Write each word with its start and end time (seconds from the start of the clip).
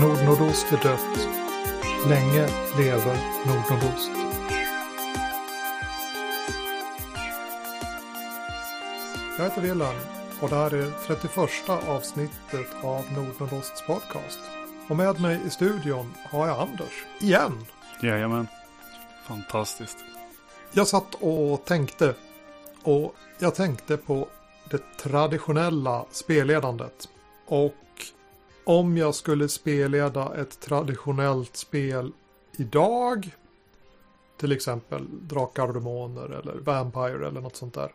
Nordnordost 0.00 0.72
är 0.72 0.82
dött. 0.82 1.28
Länge 2.08 2.48
lever 2.78 3.16
Nordnordost. 3.46 4.10
Jag 9.38 9.44
heter 9.44 9.60
Wilhelm 9.60 9.98
och 10.40 10.48
det 10.48 10.54
här 10.56 10.74
är 10.74 10.90
31 11.06 11.68
avsnittet 11.88 12.66
av 12.82 13.04
Nordnordosts 13.12 13.86
podcast. 13.86 14.38
Och 14.88 14.96
med 14.96 15.20
mig 15.20 15.40
i 15.46 15.50
studion 15.50 16.14
har 16.30 16.48
jag 16.48 16.60
Anders, 16.60 17.04
igen. 17.20 17.66
Jajamän. 18.02 18.48
Fantastiskt. 19.26 19.98
Jag 20.72 20.88
satt 20.88 21.14
och 21.14 21.64
tänkte 21.64 22.14
och 22.82 23.14
jag 23.38 23.54
tänkte 23.54 23.96
på 23.96 24.28
det 24.70 24.96
traditionella 24.96 26.04
spelledandet. 26.10 27.08
Och 27.46 27.74
om 28.64 28.96
jag 28.96 29.14
skulle 29.14 29.48
spelleda 29.48 30.34
ett 30.34 30.60
traditionellt 30.60 31.56
spel 31.56 32.12
idag, 32.56 33.30
till 34.36 34.52
exempel 34.52 35.06
Drakar 35.10 35.68
och 35.68 35.74
Demoner 35.74 36.30
eller 36.30 36.54
Vampire 36.54 37.28
eller 37.28 37.40
något 37.40 37.56
sånt 37.56 37.74
där. 37.74 37.92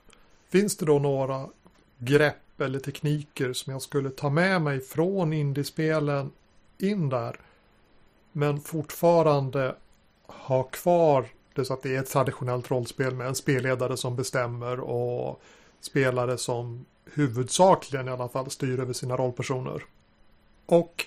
Finns 0.49 0.77
det 0.77 0.85
då 0.85 0.99
några 0.99 1.47
grepp 1.97 2.61
eller 2.61 2.79
tekniker 2.79 3.53
som 3.53 3.73
jag 3.73 3.81
skulle 3.81 4.09
ta 4.09 4.29
med 4.29 4.61
mig 4.61 4.79
från 4.79 5.33
indiespelen 5.33 6.31
in 6.77 7.09
där, 7.09 7.39
men 8.31 8.61
fortfarande 8.61 9.75
ha 10.25 10.63
kvar 10.63 11.25
det 11.53 11.65
så 11.65 11.73
att 11.73 11.83
det 11.83 11.95
är 11.95 11.99
ett 11.99 12.09
traditionellt 12.09 12.71
rollspel 12.71 13.15
med 13.15 13.27
en 13.27 13.35
spelledare 13.35 13.97
som 13.97 14.15
bestämmer 14.15 14.79
och 14.79 15.41
spelare 15.81 16.37
som 16.37 16.85
huvudsakligen 17.13 18.07
i 18.07 18.11
alla 18.11 18.29
fall 18.29 18.49
styr 18.49 18.79
över 18.79 18.93
sina 18.93 19.17
rollpersoner. 19.17 19.83
Och 20.71 21.05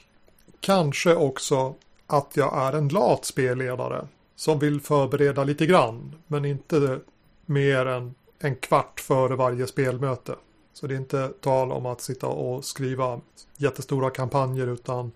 kanske 0.60 1.14
också 1.14 1.74
att 2.06 2.36
jag 2.36 2.58
är 2.58 2.72
en 2.72 2.88
lat 2.88 3.24
spelledare 3.24 4.06
som 4.36 4.58
vill 4.58 4.80
förbereda 4.80 5.44
lite 5.44 5.66
grann 5.66 6.14
men 6.26 6.44
inte 6.44 7.00
mer 7.46 7.86
än 7.86 8.14
en 8.38 8.56
kvart 8.56 9.00
före 9.00 9.36
varje 9.36 9.66
spelmöte. 9.66 10.34
Så 10.72 10.86
det 10.86 10.94
är 10.94 10.98
inte 10.98 11.28
tal 11.40 11.72
om 11.72 11.86
att 11.86 12.00
sitta 12.00 12.26
och 12.26 12.64
skriva 12.64 13.20
jättestora 13.56 14.10
kampanjer 14.10 14.66
utan 14.66 15.12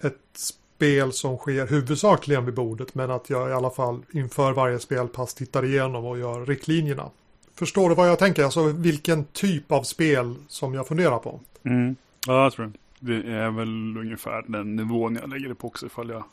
ett 0.00 0.18
spel 0.34 1.12
som 1.12 1.36
sker 1.36 1.66
huvudsakligen 1.66 2.44
vid 2.44 2.54
bordet 2.54 2.94
men 2.94 3.10
att 3.10 3.30
jag 3.30 3.50
i 3.50 3.52
alla 3.52 3.70
fall 3.70 4.02
inför 4.12 4.52
varje 4.52 4.78
spelpass 4.78 5.34
tittar 5.34 5.64
igenom 5.64 6.04
och 6.04 6.18
gör 6.18 6.46
riktlinjerna. 6.46 7.10
Förstår 7.54 7.88
du 7.88 7.94
vad 7.94 8.08
jag 8.08 8.18
tänker? 8.18 8.44
Alltså 8.44 8.62
vilken 8.62 9.24
typ 9.24 9.72
av 9.72 9.82
spel 9.82 10.34
som 10.48 10.74
jag 10.74 10.88
funderar 10.88 11.18
på? 11.18 11.40
Mm. 11.62 11.96
Ja, 12.26 12.42
jag 12.42 12.52
tror 12.52 12.66
det. 12.66 12.72
Det 13.04 13.32
är 13.32 13.50
väl 13.50 13.96
ungefär 13.96 14.44
den 14.48 14.76
nivån 14.76 15.16
jag 15.16 15.30
lägger 15.30 15.48
det 15.48 15.54
på 15.54 15.66
också 15.66 15.86
ifall 15.86 16.08
jag 16.08 16.24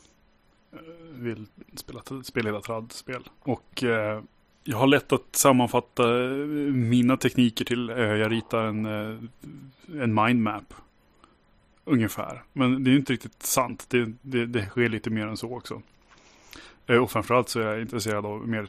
eh, 0.72 0.80
vill 1.14 1.48
spela, 1.76 2.02
spela 2.24 2.50
hela 2.50 2.62
tradspel. 2.62 3.30
Och 3.40 3.84
eh, 3.84 4.24
jag 4.64 4.78
har 4.78 4.88
lätt 4.88 5.12
att 5.12 5.36
sammanfatta 5.36 6.24
eh, 6.24 6.30
mina 6.74 7.18
tekniker 7.18 7.66
till, 7.66 7.90
eh, 7.90 7.98
jag 7.98 8.32
ritar 8.32 8.64
en, 8.64 8.86
eh, 8.86 9.18
en 10.04 10.14
mindmap. 10.14 10.74
Ungefär. 11.86 12.44
Men 12.54 12.84
det 12.84 12.92
är 12.92 12.96
inte 12.96 13.14
riktigt 13.14 13.44
sant. 13.44 13.86
Det, 13.90 14.14
det, 14.22 14.46
det 14.46 14.66
sker 14.66 14.90
lite 14.90 15.10
mer 15.10 15.28
än 15.28 15.38
så 15.38 15.56
också. 15.56 15.82
Eh, 16.88 16.98
och 16.98 17.12
framförallt 17.12 17.50
så 17.50 17.60
är 17.60 17.66
jag 17.66 17.82
intresserad 17.82 18.26
av 18.26 18.48
mer 18.48 18.68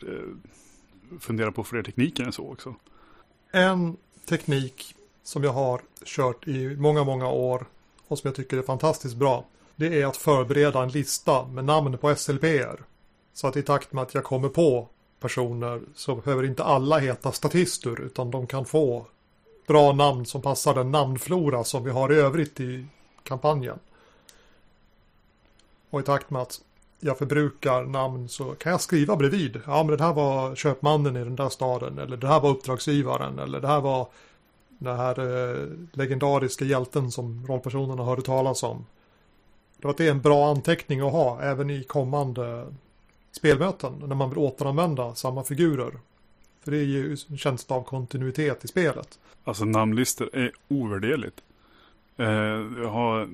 fundera 1.20 1.52
på 1.52 1.64
fler 1.64 1.82
tekniker 1.82 2.24
än 2.24 2.32
så 2.32 2.52
också. 2.52 2.74
En 3.50 3.96
teknik 4.28 4.94
som 5.22 5.44
jag 5.44 5.52
har 5.52 5.80
kört 6.04 6.48
i 6.48 6.76
många, 6.76 7.04
många 7.04 7.28
år 7.28 7.66
och 8.12 8.18
som 8.18 8.28
jag 8.28 8.34
tycker 8.34 8.58
är 8.58 8.62
fantastiskt 8.62 9.16
bra. 9.16 9.44
Det 9.76 10.02
är 10.02 10.06
att 10.06 10.16
förbereda 10.16 10.82
en 10.82 10.88
lista 10.88 11.46
med 11.46 11.64
namn 11.64 11.98
på 11.98 12.14
SLPR. 12.14 12.84
Så 13.32 13.46
att 13.46 13.56
i 13.56 13.62
takt 13.62 13.92
med 13.92 14.02
att 14.02 14.14
jag 14.14 14.24
kommer 14.24 14.48
på 14.48 14.88
personer 15.20 15.82
så 15.94 16.14
behöver 16.14 16.44
inte 16.44 16.64
alla 16.64 16.98
heta 16.98 17.32
statister 17.32 18.00
utan 18.00 18.30
de 18.30 18.46
kan 18.46 18.64
få 18.64 19.06
bra 19.66 19.92
namn 19.92 20.26
som 20.26 20.42
passar 20.42 20.74
den 20.74 20.90
namnflora 20.90 21.64
som 21.64 21.84
vi 21.84 21.90
har 21.90 22.12
i 22.12 22.16
övrigt 22.16 22.60
i 22.60 22.86
kampanjen. 23.22 23.78
Och 25.90 26.00
i 26.00 26.02
takt 26.02 26.30
med 26.30 26.42
att 26.42 26.60
jag 27.00 27.18
förbrukar 27.18 27.82
namn 27.82 28.28
så 28.28 28.54
kan 28.54 28.72
jag 28.72 28.80
skriva 28.80 29.16
bredvid. 29.16 29.60
Ja, 29.66 29.82
men 29.82 29.96
det 29.96 30.04
här 30.04 30.12
var 30.12 30.54
köpmannen 30.54 31.16
i 31.16 31.24
den 31.24 31.36
där 31.36 31.48
staden. 31.48 31.98
Eller 31.98 32.16
det 32.16 32.28
här 32.28 32.40
var 32.40 32.50
uppdragsgivaren. 32.50 33.38
Eller 33.38 33.60
det 33.60 33.68
här 33.68 33.80
var 33.80 34.08
den 34.82 34.96
här 34.96 35.18
eh, 35.20 35.68
legendariska 35.92 36.64
hjälten 36.64 37.10
som 37.10 37.46
rollpersonerna 37.46 38.04
hörde 38.04 38.22
talas 38.22 38.62
om. 38.62 38.86
Det 39.76 39.86
var 39.86 39.90
att 39.90 39.96
det 39.96 40.06
är 40.06 40.10
en 40.10 40.20
bra 40.20 40.50
anteckning 40.50 41.00
att 41.00 41.12
ha 41.12 41.42
även 41.42 41.70
i 41.70 41.84
kommande 41.84 42.66
spelmöten. 43.32 43.92
När 44.06 44.14
man 44.14 44.30
vill 44.30 44.38
återanvända 44.38 45.14
samma 45.14 45.44
figurer. 45.44 45.92
För 46.64 46.70
det 46.70 46.78
är 46.78 46.84
ju 46.84 47.16
en 47.30 47.38
känsla 47.38 47.76
av 47.76 47.82
kontinuitet 47.82 48.64
i 48.64 48.68
spelet. 48.68 49.18
Alltså 49.44 49.64
namnlistor 49.64 50.30
är 50.32 50.52
ovärderligt. 50.68 51.40
Eh, 52.16 52.26
jag 52.82 52.88
har 52.88 53.28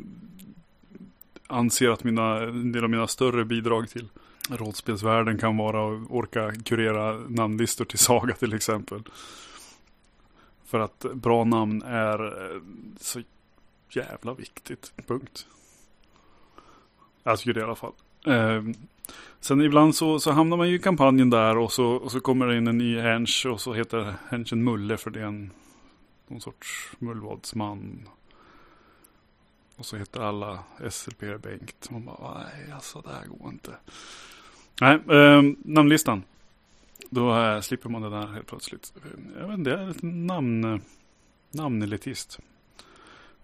anser 1.49 1.89
att 1.89 2.05
mina, 2.05 2.43
en 2.43 2.73
del 2.73 2.85
av 2.85 2.91
mina 2.91 3.07
större 3.07 3.45
bidrag 3.45 3.89
till 3.89 4.09
rollspelsvärlden 4.51 5.39
kan 5.39 5.57
vara 5.57 5.95
att 5.95 6.11
orka 6.11 6.53
kurera 6.65 7.13
namnlistor 7.29 7.85
till 7.85 7.99
Saga 7.99 8.35
till 8.35 8.55
exempel. 8.55 9.03
För 10.69 10.81
att 10.81 11.07
bra 11.15 11.45
namn 11.45 11.83
är 11.83 12.53
eh, 12.55 12.61
så 13.01 13.23
jävla 13.91 14.35
viktigt. 14.35 14.93
Punkt. 15.07 15.47
Jag 17.23 17.39
tycker 17.39 17.53
det 17.55 17.61
i 17.61 17.63
alla 17.63 17.75
fall. 17.75 17.93
Eh, 18.27 18.63
sen 19.41 19.61
ibland 19.61 19.95
så, 19.95 20.21
så 20.21 20.33
hamnar 20.33 20.57
man 20.57 20.69
ju 20.69 20.75
i 20.75 20.79
kampanjen 20.79 21.31
där 21.31 21.59
och 21.59 21.73
så, 21.73 21.87
och 21.87 22.13
så 22.13 22.21
kommer 22.21 22.47
det 22.47 22.57
in 22.57 22.67
en 22.67 22.79
ny 22.79 23.01
hench 23.01 23.47
och 23.47 23.61
så 23.61 23.73
heter 23.75 24.15
henchen 24.29 24.65
Mulle 24.65 24.97
för 24.97 25.11
det 25.11 25.21
är 25.21 25.25
en 25.25 25.51
någon 26.27 26.41
sorts 26.41 26.93
mullvadsman. 26.99 28.09
Och 29.77 29.87
så 29.87 29.97
heter 29.97 30.21
alla 30.21 30.59
SLP 30.91 31.21
Bengt. 31.43 31.91
Man 31.91 32.05
bara, 32.05 32.39
nej 32.39 32.73
alltså 32.73 33.01
det 33.01 33.11
här 33.11 33.27
går 33.27 33.49
inte. 33.49 33.75
Nej, 34.81 34.95
eh, 34.95 35.43
namnlistan. 35.65 36.23
Då 37.11 37.41
eh, 37.41 37.61
slipper 37.61 37.89
man 37.89 38.03
det 38.03 38.11
där 38.11 38.27
helt 38.27 38.47
plötsligt. 38.47 38.93
Jag 39.41 39.49
vet 39.49 39.59
inte, 39.59 39.71
jag 39.71 39.81
är 39.81 39.87
lite 39.87 40.07
namn, 40.07 40.81
namnelitist. 41.51 42.39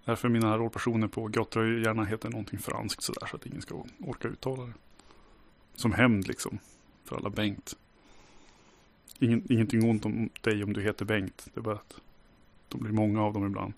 Därför 0.04 0.28
mina 0.28 0.58
rollpersoner 0.58 1.08
på 1.08 1.28
Grottröj 1.28 1.82
gärna 1.82 2.04
heter 2.04 2.30
någonting 2.30 2.58
franskt 2.58 3.02
sådär 3.02 3.26
så 3.26 3.36
att 3.36 3.46
ingen 3.46 3.62
ska 3.62 3.84
orka 4.00 4.28
uttala 4.28 4.62
det. 4.62 4.72
Som 5.74 5.92
hämnd 5.92 6.28
liksom. 6.28 6.58
För 7.04 7.16
alla 7.16 7.30
Bengt. 7.30 7.76
Ingen, 9.18 9.52
ingenting 9.52 9.90
ont 9.90 10.06
om 10.06 10.30
dig 10.40 10.64
om 10.64 10.72
du 10.72 10.82
heter 10.82 11.04
Bengt. 11.04 11.46
Det 11.54 11.60
är 11.60 11.62
bara 11.62 11.74
att 11.74 11.96
de 12.68 12.80
blir 12.80 12.92
många 12.92 13.22
av 13.22 13.32
dem 13.32 13.46
ibland. 13.46 13.72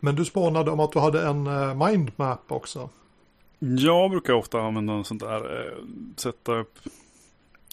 Men 0.00 0.16
du 0.16 0.24
spånade 0.24 0.70
om 0.70 0.80
att 0.80 0.92
du 0.92 0.98
hade 0.98 1.28
en 1.28 1.46
uh, 1.46 1.86
mindmap 1.86 2.52
också. 2.52 2.90
Jag 3.58 4.10
brukar 4.10 4.32
ofta 4.32 4.60
använda 4.60 4.92
en 4.92 5.04
sån 5.04 5.18
där, 5.18 5.60
eh, 5.60 5.84
sätta 6.16 6.58
upp, 6.58 6.78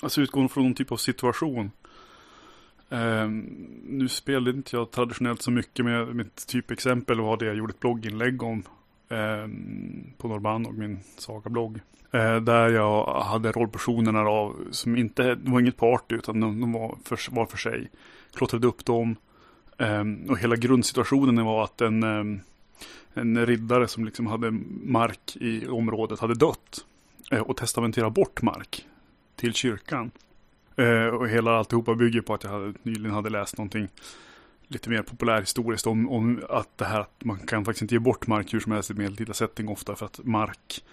alltså 0.03 0.21
utgående 0.21 0.53
från 0.53 0.63
någon 0.63 0.73
typ 0.73 0.91
av 0.91 0.97
situation. 0.97 1.71
Eh, 2.89 3.27
nu 3.83 4.07
spelade 4.07 4.57
inte 4.57 4.75
jag 4.75 4.91
traditionellt 4.91 5.41
så 5.41 5.51
mycket 5.51 5.85
med 5.85 6.15
mitt 6.15 6.47
typexempel 6.47 7.21
var 7.21 7.37
det 7.37 7.45
jag 7.45 7.55
gjorde 7.55 7.71
ett 7.71 7.79
blogginlägg 7.79 8.43
om 8.43 8.63
eh, 9.09 9.47
på 10.17 10.27
Norban 10.27 10.65
och 10.65 10.73
min 10.73 10.99
Saga-blogg. 11.17 11.79
Eh, 12.11 12.35
där 12.35 12.69
jag 12.69 13.05
hade 13.23 13.51
rollpersonerna 13.51 14.19
av, 14.19 14.67
som 14.71 14.97
inte 14.97 15.35
det 15.35 15.51
var 15.51 15.59
inget 15.59 15.77
party 15.77 16.15
utan 16.15 16.39
de, 16.39 16.61
de 16.61 16.71
var 16.71 16.97
för, 17.03 17.35
var 17.35 17.45
för 17.45 17.57
sig. 17.57 17.91
Klottrade 18.33 18.67
upp 18.67 18.85
dem 18.85 19.15
ehm, 19.77 20.25
och 20.29 20.37
hela 20.37 20.55
grundsituationen 20.55 21.45
var 21.45 21.63
att 21.63 21.81
en, 21.81 22.03
ehm, 22.03 22.39
en 23.13 23.45
riddare 23.45 23.87
som 23.87 24.05
liksom 24.05 24.27
hade 24.27 24.51
mark 24.83 25.35
i 25.35 25.67
området 25.67 26.19
hade 26.19 26.35
dött. 26.35 26.85
Eh, 27.31 27.39
och 27.39 27.57
testamenterat 27.57 28.13
bort 28.13 28.41
mark 28.41 28.85
till 29.35 29.53
kyrkan. 29.53 30.11
Eh, 30.75 31.05
och 31.05 31.29
hela 31.29 31.57
alltihopa 31.57 31.95
bygger 31.95 32.21
på 32.21 32.33
att 32.33 32.43
jag 32.43 32.51
hade, 32.51 32.73
nyligen 32.83 33.11
hade 33.11 33.29
läst 33.29 33.57
någonting 33.57 33.87
lite 34.67 34.89
mer 34.89 35.01
populärhistoriskt 35.01 35.87
om, 35.87 36.09
om 36.09 36.43
att 36.49 36.77
det 36.77 36.85
här 36.85 36.99
att 36.99 37.23
man 37.23 37.39
kan 37.39 37.65
faktiskt 37.65 37.81
inte 37.81 37.95
ge 37.95 37.99
bort 37.99 38.27
mark 38.27 38.53
hur 38.53 38.59
som 38.59 38.71
helst 38.71 38.91
i 38.91 38.93
medeltida 38.93 39.33
setting 39.33 39.69
ofta 39.69 39.95
för 39.95 40.05
att 40.05 40.19
mark 40.23 40.83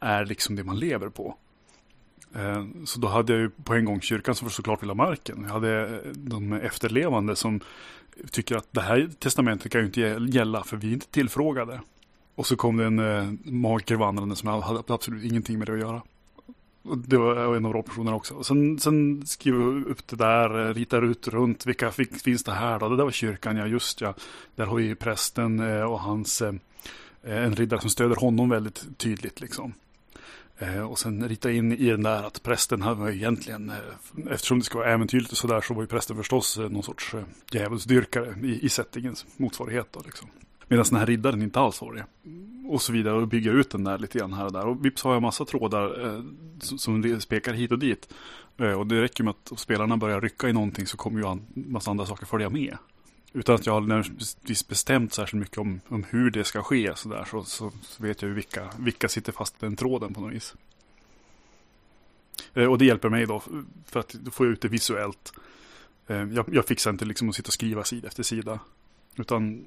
är 0.00 0.24
liksom 0.24 0.56
det 0.56 0.64
man 0.64 0.78
lever 0.78 1.08
på. 1.08 1.36
Eh, 2.34 2.64
så 2.84 3.00
då 3.00 3.08
hade 3.08 3.32
jag 3.32 3.42
ju 3.42 3.50
på 3.50 3.74
en 3.74 3.84
gång 3.84 4.00
kyrkan 4.00 4.34
som 4.34 4.50
såklart 4.50 4.82
vill 4.82 4.90
ha 4.90 4.94
marken. 4.94 5.42
Jag 5.42 5.50
hade 5.52 5.82
eh, 5.82 6.10
de 6.12 6.52
efterlevande 6.52 7.36
som 7.36 7.60
tycker 8.30 8.56
att 8.56 8.68
det 8.70 8.80
här 8.80 9.10
testamentet 9.18 9.72
kan 9.72 9.80
ju 9.80 9.86
inte 9.86 10.00
gälla 10.28 10.64
för 10.64 10.76
vi 10.76 10.88
är 10.88 10.92
inte 10.92 11.08
tillfrågade. 11.08 11.80
Och 12.34 12.46
så 12.46 12.56
kom 12.56 12.76
det 12.76 12.84
en 12.84 12.98
eh, 12.98 13.32
magiker 13.44 13.96
vandrande 13.96 14.36
som 14.36 14.48
hade 14.48 14.82
absolut 14.88 15.24
ingenting 15.24 15.58
med 15.58 15.68
det 15.68 15.72
att 15.72 15.80
göra. 15.80 16.02
Det 16.84 17.16
var 17.16 17.56
en 17.56 17.66
av 17.66 17.72
rollpersonerna 17.72 18.16
också. 18.16 18.42
Sen, 18.42 18.78
sen 18.78 19.26
skriver 19.26 19.58
jag 19.58 19.86
upp 19.86 20.06
det 20.06 20.16
där, 20.16 20.68
eh, 20.68 20.74
ritar 20.74 21.02
ut 21.02 21.28
runt, 21.28 21.66
vilka 21.66 21.90
finns 21.90 22.44
det 22.44 22.52
här 22.52 22.78
då? 22.78 22.88
Det 22.88 22.96
där 22.96 23.04
var 23.04 23.10
kyrkan, 23.10 23.56
ja 23.56 23.66
just 23.66 24.00
ja. 24.00 24.14
Där 24.56 24.66
har 24.66 24.76
vi 24.76 24.94
prästen 24.94 25.60
eh, 25.60 25.82
och 25.82 26.00
hans 26.00 26.42
eh, 26.42 26.54
en 27.22 27.56
riddare 27.56 27.80
som 27.80 27.90
stöder 27.90 28.16
honom 28.16 28.48
väldigt 28.48 28.98
tydligt 28.98 29.40
liksom. 29.40 29.74
Och 30.88 30.98
sen 30.98 31.28
rita 31.28 31.50
in 31.50 31.72
i 31.72 31.90
den 31.90 32.02
där 32.02 32.22
att 32.22 32.42
prästen 32.42 32.82
här 32.82 32.94
var 32.94 33.10
egentligen, 33.10 33.72
eftersom 34.30 34.58
det 34.58 34.64
ska 34.64 34.78
vara 34.78 34.90
äventyrligt 34.90 35.32
och 35.32 35.38
sådär, 35.38 35.60
så 35.60 35.74
var 35.74 35.82
ju 35.82 35.86
prästen 35.86 36.16
förstås 36.16 36.58
någon 36.58 36.82
sorts 36.82 37.14
djävulsdyrkare 37.52 38.34
i, 38.42 38.64
i 38.66 38.68
settingens 38.68 39.26
motsvarighet. 39.36 39.86
Då, 39.90 40.00
liksom. 40.04 40.28
Medan 40.74 40.86
den 40.90 40.98
här 40.98 41.06
riddaren 41.06 41.42
inte 41.42 41.60
alls 41.60 41.80
var 41.80 41.94
det. 41.94 42.06
Och 42.68 42.82
så 42.82 42.92
vidare 42.92 43.14
och 43.14 43.28
bygga 43.28 43.52
ut 43.52 43.70
den 43.70 43.84
där 43.84 43.98
lite 43.98 44.18
grann 44.18 44.32
här 44.32 44.44
och 44.44 44.52
där. 44.52 44.66
Och 44.66 44.84
vips 44.84 45.02
har 45.02 45.12
jag 45.12 45.22
massa 45.22 45.44
trådar 45.44 46.06
eh, 46.06 46.22
som, 46.60 47.20
spekar 47.20 47.52
hit 47.52 47.72
och 47.72 47.78
dit. 47.78 48.14
Eh, 48.56 48.72
och 48.72 48.86
det 48.86 49.02
räcker 49.02 49.24
med 49.24 49.30
att 49.30 49.58
spelarna 49.58 49.96
börjar 49.96 50.20
rycka 50.20 50.48
i 50.48 50.52
någonting 50.52 50.86
så 50.86 50.96
kommer 50.96 51.20
ju 51.20 51.26
en 51.26 51.46
massa 51.54 51.90
andra 51.90 52.06
saker 52.06 52.26
följa 52.26 52.50
med. 52.50 52.76
Utan 53.32 53.54
att 53.54 53.66
jag 53.66 53.72
har 53.72 54.68
bestämt 54.68 55.12
särskilt 55.12 55.40
mycket 55.40 55.58
om, 55.58 55.80
om 55.88 56.04
hur 56.10 56.30
det 56.30 56.44
ska 56.44 56.62
ske 56.62 56.92
så, 56.96 57.08
där, 57.08 57.24
så, 57.24 57.44
så, 57.44 57.72
så 57.82 58.02
vet 58.02 58.22
jag 58.22 58.28
ju 58.28 58.34
vilka, 58.34 58.70
vilka 58.78 59.08
sitter 59.08 59.32
fast 59.32 59.54
i 59.54 59.66
den 59.66 59.76
tråden 59.76 60.14
på 60.14 60.20
något 60.20 60.32
vis. 60.32 60.54
Eh, 62.54 62.66
och 62.66 62.78
det 62.78 62.84
hjälper 62.84 63.08
mig 63.08 63.26
då 63.26 63.42
för 63.86 64.00
att 64.00 64.16
få 64.32 64.46
ut 64.46 64.60
det 64.60 64.68
visuellt. 64.68 65.32
Eh, 66.06 66.16
jag, 66.16 66.44
jag 66.52 66.66
fixar 66.66 66.90
inte 66.90 67.04
liksom 67.04 67.28
att 67.28 67.34
sitta 67.34 67.46
och 67.46 67.52
skriva 67.52 67.84
sida 67.84 68.08
efter 68.08 68.22
sida. 68.22 68.58
Utan 69.16 69.64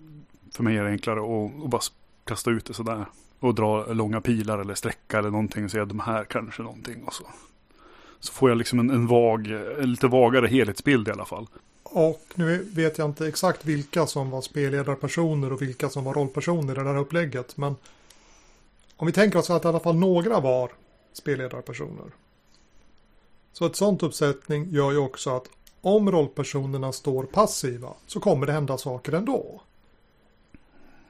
för 0.52 0.64
mig 0.64 0.78
är 0.78 0.84
det 0.84 0.90
enklare 0.90 1.20
att, 1.20 1.64
att 1.64 1.70
bara 1.70 1.82
kasta 2.24 2.52
ut 2.52 2.66
det 2.66 2.74
sådär. 2.74 3.06
Och 3.40 3.56
dra 3.56 3.86
långa 3.86 4.22
pilar 4.22 4.60
eller 4.60 4.76
sträcka 4.76 5.20
eller 5.20 5.30
någonting 5.30 5.66
och 5.66 5.72
säga 5.72 5.86
de 5.86 6.00
här 6.00 6.24
kanske 6.24 6.64
någonting 6.64 7.04
och 7.04 7.14
så. 7.14 7.24
Så 8.20 8.34
får 8.34 8.50
jag 8.50 8.58
liksom 8.58 8.80
en, 8.80 8.90
en 8.90 9.08
vag, 9.08 9.48
en 9.80 9.92
lite 9.92 10.08
vagare 10.08 10.48
helhetsbild 10.48 11.08
i 11.08 11.12
alla 11.12 11.26
fall. 11.26 11.48
Och 11.84 12.24
nu 12.36 12.70
vet 12.74 12.98
jag 12.98 13.10
inte 13.10 13.28
exakt 13.28 13.66
vilka 13.66 14.08
som 14.08 14.30
var 14.30 14.42
spelledarpersoner 14.42 15.54
och 15.54 15.62
vilka 15.62 15.90
som 15.90 16.04
var 16.04 16.14
rollpersoner 16.14 16.74
i 16.74 16.84
det 16.84 16.90
här 16.90 16.98
upplägget. 16.98 17.58
Men 17.58 17.76
om 18.98 19.08
vi 19.08 19.14
tänker 19.14 19.40
oss 19.40 19.50
att 19.50 19.66
i 19.66 19.68
alla 19.68 19.80
fall 19.80 19.96
några 19.96 20.40
var 20.40 20.72
spelledarpersoner. 21.14 22.06
Så 23.54 23.66
ett 23.66 23.76
sånt 23.76 24.04
uppsättning 24.04 24.70
gör 24.70 24.92
ju 24.92 24.98
också 24.98 25.36
att 25.36 25.50
om 25.82 26.12
rollpersonerna 26.12 26.92
står 26.92 27.24
passiva 27.24 27.94
så 28.08 28.20
kommer 28.20 28.46
det 28.46 28.54
hända 28.54 28.78
saker 28.78 29.14
ändå. 29.14 29.62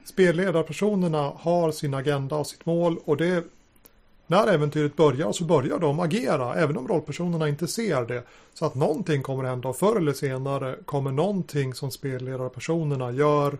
Spelledarpersonerna 0.08 1.32
har 1.36 1.72
sin 1.72 1.94
agenda 1.94 2.36
och 2.36 2.46
sitt 2.46 2.66
mål 2.66 2.98
och 3.04 3.16
det 3.16 3.44
när 4.26 4.46
äventyret 4.46 4.96
börjar 4.96 5.32
så 5.32 5.44
börjar 5.44 5.78
de 5.78 6.00
agera 6.00 6.54
även 6.54 6.76
om 6.76 6.88
rollpersonerna 6.88 7.48
inte 7.48 7.68
ser 7.68 8.04
det. 8.04 8.22
Så 8.54 8.66
att 8.66 8.74
någonting 8.74 9.22
kommer 9.22 9.44
hända 9.44 9.68
och 9.68 9.76
förr 9.76 9.96
eller 9.96 10.12
senare 10.12 10.76
kommer 10.84 11.10
någonting 11.10 11.74
som 11.74 11.90
spelledarpersonerna 11.90 13.12
gör 13.12 13.58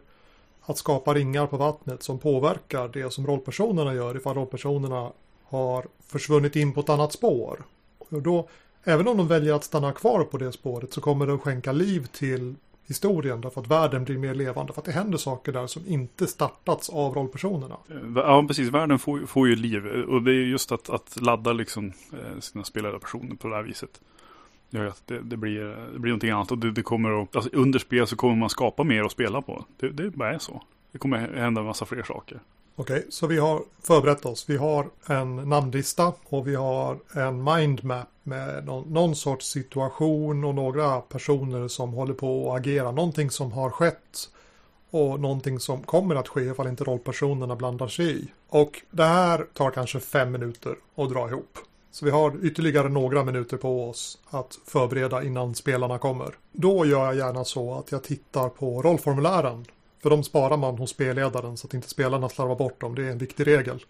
att 0.62 0.78
skapa 0.78 1.14
ringar 1.14 1.46
på 1.46 1.56
vattnet 1.56 2.02
som 2.02 2.18
påverkar 2.18 2.88
det 2.88 3.12
som 3.12 3.26
rollpersonerna 3.26 3.94
gör 3.94 4.16
ifall 4.16 4.34
rollpersonerna 4.34 5.12
har 5.44 5.86
försvunnit 6.06 6.56
in 6.56 6.72
på 6.72 6.80
ett 6.80 6.88
annat 6.88 7.12
spår. 7.12 7.62
Och 7.98 8.22
då, 8.22 8.48
även 8.84 9.08
om 9.08 9.16
de 9.16 9.28
väljer 9.28 9.54
att 9.54 9.64
stanna 9.64 9.92
kvar 9.92 10.24
på 10.24 10.38
det 10.38 10.52
spåret 10.52 10.92
så 10.92 11.00
kommer 11.00 11.26
de 11.26 11.38
skänka 11.38 11.72
liv 11.72 12.06
till 12.12 12.54
historien 12.88 13.40
därför 13.40 13.60
att 13.60 13.66
världen 13.66 14.04
blir 14.04 14.18
mer 14.18 14.34
levande. 14.34 14.72
För 14.72 14.80
att 14.80 14.84
det 14.84 14.92
händer 14.92 15.18
saker 15.18 15.52
där 15.52 15.66
som 15.66 15.86
inte 15.86 16.26
startats 16.26 16.88
av 16.88 17.14
rollpersonerna. 17.14 17.76
Eh, 17.90 17.96
ja, 18.16 18.44
precis. 18.48 18.68
Världen 18.68 18.98
får, 18.98 19.26
får 19.26 19.48
ju 19.48 19.56
liv. 19.56 19.86
Eh, 19.86 20.00
och 20.00 20.22
det 20.22 20.30
är 20.30 20.44
just 20.44 20.72
att, 20.72 20.90
att 20.90 21.20
ladda 21.20 21.52
liksom 21.52 21.92
eh, 22.12 22.40
sina 22.40 22.64
spelade 22.64 22.98
personer 22.98 23.36
på 23.36 23.48
det 23.48 23.54
här 23.54 23.62
viset. 23.62 24.00
Gör 24.70 24.86
att 24.86 25.02
det, 25.06 25.20
det, 25.20 25.36
blir, 25.36 25.90
det 25.92 25.98
blir 25.98 26.10
någonting 26.10 26.30
annat. 26.30 26.50
Och 26.50 26.58
det, 26.58 26.70
det 26.70 26.82
kommer 26.82 27.22
att, 27.22 27.36
alltså 27.36 27.50
under 27.52 27.78
spel 27.78 28.06
så 28.06 28.16
kommer 28.16 28.36
man 28.36 28.50
skapa 28.50 28.84
mer 28.84 29.04
att 29.04 29.12
spela 29.12 29.42
på. 29.42 29.64
Det, 29.76 29.88
det 29.88 30.10
bara 30.10 30.34
är 30.34 30.38
så. 30.38 30.62
Det 30.92 30.98
kommer 30.98 31.18
hända 31.18 31.60
en 31.60 31.66
massa 31.66 31.84
fler 31.84 32.02
saker. 32.02 32.40
Okej, 32.80 33.06
så 33.08 33.26
vi 33.26 33.38
har 33.38 33.62
förberett 33.82 34.26
oss. 34.26 34.44
Vi 34.48 34.56
har 34.56 34.90
en 35.06 35.36
namnlista 35.36 36.12
och 36.24 36.48
vi 36.48 36.54
har 36.54 36.98
en 37.12 37.44
mindmap 37.44 38.08
med 38.22 38.66
någon, 38.66 38.92
någon, 38.92 39.14
sorts 39.14 39.46
situation 39.46 40.44
och 40.44 40.54
några 40.54 41.00
personer 41.00 41.68
som 41.68 41.92
håller 41.92 42.14
på 42.14 42.52
att 42.52 42.60
agera. 42.60 42.90
Någonting 42.90 43.30
som 43.30 43.52
har 43.52 43.70
skett 43.70 44.28
och 44.90 45.20
någonting 45.20 45.60
som 45.60 45.82
kommer 45.82 46.14
att 46.14 46.28
ske 46.28 46.40
ifall 46.40 46.68
inte 46.68 46.84
rollpersonerna 46.84 47.56
blandar 47.56 47.88
sig 47.88 48.20
i. 48.20 48.28
Och 48.48 48.82
det 48.90 49.04
här 49.04 49.46
tar 49.54 49.70
kanske 49.70 50.00
fem 50.00 50.32
minuter 50.32 50.74
att 50.94 51.10
dra 51.10 51.28
ihop. 51.28 51.58
Så 51.90 52.04
vi 52.04 52.10
har 52.10 52.44
ytterligare 52.44 52.88
några 52.88 53.24
minuter 53.24 53.56
på 53.56 53.88
oss 53.88 54.18
att 54.30 54.58
förbereda 54.66 55.22
innan 55.22 55.54
spelarna 55.54 55.98
kommer. 55.98 56.34
Då 56.52 56.86
gör 56.86 57.04
jag 57.04 57.16
gärna 57.16 57.44
så 57.44 57.74
att 57.78 57.92
jag 57.92 58.04
tittar 58.04 58.48
på 58.48 58.82
rollformulären 58.82 59.66
för 60.02 60.10
de 60.10 60.24
sparar 60.24 60.56
man 60.56 60.78
hos 60.78 60.90
spelledaren 60.90 61.56
så 61.56 61.66
att 61.66 61.74
inte 61.74 61.88
spelarna 61.88 62.28
slarvar 62.28 62.56
bort 62.56 62.80
dem. 62.80 62.94
Det 62.94 63.04
är 63.04 63.10
en 63.10 63.18
viktig 63.18 63.46
regel. 63.46 63.84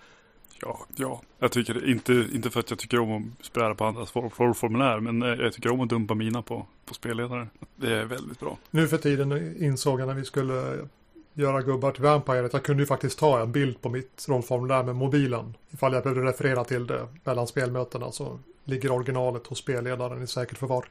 Ja, 0.63 0.79
ja. 0.97 1.23
Jag 1.39 1.53
tycker 1.53 1.91
inte, 1.91 2.27
inte 2.33 2.51
för 2.51 2.61
att 2.61 2.71
jag 2.71 2.79
tycker 2.79 2.99
om 2.99 3.33
att 3.39 3.45
spela 3.45 3.75
på 3.75 3.85
andras 3.85 4.11
formulär, 4.55 5.01
men 5.01 5.21
jag 5.21 5.53
tycker 5.53 5.73
om 5.73 5.81
att 5.81 5.89
dumpa 5.89 6.15
mina 6.15 6.43
på, 6.43 6.67
på 6.85 6.95
spelledaren. 6.95 7.51
Det 7.77 7.95
är 7.95 8.05
väldigt 8.05 8.41
bra. 8.41 8.59
Nu 8.71 8.89
för 8.89 8.99
tiden 8.99 9.57
insåg 9.63 10.01
jag 10.01 10.07
när 10.07 10.15
vi 10.15 10.25
skulle 10.25 10.89
göra 11.35 11.63
gubbar 11.63 11.93
till 11.93 12.03
Vampire 12.03 12.47
att 12.47 12.53
jag 12.53 12.63
kunde 12.63 12.83
ju 12.83 12.87
faktiskt 12.87 13.19
ta 13.19 13.41
en 13.41 13.53
bild 13.53 13.81
på 13.81 13.89
mitt 13.89 14.27
rollformulär 14.29 14.83
med 14.83 14.97
mobilen. 14.97 15.55
Ifall 15.71 15.93
jag 15.93 16.03
behövde 16.03 16.23
referera 16.23 16.65
till 16.65 16.87
det 16.87 17.09
mellan 17.25 17.47
spelmötena 17.47 18.13
så 18.13 18.39
ligger 18.65 18.93
originalet 18.93 19.47
hos 19.47 19.59
spelledaren 19.59 20.23
i 20.23 20.27
säkert 20.27 20.59
förvar. 20.59 20.85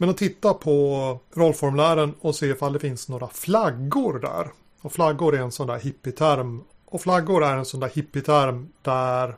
Men 0.00 0.08
att 0.08 0.16
titta 0.16 0.54
på 0.54 1.18
rollformulären 1.34 2.14
och 2.20 2.34
se 2.34 2.46
ifall 2.46 2.72
det 2.72 2.78
finns 2.78 3.08
några 3.08 3.28
flaggor 3.28 4.18
där. 4.18 4.48
Och 4.80 4.92
flaggor 4.92 5.34
är 5.34 5.40
en 5.40 5.52
sån 5.52 5.66
där 5.66 5.78
hippieterm. 5.78 6.64
Och 6.84 7.00
flaggor 7.00 7.44
är 7.44 7.56
en 7.56 7.64
sån 7.64 7.80
där 7.80 7.88
hippieterm 7.88 8.68
där 8.82 9.36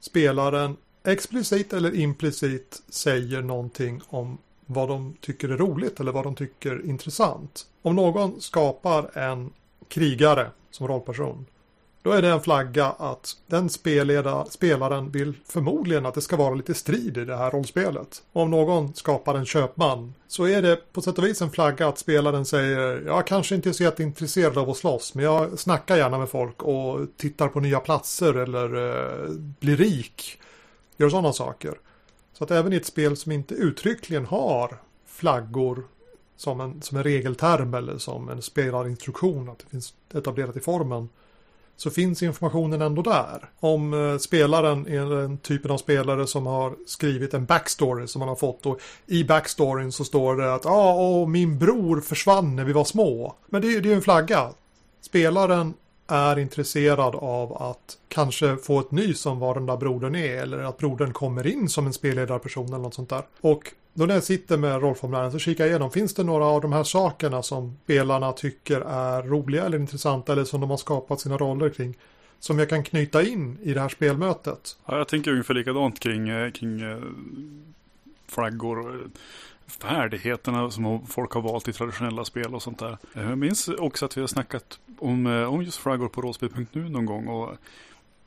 spelaren 0.00 0.76
explicit 1.04 1.72
eller 1.72 1.94
implicit 1.94 2.82
säger 2.88 3.42
någonting 3.42 4.00
om 4.08 4.38
vad 4.66 4.88
de 4.88 5.16
tycker 5.20 5.48
är 5.48 5.56
roligt 5.56 6.00
eller 6.00 6.12
vad 6.12 6.24
de 6.24 6.34
tycker 6.34 6.72
är 6.72 6.86
intressant. 6.86 7.66
Om 7.82 7.96
någon 7.96 8.40
skapar 8.40 9.18
en 9.18 9.52
krigare 9.88 10.50
som 10.70 10.88
rollperson 10.88 11.46
då 12.02 12.12
är 12.12 12.22
det 12.22 12.28
en 12.28 12.40
flagga 12.40 12.86
att 12.86 13.36
den 13.46 13.68
spelaren 13.68 15.10
vill 15.10 15.34
förmodligen 15.46 16.06
att 16.06 16.14
det 16.14 16.20
ska 16.20 16.36
vara 16.36 16.54
lite 16.54 16.74
strid 16.74 17.18
i 17.18 17.24
det 17.24 17.36
här 17.36 17.50
rollspelet. 17.50 18.22
Och 18.32 18.42
om 18.42 18.50
någon 18.50 18.94
skapar 18.94 19.34
en 19.34 19.46
köpman 19.46 20.14
så 20.28 20.44
är 20.44 20.62
det 20.62 20.92
på 20.92 21.02
sätt 21.02 21.18
och 21.18 21.24
vis 21.24 21.42
en 21.42 21.50
flagga 21.50 21.88
att 21.88 21.98
spelaren 21.98 22.44
säger 22.44 23.02
jag 23.06 23.26
kanske 23.26 23.54
inte 23.54 23.68
är 23.68 23.72
så 23.72 23.82
jätteintresserad 23.82 24.58
av 24.58 24.70
att 24.70 24.76
slåss 24.76 25.14
men 25.14 25.24
jag 25.24 25.58
snackar 25.58 25.96
gärna 25.96 26.18
med 26.18 26.28
folk 26.28 26.62
och 26.62 27.06
tittar 27.16 27.48
på 27.48 27.60
nya 27.60 27.80
platser 27.80 28.34
eller 28.34 28.88
eh, 28.88 29.30
blir 29.60 29.76
rik. 29.76 30.38
Gör 30.96 31.08
sådana 31.08 31.32
saker. 31.32 31.74
Så 32.32 32.44
att 32.44 32.50
även 32.50 32.72
i 32.72 32.76
ett 32.76 32.86
spel 32.86 33.16
som 33.16 33.32
inte 33.32 33.54
uttryckligen 33.54 34.26
har 34.26 34.80
flaggor 35.06 35.84
som 36.36 36.60
en, 36.60 36.82
som 36.82 36.96
en 36.96 37.04
regelterm 37.04 37.74
eller 37.74 37.98
som 37.98 38.28
en 38.28 38.42
spelarinstruktion, 38.42 39.48
att 39.48 39.58
det 39.58 39.66
finns 39.70 39.94
etablerat 40.14 40.56
i 40.56 40.60
formen, 40.60 41.08
så 41.80 41.90
finns 41.90 42.22
informationen 42.22 42.82
ändå 42.82 43.02
där. 43.02 43.48
Om 43.60 43.94
eh, 43.94 44.18
spelaren 44.18 44.86
är 44.86 45.20
den 45.20 45.38
typen 45.38 45.70
av 45.70 45.78
spelare 45.78 46.26
som 46.26 46.46
har 46.46 46.74
skrivit 46.86 47.34
en 47.34 47.44
backstory 47.44 48.06
som 48.06 48.18
man 48.18 48.28
har 48.28 48.36
fått 48.36 48.66
och 48.66 48.80
i 49.06 49.24
backstoryn 49.24 49.92
så 49.92 50.04
står 50.04 50.36
det 50.36 50.54
att 50.54 50.64
ja, 50.64 50.94
ah, 50.94 51.26
min 51.26 51.58
bror 51.58 52.00
försvann 52.00 52.56
när 52.56 52.64
vi 52.64 52.72
var 52.72 52.84
små. 52.84 53.34
Men 53.46 53.62
det 53.62 53.68
är 53.68 53.80
ju 53.80 53.92
en 53.92 54.02
flagga. 54.02 54.48
Spelaren 55.00 55.74
är 56.06 56.38
intresserad 56.38 57.14
av 57.14 57.62
att 57.62 57.98
kanske 58.08 58.56
få 58.56 58.80
ett 58.80 58.90
nys 58.90 59.26
om 59.26 59.38
vad 59.38 59.56
den 59.56 59.66
där 59.66 59.76
brodern 59.76 60.14
är 60.14 60.42
eller 60.42 60.58
att 60.58 60.78
brodern 60.78 61.12
kommer 61.12 61.46
in 61.46 61.68
som 61.68 61.86
en 61.86 61.92
spelledarperson 61.92 62.66
eller 62.66 62.78
något 62.78 62.94
sånt 62.94 63.10
där. 63.10 63.22
Och 63.40 63.72
då 64.00 64.06
när 64.06 64.14
jag 64.14 64.24
sitter 64.24 64.56
med 64.56 64.82
rollformulären 64.82 65.32
så 65.32 65.38
kikar 65.38 65.64
jag 65.64 65.70
igenom, 65.70 65.90
finns 65.90 66.14
det 66.14 66.24
några 66.24 66.44
av 66.44 66.60
de 66.60 66.72
här 66.72 66.84
sakerna 66.84 67.42
som 67.42 67.76
spelarna 67.84 68.32
tycker 68.32 68.80
är 68.80 69.22
roliga 69.22 69.64
eller 69.64 69.78
intressanta 69.78 70.32
eller 70.32 70.44
som 70.44 70.60
de 70.60 70.70
har 70.70 70.76
skapat 70.76 71.20
sina 71.20 71.36
roller 71.36 71.68
kring? 71.68 71.96
Som 72.38 72.58
jag 72.58 72.68
kan 72.68 72.84
knyta 72.84 73.22
in 73.22 73.58
i 73.62 73.74
det 73.74 73.80
här 73.80 73.88
spelmötet. 73.88 74.76
Ja, 74.86 74.98
jag 74.98 75.08
tänker 75.08 75.30
ungefär 75.30 75.54
likadant 75.54 76.00
kring, 76.00 76.28
eh, 76.28 76.50
kring 76.50 76.80
eh, 76.80 76.98
flaggor 78.28 78.94
eh, 78.94 79.00
färdigheterna 79.66 80.70
som 80.70 81.06
folk 81.06 81.32
har 81.32 81.40
valt 81.40 81.68
i 81.68 81.72
traditionella 81.72 82.24
spel 82.24 82.54
och 82.54 82.62
sånt 82.62 82.78
där. 82.78 82.98
Jag 83.12 83.38
minns 83.38 83.68
också 83.68 84.04
att 84.04 84.16
vi 84.16 84.20
har 84.20 84.28
snackat 84.28 84.78
om, 84.98 85.26
om 85.26 85.62
just 85.62 85.78
flaggor 85.78 86.08
på 86.08 86.22
rollspel.nu 86.22 86.88
någon 86.88 87.06
gång 87.06 87.28
och 87.28 87.56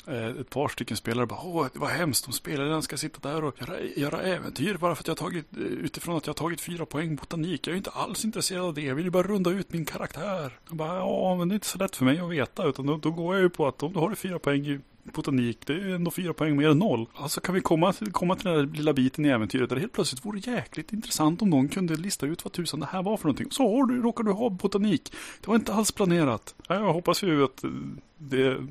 Eh, 0.07 0.27
ett 0.27 0.49
par 0.49 0.67
stycken 0.67 0.97
spelare 0.97 1.25
bara, 1.25 1.39
åh, 1.43 1.67
vad 1.73 1.89
hemskt, 1.89 2.25
de 2.25 2.31
spelaren 2.31 2.81
ska 2.81 2.97
sitta 2.97 3.29
där 3.29 3.43
och 3.43 3.61
göra, 3.61 3.81
göra 3.81 4.21
äventyr 4.21 4.77
bara 4.77 4.95
för 4.95 5.01
att 5.03 5.07
jag 5.07 5.11
har 5.11 5.29
tagit, 5.29 5.57
eh, 5.57 5.63
utifrån 5.63 6.17
att 6.17 6.27
jag 6.27 6.33
har 6.33 6.37
tagit 6.37 6.61
fyra 6.61 6.85
poäng 6.85 7.15
botanik. 7.15 7.67
Jag 7.67 7.73
är 7.73 7.77
inte 7.77 7.89
alls 7.89 8.25
intresserad 8.25 8.65
av 8.65 8.73
det, 8.73 8.81
jag 8.81 8.95
vill 8.95 9.05
ju 9.05 9.11
bara 9.11 9.23
runda 9.23 9.49
ut 9.49 9.73
min 9.73 9.85
karaktär. 9.85 10.59
Jag 10.67 10.77
bara, 10.77 10.97
ja, 10.97 11.35
men 11.35 11.49
det 11.49 11.53
är 11.53 11.55
inte 11.55 11.67
så 11.67 11.77
lätt 11.77 11.95
för 11.95 12.05
mig 12.05 12.19
att 12.19 12.31
veta, 12.31 12.65
utan 12.65 12.85
då, 12.85 12.97
då 12.97 13.11
går 13.11 13.35
jag 13.35 13.41
ju 13.41 13.49
på 13.49 13.67
att 13.67 13.83
om 13.83 13.93
du 13.93 13.99
har 13.99 14.15
fyra 14.15 14.39
poäng 14.39 14.67
i 14.67 14.79
botanik, 15.03 15.57
det 15.65 15.73
är 15.73 15.77
ju 15.77 15.95
ändå 15.95 16.11
fyra 16.11 16.33
poäng 16.33 16.55
mer 16.55 16.69
än 16.69 16.79
noll. 16.79 17.07
Alltså 17.15 17.41
kan 17.41 17.55
vi 17.55 17.61
komma, 17.61 17.93
komma 18.11 18.35
till 18.35 18.45
den 18.45 18.55
där 18.55 18.77
lilla 18.77 18.93
biten 18.93 19.25
i 19.25 19.29
äventyret 19.29 19.69
där 19.69 19.75
det 19.75 19.79
helt 19.79 19.93
plötsligt 19.93 20.25
vore 20.25 20.39
jäkligt 20.39 20.93
intressant 20.93 21.41
om 21.41 21.49
någon 21.49 21.67
kunde 21.67 21.95
lista 21.95 22.25
ut 22.25 22.43
vad 22.43 22.53
tusan 22.53 22.79
det 22.79 22.85
här 22.85 23.03
var 23.03 23.17
för 23.17 23.25
någonting. 23.25 23.51
Så 23.51 23.77
har 23.77 23.85
du, 23.85 24.01
råkar 24.01 24.23
du 24.23 24.31
ha 24.31 24.49
botanik. 24.49 25.13
Det 25.41 25.47
var 25.47 25.55
inte 25.55 25.73
alls 25.73 25.91
planerat. 25.91 26.55
Jag 26.67 26.93
hoppas 26.93 27.23
ju 27.23 27.43
att 27.43 27.63
eh, 27.63 27.69
det 28.17 28.67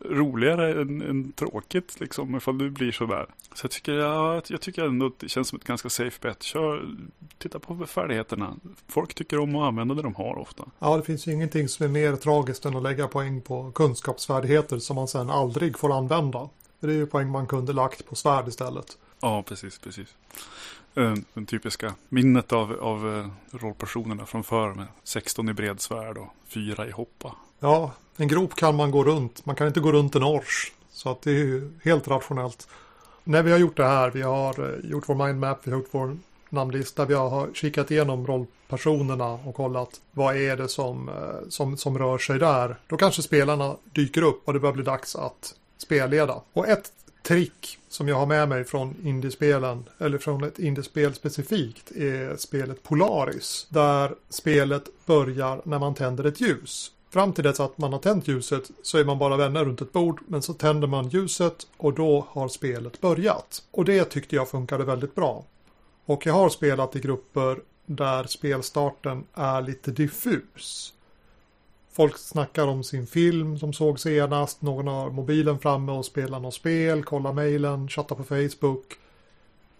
roligare 0.00 0.80
än, 0.82 1.02
än 1.02 1.32
tråkigt 1.32 2.00
liksom 2.00 2.36
ifall 2.36 2.58
det 2.58 2.70
blir 2.70 2.92
sådär. 2.92 3.26
Så 3.54 3.64
jag 3.64 3.70
tycker, 3.70 3.92
jag, 3.92 4.42
jag 4.48 4.60
tycker 4.60 4.84
ändå 4.84 5.06
att 5.06 5.18
det 5.18 5.28
känns 5.28 5.48
som 5.48 5.58
ett 5.58 5.64
ganska 5.64 5.88
safe 5.88 6.18
bet. 6.20 6.42
Kör, 6.42 6.88
titta 7.38 7.58
på 7.58 7.86
färdigheterna. 7.86 8.56
Folk 8.88 9.14
tycker 9.14 9.38
om 9.38 9.56
att 9.56 9.68
använda 9.68 9.94
det 9.94 10.02
de 10.02 10.14
har 10.14 10.38
ofta. 10.38 10.64
Ja, 10.78 10.96
det 10.96 11.02
finns 11.02 11.26
ju 11.26 11.32
ingenting 11.32 11.68
som 11.68 11.84
är 11.84 11.90
mer 11.90 12.16
tragiskt 12.16 12.64
än 12.64 12.76
att 12.76 12.82
lägga 12.82 13.08
poäng 13.08 13.40
på 13.40 13.72
kunskapsfärdigheter 13.72 14.78
som 14.78 14.96
man 14.96 15.08
sen 15.08 15.30
aldrig 15.30 15.78
får 15.78 15.98
använda. 15.98 16.48
Det 16.80 16.86
är 16.86 16.92
ju 16.92 17.06
poäng 17.06 17.30
man 17.30 17.46
kunde 17.46 17.72
lagt 17.72 18.06
på 18.06 18.14
svärd 18.14 18.48
istället. 18.48 18.98
Ja, 19.20 19.42
precis, 19.42 19.78
precis. 19.78 20.08
Den 21.34 21.46
typiska 21.46 21.94
minnet 22.08 22.52
av, 22.52 22.72
av 22.80 23.16
eh, 23.16 23.58
rollpersonerna 23.58 24.26
från 24.26 24.44
förr 24.44 24.74
med 24.74 24.86
16 25.04 25.48
i 25.48 25.52
bredsvärd 25.52 26.18
och 26.18 26.28
4 26.46 26.86
i 26.86 26.90
hoppa. 26.90 27.34
Ja, 27.60 27.92
en 28.18 28.28
grop 28.28 28.54
kan 28.54 28.76
man 28.76 28.90
gå 28.90 29.04
runt. 29.04 29.46
Man 29.46 29.56
kan 29.56 29.66
inte 29.66 29.80
gå 29.80 29.92
runt 29.92 30.14
en 30.14 30.24
ors. 30.24 30.72
Så 30.90 31.10
att 31.10 31.22
det 31.22 31.30
är 31.30 31.70
helt 31.84 32.08
rationellt. 32.08 32.68
När 33.24 33.42
vi 33.42 33.50
har 33.50 33.58
gjort 33.58 33.76
det 33.76 33.84
här, 33.84 34.10
vi 34.10 34.22
har 34.22 34.68
eh, 34.68 34.90
gjort 34.90 35.08
vår 35.08 35.26
mindmap, 35.26 35.60
vi 35.64 35.70
har 35.70 35.78
gjort 35.78 35.88
vår 35.90 36.16
namnlista, 36.50 37.04
vi 37.04 37.14
har 37.14 37.48
kikat 37.54 37.90
igenom 37.90 38.26
rollpersonerna 38.26 39.32
och 39.32 39.54
kollat 39.54 40.00
vad 40.12 40.36
är 40.36 40.56
det 40.56 40.68
som, 40.68 41.08
eh, 41.08 41.48
som, 41.48 41.76
som 41.76 41.98
rör 41.98 42.18
sig 42.18 42.38
där. 42.38 42.76
Då 42.86 42.96
kanske 42.96 43.22
spelarna 43.22 43.76
dyker 43.92 44.22
upp 44.22 44.42
och 44.44 44.52
det 44.52 44.60
börjar 44.60 44.74
bli 44.74 44.84
dags 44.84 45.16
att 45.16 45.54
spelleda. 45.78 46.40
Och 46.52 46.68
ett 46.68 46.92
trick 47.22 47.78
som 47.88 48.08
jag 48.08 48.16
har 48.16 48.26
med 48.26 48.48
mig 48.48 48.64
från 48.64 48.96
indiespelen, 49.04 49.84
eller 49.98 50.18
från 50.18 50.44
ett 50.44 50.58
indiespel 50.58 51.14
specifikt, 51.14 51.90
är 51.90 52.36
spelet 52.36 52.82
Polaris. 52.82 53.66
Där 53.68 54.14
spelet 54.28 54.84
börjar 55.06 55.60
när 55.64 55.78
man 55.78 55.94
tänder 55.94 56.24
ett 56.24 56.40
ljus. 56.40 56.90
Fram 57.10 57.32
till 57.32 57.44
dess 57.44 57.60
att 57.60 57.78
man 57.78 57.92
har 57.92 58.00
tänt 58.00 58.28
ljuset 58.28 58.70
så 58.82 58.98
är 58.98 59.04
man 59.04 59.18
bara 59.18 59.36
vänner 59.36 59.64
runt 59.64 59.80
ett 59.80 59.92
bord 59.92 60.20
men 60.26 60.42
så 60.42 60.54
tänder 60.54 60.88
man 60.88 61.08
ljuset 61.08 61.66
och 61.76 61.94
då 61.94 62.26
har 62.30 62.48
spelet 62.48 63.00
börjat. 63.00 63.62
Och 63.70 63.84
det 63.84 64.04
tyckte 64.04 64.36
jag 64.36 64.48
funkade 64.48 64.84
väldigt 64.84 65.14
bra. 65.14 65.44
Och 66.04 66.26
jag 66.26 66.34
har 66.34 66.48
spelat 66.48 66.96
i 66.96 67.00
grupper 67.00 67.60
där 67.86 68.24
spelstarten 68.24 69.24
är 69.34 69.62
lite 69.62 69.90
diffus. 69.90 70.94
Folk 71.92 72.18
snackar 72.18 72.66
om 72.66 72.84
sin 72.84 73.06
film 73.06 73.58
som 73.58 73.72
såg 73.72 74.00
senast, 74.00 74.62
någon 74.62 74.86
har 74.86 75.10
mobilen 75.10 75.58
framme 75.58 75.92
och 75.92 76.04
spelar 76.04 76.40
något 76.40 76.54
spel, 76.54 77.04
kollar 77.04 77.32
mejlen, 77.32 77.88
chattar 77.88 78.16
på 78.16 78.24
Facebook. 78.24 78.84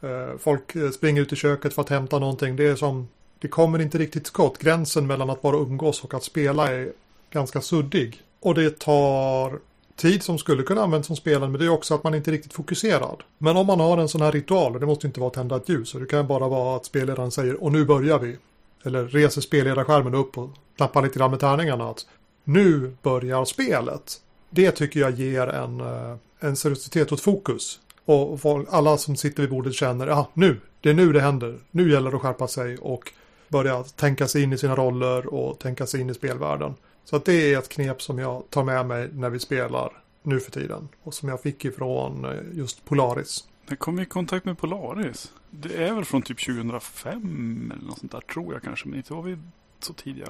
Eh, 0.01 0.39
folk 0.39 0.75
eh, 0.75 0.91
springer 0.91 1.23
ut 1.23 1.33
i 1.33 1.37
köket 1.37 1.75
för 1.75 1.83
att 1.83 1.89
hämta 1.89 2.19
någonting. 2.19 2.57
Det 2.57 2.67
är 2.67 2.77
som, 2.77 3.09
det 3.39 3.49
kommer 3.49 3.79
inte 3.79 3.99
riktigt 3.99 4.27
skott. 4.27 4.59
Gränsen 4.59 5.07
mellan 5.07 5.31
att 5.31 5.43
bara 5.43 5.57
umgås 5.57 6.05
och 6.05 6.15
att 6.15 6.25
spela 6.25 6.73
är 6.73 6.93
ganska 7.31 7.61
suddig. 7.61 8.23
Och 8.41 8.55
det 8.55 8.79
tar 8.79 9.59
tid 9.97 10.23
som 10.23 10.39
skulle 10.39 10.63
kunna 10.63 10.83
användas 10.83 11.07
som 11.07 11.17
spelare 11.17 11.51
men 11.51 11.61
det 11.61 11.67
är 11.67 11.71
också 11.71 11.95
att 11.95 12.05
man 12.05 12.15
inte 12.15 12.31
är 12.31 12.33
riktigt 12.33 12.53
fokuserad. 12.53 13.23
Men 13.39 13.57
om 13.57 13.67
man 13.67 13.81
har 13.81 13.99
en 13.99 14.09
sån 14.09 14.21
här 14.23 14.33
ritual, 14.33 14.75
och 14.75 14.81
det 14.81 14.87
måste 14.87 15.07
inte 15.07 15.21
vara 15.21 15.29
att 15.29 15.35
tända 15.35 15.57
ett 15.57 15.69
ljus, 15.69 15.95
och 15.95 16.01
det 16.01 16.07
kan 16.07 16.27
bara 16.27 16.49
vara 16.49 16.77
att 16.77 16.85
spelledaren 16.85 17.31
säger 17.31 17.63
och 17.63 17.73
nu 17.73 17.85
börjar 17.85 18.19
vi. 18.19 18.37
Eller 18.85 19.05
reser 19.05 19.41
spelledarskärmen 19.41 20.15
upp 20.15 20.39
och 20.39 20.51
knappar 20.77 21.03
lite 21.03 21.19
grann 21.19 21.31
med 21.31 21.41
tärningarna 21.41 21.91
att 21.91 22.07
nu 22.45 22.97
börjar 23.03 23.45
spelet. 23.45 24.21
Det 24.51 24.71
tycker 24.71 25.01
jag 25.01 25.11
ger 25.11 25.47
en, 25.47 25.81
eh, 25.81 26.17
en 26.41 26.57
seriositet 26.57 27.13
och 27.13 27.19
ett 27.19 27.25
fokus. 27.25 27.81
Och 28.05 28.41
alla 28.71 28.99
som 28.99 29.17
sitter 29.17 29.43
vid 29.43 29.51
bordet 29.51 29.75
känner, 29.75 30.07
ja 30.07 30.29
nu, 30.35 30.61
det 30.81 30.91
är 30.91 30.95
nu 30.95 31.13
det 31.13 31.21
händer. 31.21 31.59
Nu 31.71 31.93
gäller 31.93 32.11
det 32.11 32.17
att 32.17 32.23
skärpa 32.23 32.49
sig 32.49 32.77
och 32.77 33.13
börja 33.49 33.83
tänka 33.83 34.29
sig 34.29 34.43
in 34.43 34.53
i 34.53 34.59
sina 34.59 34.77
roller 34.77 35.35
och 35.35 35.59
tänka 35.59 35.87
sig 35.87 36.01
in 36.01 36.11
i 36.11 36.15
spelvärlden. 36.15 36.75
Så 37.09 37.17
att 37.17 37.25
det 37.25 37.55
är 37.55 37.59
ett 37.59 37.69
knep 37.69 38.03
som 38.03 38.19
jag 38.19 38.50
tar 38.50 38.65
med 38.65 38.87
mig 38.87 39.09
när 39.12 39.31
vi 39.31 39.38
spelar 39.38 40.03
nu 40.23 40.41
för 40.41 40.50
tiden. 40.50 40.88
Och 41.03 41.15
som 41.15 41.29
jag 41.29 41.43
fick 41.43 41.65
ifrån 41.65 42.25
eh, 42.25 42.31
just 42.53 42.85
Polaris. 42.85 43.49
Jag 43.69 43.79
kom 43.79 44.00
i 44.00 44.05
kontakt 44.05 44.45
med 44.45 44.59
Polaris. 44.59 45.33
Det 45.50 45.85
är 45.85 45.95
väl 45.95 46.05
från 46.05 46.23
typ 46.23 46.47
2005 46.47 47.73
eller 47.75 47.87
något 47.87 47.99
sånt 47.99 48.12
där 48.12 48.21
tror 48.21 48.53
jag 48.53 48.62
kanske. 48.62 48.88
Men 48.88 48.97
inte 48.97 49.12
var 49.12 49.23
vi 49.23 49.38
så 49.81 49.93
tidiga. 49.93 50.29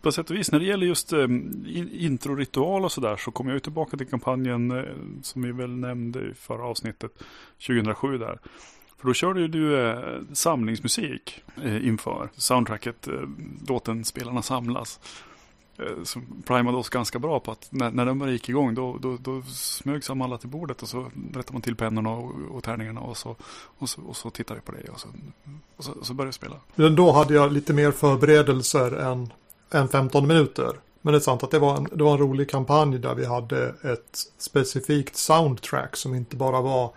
På 0.00 0.12
sätt 0.12 0.30
och 0.30 0.36
vis 0.36 0.52
när 0.52 0.58
det 0.58 0.64
gäller 0.64 0.86
just 0.86 1.12
ehm, 1.12 1.64
introritual 1.92 2.84
och 2.84 2.92
sådär 2.92 3.16
så 3.16 3.30
kom 3.30 3.46
jag 3.46 3.54
ju 3.54 3.60
tillbaka 3.60 3.96
till 3.96 4.08
kampanjen 4.08 4.70
eh, 4.70 4.84
som 5.22 5.42
vi 5.42 5.52
väl 5.52 5.70
nämnde 5.70 6.20
i 6.20 6.34
förra 6.34 6.64
avsnittet 6.64 7.12
2007 7.66 8.18
där. 8.18 8.38
För 8.98 9.06
då 9.06 9.14
körde 9.14 9.40
ju 9.40 9.48
du 9.48 9.80
eh, 9.80 10.20
samlingsmusik 10.32 11.42
inför 11.64 12.28
soundtracket, 12.36 13.08
låten 13.68 14.04
Spelarna 14.04 14.42
samlas. 14.42 15.00
Eh, 15.80 16.04
som 16.04 16.42
primade 16.46 16.78
oss 16.78 16.88
ganska 16.88 17.18
bra 17.18 17.40
på 17.40 17.52
att 17.52 17.68
när, 17.70 17.90
när 17.90 18.06
den 18.06 18.18
bara 18.18 18.30
gick 18.30 18.48
igång 18.48 18.74
då, 18.74 18.98
då, 19.00 19.16
då 19.16 19.42
smög 19.42 20.04
sig 20.04 20.22
alla 20.22 20.38
till 20.38 20.48
bordet 20.48 20.82
och 20.82 20.88
så 20.88 21.10
rättade 21.34 21.52
man 21.52 21.62
till 21.62 21.76
pennorna 21.76 22.10
och, 22.10 22.32
och 22.50 22.64
tärningarna 22.64 23.00
och 23.00 23.16
så, 23.16 23.36
och 23.78 23.88
så, 23.88 24.00
och 24.02 24.16
så 24.16 24.30
tittade 24.30 24.60
vi 24.60 24.66
på 24.66 24.72
det 24.72 24.90
och 24.92 25.00
så, 25.00 25.08
och 25.76 25.84
så, 25.84 25.92
och 25.92 26.06
så 26.06 26.14
började 26.14 26.28
vi 26.28 26.32
spela. 26.32 26.56
Men 26.74 26.96
då 26.96 27.12
hade 27.12 27.34
jag 27.34 27.52
lite 27.52 27.72
mer 27.72 27.90
förberedelser 27.90 28.92
än, 28.92 29.32
än 29.70 29.88
15 29.88 30.26
minuter. 30.26 30.72
Men 31.02 31.12
det 31.12 31.18
är 31.18 31.20
sant 31.20 31.42
att 31.42 31.50
det 31.50 31.58
var, 31.58 31.76
en, 31.76 31.88
det 31.92 32.04
var 32.04 32.12
en 32.12 32.18
rolig 32.18 32.50
kampanj 32.50 32.98
där 32.98 33.14
vi 33.14 33.26
hade 33.26 33.68
ett 33.68 34.18
specifikt 34.38 35.16
soundtrack 35.16 35.96
som 35.96 36.14
inte 36.14 36.36
bara 36.36 36.60
var 36.60 36.90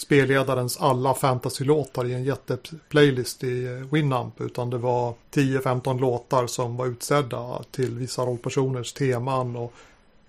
spelledarens 0.00 0.76
alla 0.80 1.14
fantasy-låtar 1.14 2.06
i 2.06 2.14
en 2.14 2.24
jätteplaylist 2.24 3.44
i 3.44 3.64
eh, 3.64 3.72
Winamp 3.72 4.40
utan 4.40 4.70
det 4.70 4.78
var 4.78 5.14
10-15 5.34 6.00
låtar 6.00 6.46
som 6.46 6.76
var 6.76 6.86
utsedda 6.86 7.62
till 7.70 7.94
vissa 7.94 8.22
rollpersoners 8.22 8.92
teman 8.92 9.56
och 9.56 9.72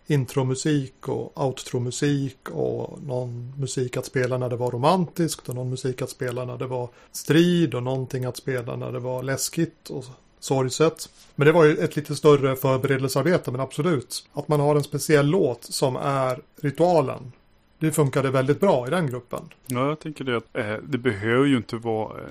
intromusik 0.08 1.08
och 1.08 1.46
outromusik 1.46 2.50
och 2.52 3.00
någon 3.04 3.54
musik 3.58 3.98
att 3.98 4.06
spela 4.06 4.38
när 4.38 4.50
det 4.50 4.56
var 4.56 4.72
romantiskt 4.72 5.50
och 5.50 5.56
någon 5.56 5.70
musik 5.70 6.02
att 6.02 6.10
spela 6.10 6.46
när 6.46 6.58
det 6.58 6.68
var 6.68 6.90
strid 7.12 7.76
och 7.76 7.84
någonting 7.84 8.26
att 8.26 8.38
spela 8.38 8.76
när 8.76 8.92
det 8.92 9.00
var 9.00 9.24
läskigt 9.24 9.90
och 9.90 10.06
sorgset. 10.40 11.10
Men 11.36 11.46
det 11.46 11.52
var 11.52 11.66
ju 11.66 11.78
ett 11.78 11.96
lite 11.96 12.16
större 12.16 12.56
förberedelsearbete 12.56 13.52
men 13.52 13.62
absolut. 13.62 14.26
Att 14.34 14.48
man 14.48 14.60
har 14.60 14.76
en 14.76 14.84
speciell 14.84 15.26
låt 15.26 15.64
som 15.64 15.96
är 15.96 16.42
ritualen 16.62 17.32
det 17.80 17.92
funkade 17.92 18.32
väldigt 18.32 18.60
bra 18.60 18.88
i 18.88 18.90
den 18.90 19.08
gruppen. 19.08 19.42
Ja, 19.66 19.88
jag 19.88 20.00
tänker 20.00 20.24
det. 20.24 20.38
Att, 20.38 20.58
eh, 20.58 20.76
det 20.84 20.98
behöver 20.98 21.46
ju 21.46 21.58
inte 21.58 21.76
vara 21.76 22.18
eh, 22.18 22.28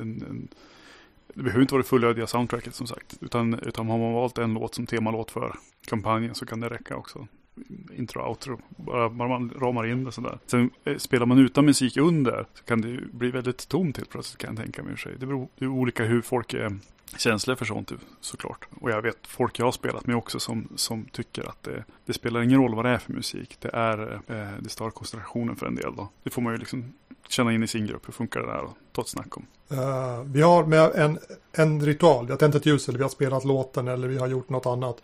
en, 0.00 0.24
en, 0.28 0.48
det 1.34 1.42
behöver 1.42 1.62
inte 1.62 1.74
vara 1.74 1.82
det 1.82 1.88
fullödiga 1.88 2.26
soundtracket 2.26 2.74
som 2.74 2.86
sagt. 2.86 3.16
Utan, 3.20 3.54
utan 3.58 3.88
har 3.88 3.98
man 3.98 4.12
valt 4.12 4.38
en 4.38 4.54
låt 4.54 4.74
som 4.74 4.86
temalåt 4.86 5.30
för 5.30 5.54
kampanjen 5.86 6.34
så 6.34 6.46
kan 6.46 6.60
det 6.60 6.68
räcka 6.68 6.96
också. 6.96 7.26
Intro, 7.96 8.20
och 8.20 8.28
outro, 8.28 8.60
bara, 8.76 9.08
man 9.08 9.52
ramar 9.56 9.86
in 9.86 10.04
det 10.04 10.12
sådär. 10.12 10.38
Sen 10.46 10.70
eh, 10.84 10.96
spelar 10.96 11.26
man 11.26 11.38
utan 11.38 11.64
musik 11.64 11.96
under 11.96 12.46
så 12.54 12.64
kan 12.64 12.80
det 12.80 13.00
bli 13.12 13.30
väldigt 13.30 13.68
tomt 13.68 13.96
helt 13.96 14.10
plötsligt 14.10 14.38
kan 14.38 14.54
jag 14.54 14.64
tänka 14.64 14.82
mig. 14.82 14.98
Sig. 14.98 15.12
Det 15.18 15.26
beror, 15.26 15.48
det 15.58 15.64
är 15.64 15.68
olika 15.68 16.04
hur 16.04 16.22
folk 16.22 16.54
är 16.54 16.78
känsliga 17.16 17.56
för 17.56 17.64
sånt 17.64 17.92
såklart. 18.20 18.66
Och 18.80 18.90
jag 18.90 19.02
vet 19.02 19.26
folk 19.26 19.58
jag 19.58 19.66
har 19.66 19.72
spelat 19.72 20.06
med 20.06 20.16
också 20.16 20.40
som, 20.40 20.68
som 20.76 21.04
tycker 21.04 21.48
att 21.48 21.62
det, 21.62 21.84
det 22.06 22.12
spelar 22.12 22.42
ingen 22.42 22.60
roll 22.60 22.74
vad 22.74 22.84
det 22.84 22.90
är 22.90 22.98
för 22.98 23.12
musik. 23.12 23.56
Det 23.60 23.70
är 23.72 24.12
eh, 24.26 24.48
det 24.60 24.68
stör 24.68 24.90
koncentrationen 24.90 25.56
för 25.56 25.66
en 25.66 25.74
del 25.74 25.96
då. 25.96 26.08
Det 26.22 26.30
får 26.30 26.42
man 26.42 26.52
ju 26.52 26.58
liksom 26.58 26.92
känna 27.28 27.52
in 27.52 27.62
i 27.62 27.66
sin 27.66 27.86
grupp. 27.86 28.08
Hur 28.08 28.12
funkar 28.12 28.40
det 28.40 28.46
där 28.46 28.62
och 28.62 28.76
ta 28.92 29.02
ett 29.02 29.08
snack 29.08 29.36
om. 29.36 29.46
Uh, 29.72 30.22
vi 30.24 30.42
har 30.42 30.66
med 30.66 30.90
en, 30.94 31.18
en 31.52 31.80
ritual. 31.80 32.26
Vi 32.26 32.32
har 32.32 32.38
tänt 32.38 32.54
ett 32.54 32.66
ljus 32.66 32.88
eller 32.88 32.98
vi 32.98 33.02
har 33.02 33.10
spelat 33.10 33.44
låten 33.44 33.88
eller 33.88 34.08
vi 34.08 34.18
har 34.18 34.28
gjort 34.28 34.48
något 34.48 34.66
annat. 34.66 35.02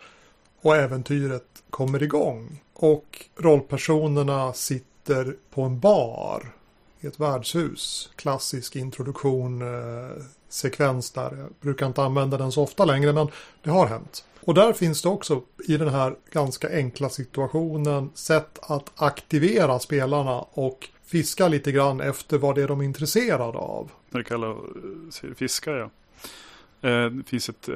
Och 0.60 0.76
äventyret 0.76 1.62
kommer 1.70 2.02
igång. 2.02 2.60
Och 2.74 3.24
rollpersonerna 3.36 4.52
sitter 4.52 5.36
på 5.50 5.62
en 5.62 5.80
bar 5.80 6.52
i 7.00 7.06
ett 7.06 7.20
värdshus. 7.20 8.10
Klassisk 8.16 8.76
introduktion, 8.76 9.62
eh, 9.62 10.22
sekvens 10.48 11.10
där. 11.10 11.36
Jag 11.36 11.48
brukar 11.60 11.86
inte 11.86 12.02
använda 12.02 12.36
den 12.36 12.52
så 12.52 12.62
ofta 12.62 12.84
längre 12.84 13.12
men 13.12 13.28
det 13.62 13.70
har 13.70 13.86
hänt. 13.86 14.24
Och 14.40 14.54
där 14.54 14.72
finns 14.72 15.02
det 15.02 15.08
också 15.08 15.42
i 15.68 15.76
den 15.76 15.88
här 15.88 16.16
ganska 16.30 16.70
enkla 16.70 17.08
situationen 17.08 18.10
sätt 18.14 18.58
att 18.62 18.92
aktivera 18.96 19.78
spelarna 19.78 20.40
och 20.40 20.88
fiska 21.04 21.48
lite 21.48 21.72
grann 21.72 22.00
efter 22.00 22.38
vad 22.38 22.54
det 22.54 22.62
är 22.62 22.68
de 22.68 22.80
är 22.80 22.84
intresserade 22.84 23.58
av. 23.58 23.90
När 24.10 24.18
det 24.18 24.24
kallar 24.24 24.50
eh, 24.50 25.34
fiska 25.34 25.70
ja. 25.70 25.90
Eh, 26.82 27.06
det 27.06 27.28
finns 27.28 27.48
ett, 27.48 27.68
eh, 27.68 27.74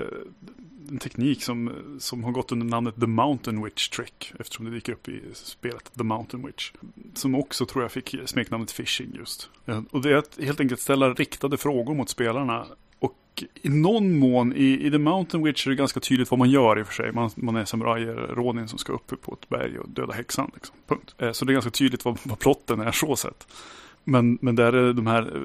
en 0.90 0.98
teknik 0.98 1.42
som, 1.42 1.72
som 1.98 2.24
har 2.24 2.32
gått 2.32 2.52
under 2.52 2.66
namnet 2.66 3.00
The 3.00 3.06
Mountain 3.06 3.64
Witch 3.64 3.88
Trick. 3.88 4.32
Eftersom 4.40 4.64
det 4.64 4.70
dyker 4.70 4.92
upp 4.92 5.08
i 5.08 5.20
spelet 5.32 5.90
The 5.98 6.04
Mountain 6.04 6.46
Witch. 6.46 6.72
Som 7.14 7.34
också 7.34 7.66
tror 7.66 7.84
jag 7.84 7.92
fick 7.92 8.14
smeknamnet 8.26 8.70
Fishing 8.70 9.14
just. 9.14 9.50
Eh, 9.66 9.82
och 9.90 10.02
det 10.02 10.10
är 10.10 10.16
att 10.16 10.38
helt 10.42 10.60
enkelt 10.60 10.80
ställa 10.80 11.12
riktade 11.12 11.56
frågor 11.56 11.94
mot 11.94 12.08
spelarna. 12.08 12.66
Och 12.98 13.44
i 13.62 13.68
någon 13.68 14.18
mån, 14.18 14.52
i, 14.52 14.86
i 14.86 14.90
The 14.90 14.98
Mountain 14.98 15.44
Witch 15.44 15.66
är 15.66 15.70
det 15.70 15.76
ganska 15.76 16.00
tydligt 16.00 16.30
vad 16.30 16.38
man 16.38 16.50
gör 16.50 16.78
i 16.78 16.82
och 16.82 16.86
för 16.86 16.94
sig. 16.94 17.12
Man, 17.12 17.30
man 17.34 17.56
är 17.56 17.64
samurajer, 17.64 18.14
Ronin 18.14 18.68
som 18.68 18.78
ska 18.78 18.92
upp 18.92 19.20
på 19.20 19.32
ett 19.40 19.48
berg 19.48 19.78
och 19.78 19.88
döda 19.88 20.12
häxan. 20.12 20.50
Liksom. 20.54 20.76
Punkt. 20.86 21.14
Så 21.36 21.44
det 21.44 21.50
är 21.50 21.54
ganska 21.54 21.70
tydligt 21.70 22.04
vad, 22.04 22.18
vad 22.22 22.38
plotten 22.38 22.80
är 22.80 22.92
så 22.92 23.16
sett. 23.16 23.46
Men, 24.04 24.38
men 24.40 24.56
där 24.56 24.72
är 24.72 24.92
de 24.92 25.06
här 25.06 25.42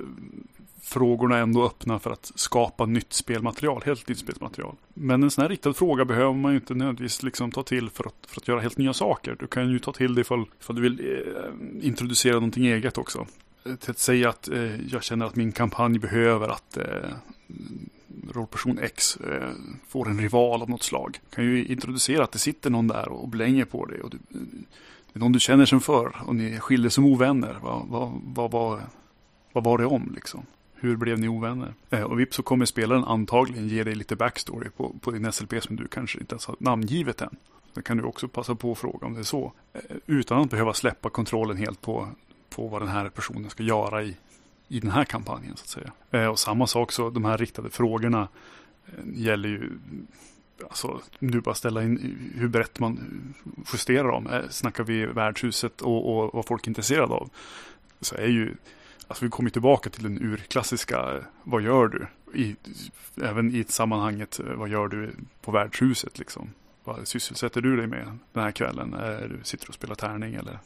frågorna 0.88 1.38
ändå 1.38 1.65
öppna 1.65 2.00
för 2.00 2.12
att 2.12 2.32
skapa 2.36 2.86
nytt 2.86 3.13
spelmaterial, 3.13 3.82
helt 3.86 4.08
nytt 4.08 4.20
spelmaterial. 4.20 4.75
Men 4.94 5.24
en 5.24 5.32
sån 5.32 5.41
här 5.41 5.50
riktad 5.50 5.74
fråga 5.74 6.06
behöver 6.06 6.34
man 6.34 6.51
ju 6.51 6.58
inte 6.58 6.74
nödvändigtvis 6.74 7.24
liksom 7.24 7.51
ta 7.51 7.63
till 7.63 7.89
för 7.89 8.03
att, 8.03 8.15
för 8.27 8.41
att 8.41 8.48
göra 8.48 8.60
helt 8.60 8.77
nya 8.77 8.94
saker. 8.94 9.36
Du 9.39 9.48
kan 9.48 9.72
ju 9.72 9.79
ta 9.79 9.94
till 9.94 10.15
det 10.15 10.22
ifall, 10.22 10.46
ifall 10.60 10.75
du 10.75 10.82
vill 10.82 11.00
eh, 11.00 11.88
introducera 11.88 12.34
någonting 12.34 12.67
eget 12.67 12.98
också. 12.98 13.27
Till 13.79 13.91
att 13.91 14.00
säga 14.00 14.29
att 14.29 14.50
eh, 14.50 14.91
jag 14.91 15.03
känner 15.03 15.25
att 15.25 15.36
min 15.36 15.51
kampanj 15.51 16.00
behöver 16.00 16.50
att 16.50 16.77
eh, 16.77 16.86
rollperson 18.32 18.79
X 18.79 19.17
eh, 19.17 19.50
får 19.88 20.10
en 20.10 20.22
rival 20.22 20.62
av 20.62 20.70
något 20.70 20.84
slag. 20.84 21.20
Du 21.29 21.36
kan 21.36 21.46
ju 21.46 21.65
introducera 21.65 22.24
att 22.24 22.32
det 22.32 22.39
sitter 22.39 22.70
någon 22.70 22.88
där 22.88 23.10
och 23.10 23.27
blänger 23.27 23.65
på 23.65 23.86
dig. 23.86 24.01
Och 24.01 24.10
du, 24.10 24.17
det 25.13 25.13
är 25.13 25.20
någon 25.20 25.32
du 25.32 25.39
känner 25.39 25.65
som 25.65 25.82
för 25.82 26.15
och 26.27 26.36
ni 26.36 26.60
skiljer 26.60 26.89
som 26.89 27.06
ovänner. 27.06 27.58
Vad, 27.62 27.88
vad, 27.88 28.22
vad, 28.25 28.51
vad, 28.51 28.82
vad 29.53 29.63
var 29.63 29.77
det 29.77 29.86
om 29.86 30.12
liksom? 30.15 30.46
Hur 30.79 30.96
blev 30.96 31.19
ni 31.19 31.27
ovänner? 31.27 31.74
Eh, 31.89 32.01
och 32.01 32.19
vips 32.19 32.36
så 32.36 32.43
kommer 32.43 32.65
spelaren 32.65 33.03
antagligen 33.03 33.67
ge 33.67 33.84
dig 33.84 33.96
lite 33.96 34.15
backstory 34.15 34.69
på, 34.69 34.96
på 35.01 35.12
din 35.12 35.31
SLP 35.31 35.63
som 35.63 35.75
du 35.75 35.88
kanske 35.88 36.19
inte 36.19 36.34
ens 36.34 36.46
har 36.46 36.55
namngivet 36.60 37.22
än. 37.22 37.36
Det 37.74 37.81
kan 37.81 37.98
du 37.98 38.03
också 38.03 38.27
passa 38.27 38.55
på 38.55 38.72
att 38.72 38.77
fråga 38.77 39.07
om 39.07 39.13
det 39.13 39.19
är 39.19 39.24
så. 39.24 39.53
Eh, 39.74 39.81
utan 40.05 40.41
att 40.41 40.50
behöva 40.50 40.74
släppa 40.74 41.10
kontrollen 41.10 41.57
helt 41.57 41.81
på, 41.81 42.07
på 42.50 42.67
vad 42.67 42.81
den 42.81 42.89
här 42.89 43.10
personen 43.10 43.50
ska 43.50 43.63
göra 43.63 44.03
i, 44.03 44.17
i 44.67 44.79
den 44.79 44.91
här 44.91 45.03
kampanjen 45.03 45.55
så 45.57 45.63
att 45.63 45.69
säga. 45.69 45.91
Eh, 46.12 46.27
och 46.27 46.39
samma 46.39 46.67
sak 46.67 46.91
så, 46.91 47.10
de 47.10 47.25
här 47.25 47.38
riktade 47.38 47.69
frågorna 47.69 48.27
eh, 48.86 49.03
gäller 49.13 49.50
ju 49.50 49.72
Alltså, 50.63 51.01
nu 51.19 51.41
bara 51.41 51.55
ställa 51.55 51.84
in 51.84 52.17
hur 52.36 52.48
brett 52.48 52.79
man 52.79 53.00
justerar 53.74 54.07
dem. 54.07 54.27
Eh, 54.27 54.50
snackar 54.50 54.84
vi 54.84 55.05
värdshuset 55.05 55.81
och, 55.81 56.17
och 56.17 56.34
vad 56.34 56.46
folk 56.46 56.63
är 56.63 56.69
intresserade 56.69 57.13
av. 57.13 57.29
Så 58.01 58.15
är 58.15 58.27
ju 58.27 58.55
Alltså 59.08 59.26
vi 59.26 59.32
kommer 59.32 59.50
tillbaka 59.50 59.90
till 59.90 60.04
den 60.04 60.22
urklassiska, 60.22 61.16
eh, 61.16 61.24
vad 61.44 61.62
gör 61.62 61.88
du? 61.88 62.08
I, 62.40 62.56
även 63.22 63.56
i 63.56 63.64
sammanhanget, 63.64 64.40
eh, 64.40 64.54
vad 64.54 64.70
gör 64.70 64.88
du 64.88 65.12
på 65.42 65.52
värdshuset 65.52 66.20
liksom? 66.20 66.50
Vad 66.84 67.08
sysselsätter 67.08 67.62
du 67.62 67.78
dig 67.78 67.88
med 67.88 68.18
den 68.34 68.44
här 68.44 68.52
kvällen? 68.52 68.94
Är 68.94 69.28
du 69.28 69.40
sitter 69.44 69.68
och 69.68 69.74
spelar 69.74 69.96
tärning 69.96 70.36
eller 70.36 70.60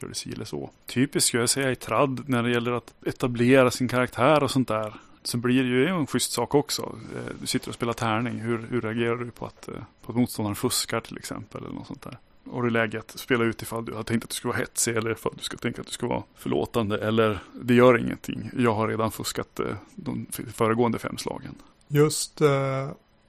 gör 0.00 0.08
du 0.08 0.14
si 0.14 0.32
eller 0.32 0.44
så? 0.44 0.70
Typiskt 0.86 1.28
skulle 1.28 1.42
jag 1.42 1.50
säga 1.50 1.70
i 1.70 1.76
tradd 1.76 2.28
när 2.28 2.42
det 2.42 2.50
gäller 2.50 2.72
att 2.72 2.94
etablera 3.06 3.70
sin 3.70 3.88
karaktär 3.88 4.42
och 4.42 4.50
sånt 4.50 4.68
där. 4.68 4.94
Så 5.22 5.38
blir 5.38 5.62
det 5.62 5.68
ju 5.68 5.86
en 5.86 6.06
schysst 6.06 6.32
sak 6.32 6.54
också. 6.54 6.98
Eh, 7.16 7.34
du 7.40 7.46
sitter 7.46 7.68
och 7.68 7.74
spelar 7.74 7.92
tärning. 7.92 8.40
Hur, 8.40 8.66
hur 8.70 8.80
reagerar 8.80 9.16
du 9.16 9.30
på 9.30 9.46
att, 9.46 9.68
på 10.02 10.12
att 10.12 10.16
motståndaren 10.16 10.56
fuskar 10.56 11.00
till 11.00 11.16
exempel? 11.16 11.64
Eller 11.64 11.74
något 11.74 11.86
sånt 11.86 12.02
där 12.02 12.18
har 12.50 12.62
du 12.62 12.70
läge 12.70 12.98
att 12.98 13.18
spela 13.18 13.44
ut 13.44 13.62
ifall 13.62 13.84
du 13.84 13.92
har 13.92 14.02
tänkt 14.02 14.24
att 14.24 14.30
du 14.30 14.36
ska 14.36 14.48
vara 14.48 14.58
hetsig 14.58 14.96
eller 14.96 15.10
ifall 15.10 15.32
du 15.36 15.42
ska 15.42 15.56
tänka 15.56 15.80
att 15.80 15.86
du 15.86 15.92
ska 15.92 16.06
vara 16.06 16.22
förlåtande 16.34 16.98
eller 16.98 17.38
det 17.62 17.74
gör 17.74 17.98
ingenting. 17.98 18.50
Jag 18.58 18.74
har 18.74 18.88
redan 18.88 19.12
fuskat 19.12 19.60
eh, 19.60 19.66
de 19.94 20.26
föregående 20.54 20.98
fem 20.98 21.18
slagen. 21.18 21.54
Just 21.88 22.40
eh, 22.40 22.88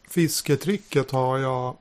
fisketricket 0.09 1.11
har 1.11 1.37
jag 1.37 1.75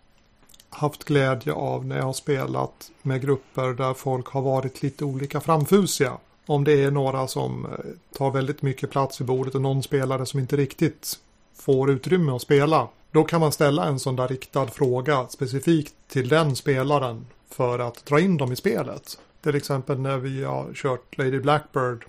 haft 0.69 1.05
glädje 1.05 1.53
av 1.53 1.87
när 1.87 1.97
jag 1.97 2.05
har 2.05 2.13
spelat 2.13 2.91
med 3.03 3.23
grupper 3.23 3.69
där 3.69 3.95
folk 3.95 4.27
har 4.27 4.43
varit 4.43 4.83
lite 4.83 5.05
olika 5.05 5.41
framfusiga. 5.41 6.13
Om 6.47 6.65
det 6.65 6.73
är 6.73 6.91
några 6.91 7.29
som 7.29 7.65
eh, 7.65 7.71
tar 8.19 8.31
väldigt 8.31 8.63
mycket 8.63 8.91
plats 8.91 9.21
i 9.21 9.25
bordet 9.25 9.55
och 9.55 9.61
någon 9.61 9.83
spelare 9.83 10.27
som 10.27 10.41
inte 10.41 10.57
riktigt 10.57 11.19
får 11.55 11.91
utrymme 11.91 12.33
att 12.33 12.43
spela. 12.43 12.89
Då 13.15 13.25
kan 13.25 13.41
man 13.41 13.53
ställa 13.53 13.85
en 13.85 13.99
sån 13.99 14.17
där 14.17 14.29
riktad 14.29 14.67
fråga 14.67 15.27
specifikt 15.29 15.95
till 16.09 16.29
den 16.29 16.57
spelaren 16.57 17.27
för 17.51 17.79
att 17.79 18.07
dra 18.07 18.21
in 18.21 18.37
dem 18.37 18.53
i 18.53 18.57
spelet. 18.57 19.19
Till 19.43 19.55
exempel 19.55 19.99
när 19.99 20.19
vi 20.19 20.45
har 20.45 20.73
kört 20.75 21.19
Lady 21.19 21.39
Blackbird 21.41 22.05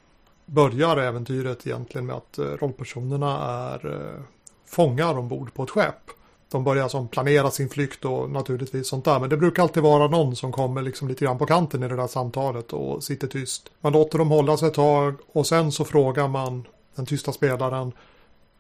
börjar 0.46 0.98
äventyret 0.98 1.68
egentligen 1.68 2.06
med 2.06 2.16
att 2.16 2.38
eh, 2.38 2.46
rollpersonerna 2.46 3.40
är 3.40 3.92
eh, 3.94 4.22
fångar 4.66 5.18
ombord 5.18 5.54
på 5.54 5.64
ett 5.64 5.70
skepp. 5.70 6.12
De 6.52 6.64
börjar 6.64 6.88
som 6.88 7.08
planera 7.08 7.52
sin 7.52 7.70
flykt 7.70 8.06
och 8.06 8.30
naturligtvis 8.30 8.88
sånt 8.88 9.06
där. 9.06 9.20
Men 9.20 9.30
det 9.30 9.38
brukar 9.38 9.64
alltid 9.64 9.84
vara 9.84 10.08
någon 10.08 10.36
som 10.36 10.52
kommer 10.52 10.82
liksom 10.82 11.08
lite 11.08 11.26
grann 11.26 11.38
på 11.38 11.46
kanten 11.46 11.84
i 11.84 11.88
det 11.88 11.96
där 11.96 12.08
samtalet 12.08 12.74
och 12.74 13.04
sitter 13.04 13.28
tyst. 13.28 13.70
Man 13.82 13.94
låter 13.94 14.18
dem 14.18 14.30
hålla 14.30 14.58
sig 14.58 14.68
ett 14.68 14.74
tag 14.74 15.16
och 15.32 15.48
sen 15.48 15.72
så 15.72 15.86
frågar 15.86 16.28
man 16.28 16.68
den 16.96 17.06
tysta 17.06 17.32
spelaren 17.32 17.92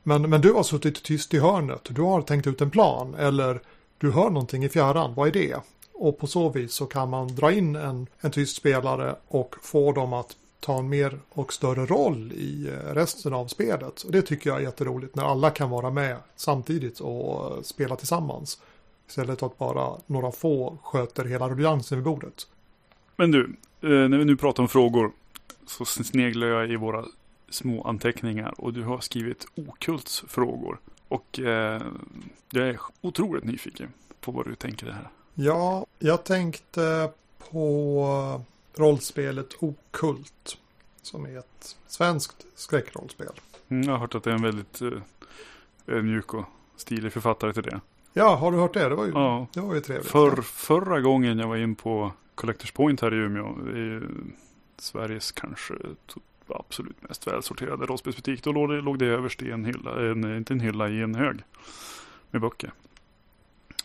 men, 0.07 0.29
men 0.29 0.41
du 0.41 0.53
har 0.53 0.63
suttit 0.63 1.03
tyst 1.03 1.33
i 1.33 1.39
hörnet, 1.39 1.81
du 1.89 2.01
har 2.01 2.21
tänkt 2.21 2.47
ut 2.47 2.61
en 2.61 2.69
plan 2.69 3.15
eller 3.15 3.59
du 3.97 4.11
hör 4.11 4.29
någonting 4.29 4.63
i 4.63 4.69
fjärran, 4.69 5.13
vad 5.15 5.27
är 5.27 5.31
det? 5.31 5.55
Och 5.93 6.17
på 6.17 6.27
så 6.27 6.49
vis 6.49 6.73
så 6.73 6.85
kan 6.85 7.09
man 7.09 7.35
dra 7.35 7.51
in 7.51 7.75
en, 7.75 8.07
en 8.19 8.31
tyst 8.31 8.55
spelare 8.55 9.15
och 9.27 9.55
få 9.61 9.91
dem 9.91 10.13
att 10.13 10.35
ta 10.59 10.79
en 10.79 10.89
mer 10.89 11.19
och 11.29 11.53
större 11.53 11.85
roll 11.85 12.31
i 12.31 12.67
eh, 12.67 12.93
resten 12.93 13.33
av 13.33 13.47
spelet. 13.47 14.01
Och 14.01 14.11
det 14.11 14.21
tycker 14.21 14.49
jag 14.49 14.59
är 14.59 14.63
jätteroligt 14.63 15.15
när 15.15 15.23
alla 15.23 15.49
kan 15.49 15.69
vara 15.69 15.89
med 15.89 16.17
samtidigt 16.35 16.99
och 16.99 17.55
eh, 17.55 17.61
spela 17.61 17.95
tillsammans. 17.95 18.61
Istället 19.07 19.39
för 19.39 19.47
att 19.47 19.57
bara 19.57 19.97
några 20.05 20.31
få 20.31 20.77
sköter 20.83 21.25
hela 21.25 21.49
ruljansen 21.49 21.97
vid 21.97 22.05
bordet. 22.05 22.47
Men 23.15 23.31
du, 23.31 23.43
eh, 23.81 23.89
när 23.89 24.17
vi 24.17 24.25
nu 24.25 24.37
pratar 24.37 24.63
om 24.63 24.69
frågor 24.69 25.11
så 25.67 25.85
sneglar 25.85 26.47
jag 26.47 26.71
i 26.71 26.75
våra 26.75 27.05
små 27.55 27.83
anteckningar 27.83 28.53
och 28.57 28.73
du 28.73 28.83
har 28.83 28.99
skrivit 28.99 29.47
okultsfrågor. 29.55 30.79
Och 31.07 31.39
eh, 31.39 31.81
jag 32.49 32.67
är 32.67 32.79
otroligt 33.01 33.43
nyfiken 33.43 33.93
på 34.21 34.31
vad 34.31 34.45
du 34.45 34.55
tänker 34.55 34.85
det 34.85 34.93
här. 34.93 35.09
Ja, 35.33 35.85
jag 35.99 36.23
tänkte 36.23 37.09
på 37.51 38.41
rollspelet 38.75 39.49
Okult. 39.59 40.57
Som 41.01 41.25
är 41.25 41.39
ett 41.39 41.77
svenskt 41.87 42.45
skräckrollspel. 42.55 43.31
Mm, 43.67 43.83
jag 43.83 43.91
har 43.91 43.99
hört 43.99 44.15
att 44.15 44.23
det 44.23 44.29
är 44.29 44.35
en 44.35 44.41
väldigt 44.41 44.81
eh, 44.81 46.01
mjuk 46.01 46.33
och 46.33 46.45
stilig 46.75 47.13
författare 47.13 47.53
till 47.53 47.63
det. 47.63 47.81
Ja, 48.13 48.35
har 48.35 48.51
du 48.51 48.57
hört 48.57 48.73
det? 48.73 48.89
Det 48.89 48.95
var 48.95 49.05
ju, 49.05 49.11
ja. 49.11 49.47
det 49.53 49.59
var 49.59 49.75
ju 49.75 49.81
trevligt. 49.81 50.11
För, 50.11 50.41
förra 50.41 51.01
gången 51.01 51.39
jag 51.39 51.47
var 51.47 51.57
in 51.57 51.75
på 51.75 52.11
Collectors 52.35 52.71
Point 52.71 53.01
här 53.01 53.13
i 53.13 53.17
Umeå. 53.17 53.55
Ju 53.75 54.07
Sveriges 54.77 55.31
kanske 55.31 55.73
absolut 56.47 57.01
mest 57.01 57.27
välsorterade 57.27 57.85
rollspelsbutik. 57.85 58.43
Då 58.43 58.51
låg 58.51 58.69
det, 58.69 58.81
låg 58.81 58.99
det 58.99 59.05
överst 59.05 59.41
i 59.41 59.51
en 59.51 59.65
hylla, 59.65 60.11
en, 60.11 60.37
inte 60.37 60.53
en 60.53 60.59
hylla, 60.59 60.89
i 60.89 61.01
en 61.01 61.15
hög 61.15 61.43
med 62.31 62.41
böcker. 62.41 62.71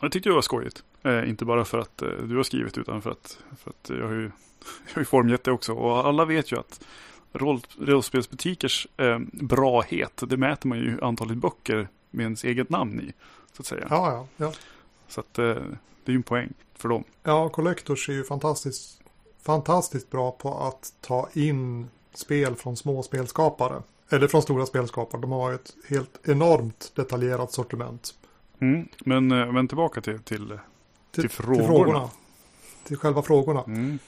Jag 0.00 0.12
tyckte 0.12 0.28
det 0.28 0.34
var 0.34 0.42
skojigt. 0.42 0.84
Eh, 1.02 1.28
inte 1.28 1.44
bara 1.44 1.64
för 1.64 1.78
att 1.78 2.02
eh, 2.02 2.08
du 2.08 2.36
har 2.36 2.42
skrivit 2.42 2.78
utan 2.78 3.02
för 3.02 3.10
att, 3.10 3.38
för 3.58 3.70
att 3.70 3.90
jag 3.90 4.06
har 4.06 4.14
ju, 4.14 4.22
jag 4.86 4.94
har 4.94 5.00
ju 5.00 5.04
formgett 5.04 5.44
det 5.44 5.52
också. 5.52 5.72
Och 5.72 6.06
alla 6.06 6.24
vet 6.24 6.52
ju 6.52 6.58
att 6.58 6.84
roll, 7.32 7.60
rollspelsbutikers 7.78 8.86
eh, 8.96 9.18
brahet, 9.32 10.22
det 10.26 10.36
mäter 10.36 10.68
man 10.68 10.78
ju 10.78 11.00
antalet 11.02 11.36
böcker 11.36 11.88
med 12.10 12.24
ens 12.24 12.44
eget 12.44 12.70
namn 12.70 13.00
i. 13.00 13.12
Så 13.52 13.62
att 13.62 13.66
säga. 13.66 13.86
Ja, 13.90 14.12
ja. 14.12 14.44
ja. 14.46 14.52
Så 15.08 15.20
att 15.20 15.38
eh, 15.38 15.44
det 16.04 16.06
är 16.06 16.12
ju 16.12 16.16
en 16.16 16.22
poäng 16.22 16.52
för 16.74 16.88
dem. 16.88 17.04
Ja, 17.22 17.48
Collectors 17.48 18.08
är 18.08 18.12
ju 18.12 18.24
fantastiskt, 18.24 19.00
fantastiskt 19.42 20.10
bra 20.10 20.30
på 20.30 20.58
att 20.58 20.92
ta 21.00 21.28
in 21.34 21.88
spel 22.14 22.54
från 22.54 22.76
små 22.76 23.02
spelskapare. 23.02 23.82
Eller 24.10 24.28
från 24.28 24.42
stora 24.42 24.66
spelskapare. 24.66 25.20
De 25.20 25.32
har 25.32 25.52
ett 25.52 25.72
helt 25.88 26.28
enormt 26.28 26.92
detaljerat 26.94 27.52
sortiment. 27.52 28.14
Mm, 28.60 28.88
men, 29.04 29.32
eh, 29.32 29.52
men 29.52 29.68
tillbaka 29.68 30.00
till, 30.00 30.18
till, 30.18 30.58
till, 31.10 31.22
till, 31.22 31.30
frågorna. 31.30 31.58
till 31.58 31.66
frågorna. 31.66 32.10
Till 32.84 32.96
själva 32.96 33.22
frågorna. 33.22 33.64
Mm. 33.66 33.98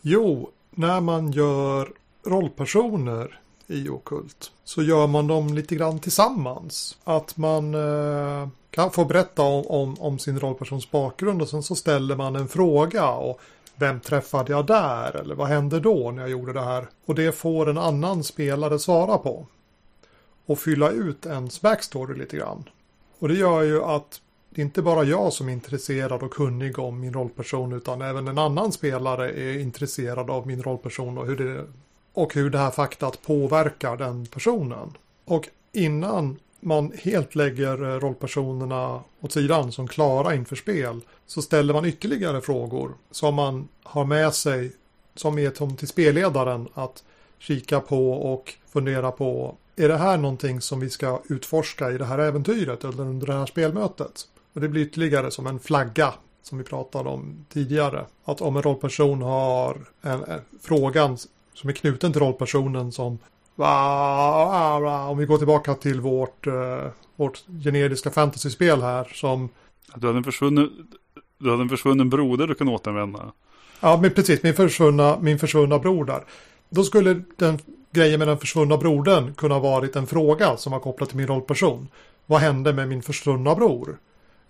Jo, 0.00 0.50
när 0.70 1.00
man 1.00 1.32
gör 1.32 1.92
rollpersoner 2.24 3.40
i 3.66 3.88
Okult 3.88 4.52
så 4.64 4.82
gör 4.82 5.06
man 5.06 5.26
dem 5.26 5.54
lite 5.54 5.74
grann 5.74 5.98
tillsammans. 5.98 6.98
Att 7.04 7.36
man 7.36 7.74
eh, 7.74 8.48
kan 8.70 8.90
få 8.90 9.04
berätta 9.04 9.42
om, 9.42 9.66
om, 9.66 9.96
om, 10.00 10.18
sin 10.18 10.40
rollpersons 10.40 10.90
bakgrund 10.90 11.42
och 11.42 11.48
sen 11.48 11.62
så 11.62 11.74
ställer 11.74 12.16
man 12.16 12.36
en 12.36 12.48
fråga. 12.48 13.10
och 13.10 13.40
vem 13.76 14.00
träffade 14.00 14.52
jag 14.52 14.66
där? 14.66 15.16
Eller 15.16 15.34
vad 15.34 15.48
hände 15.48 15.80
då 15.80 16.10
när 16.10 16.22
jag 16.22 16.30
gjorde 16.30 16.52
det 16.52 16.64
här? 16.64 16.86
Och 17.04 17.14
det 17.14 17.32
får 17.32 17.68
en 17.70 17.78
annan 17.78 18.24
spelare 18.24 18.78
svara 18.78 19.18
på. 19.18 19.46
Och 20.46 20.58
fylla 20.58 20.90
ut 20.90 21.26
ens 21.26 21.60
backstory 21.60 22.18
lite 22.18 22.36
grann. 22.36 22.68
Och 23.18 23.28
det 23.28 23.34
gör 23.34 23.62
ju 23.62 23.82
att 23.82 24.20
det 24.50 24.60
är 24.60 24.64
inte 24.64 24.82
bara 24.82 25.04
jag 25.04 25.32
som 25.32 25.48
är 25.48 25.52
intresserad 25.52 26.22
och 26.22 26.32
kunnig 26.32 26.78
om 26.78 27.00
min 27.00 27.12
rollperson 27.12 27.72
utan 27.72 28.02
även 28.02 28.28
en 28.28 28.38
annan 28.38 28.72
spelare 28.72 29.30
är 29.30 29.58
intresserad 29.58 30.30
av 30.30 30.46
min 30.46 30.62
rollperson 30.62 31.18
och 31.18 31.26
hur 31.26 31.36
det, 31.36 31.64
och 32.12 32.34
hur 32.34 32.50
det 32.50 32.58
här 32.58 32.70
faktat 32.70 33.22
påverkar 33.22 33.96
den 33.96 34.26
personen. 34.26 34.92
Och 35.24 35.48
innan 35.72 36.38
man 36.60 36.92
helt 37.02 37.34
lägger 37.34 37.84
eh, 37.84 38.00
rollpersonerna 38.00 39.00
åt 39.20 39.32
sidan 39.32 39.72
som 39.72 39.88
klara 39.88 40.34
inför 40.34 40.56
spel 40.56 41.00
så 41.26 41.42
ställer 41.42 41.74
man 41.74 41.84
ytterligare 41.84 42.40
frågor 42.40 42.94
som 43.10 43.34
man 43.34 43.68
har 43.82 44.04
med 44.04 44.34
sig 44.34 44.72
som 45.14 45.38
är 45.38 45.76
till 45.76 45.88
spelledaren 45.88 46.68
att 46.74 47.04
kika 47.38 47.80
på 47.80 48.12
och 48.12 48.54
fundera 48.66 49.10
på 49.10 49.56
är 49.76 49.88
det 49.88 49.96
här 49.96 50.18
någonting 50.18 50.60
som 50.60 50.80
vi 50.80 50.90
ska 50.90 51.22
utforska 51.28 51.90
i 51.90 51.98
det 51.98 52.04
här 52.04 52.18
äventyret 52.18 52.84
eller 52.84 53.00
under 53.00 53.26
det 53.26 53.32
här 53.32 53.46
spelmötet? 53.46 54.28
Och 54.52 54.60
det 54.60 54.68
blir 54.68 54.82
ytterligare 54.82 55.30
som 55.30 55.46
en 55.46 55.60
flagga 55.60 56.14
som 56.42 56.58
vi 56.58 56.64
pratade 56.64 57.08
om 57.08 57.46
tidigare. 57.48 58.06
Att 58.24 58.40
om 58.40 58.56
en 58.56 58.62
rollperson 58.62 59.22
har 59.22 59.76
en, 60.02 60.24
en 60.24 60.40
frågan 60.60 61.18
som 61.54 61.68
är 61.68 61.72
knuten 61.72 62.12
till 62.12 62.22
rollpersonen 62.22 62.92
som 62.92 63.18
om 65.08 65.18
vi 65.18 65.26
går 65.26 65.38
tillbaka 65.38 65.74
till 65.74 66.00
vårt, 66.00 66.46
uh, 66.46 66.54
vårt 67.16 67.44
generiska 67.64 68.10
fantasyspel 68.10 68.82
här 68.82 69.10
som... 69.14 69.48
Du 69.94 70.06
hade 70.06 70.18
en 70.18 70.24
försvunnen, 70.24 70.70
du 71.38 71.50
hade 71.50 71.62
en 71.62 71.68
försvunnen 71.68 72.10
broder 72.10 72.46
du 72.46 72.54
kan 72.54 72.68
återvända. 72.68 73.32
Ja, 73.80 73.98
men 74.02 74.10
precis. 74.10 74.42
Min 74.42 74.54
försvunna, 74.54 75.18
min 75.20 75.38
försvunna 75.38 75.78
bror 75.78 76.04
där. 76.04 76.24
Då 76.68 76.84
skulle 76.84 77.22
den 77.36 77.58
grejen 77.90 78.18
med 78.18 78.28
den 78.28 78.38
försvunna 78.38 78.76
brodern 78.76 79.34
kunna 79.34 79.58
varit 79.58 79.96
en 79.96 80.06
fråga 80.06 80.56
som 80.56 80.72
var 80.72 80.80
kopplad 80.80 81.08
till 81.08 81.18
min 81.18 81.26
rollperson. 81.26 81.88
Vad 82.26 82.40
hände 82.40 82.72
med 82.72 82.88
min 82.88 83.02
försvunna 83.02 83.54
bror? 83.54 83.98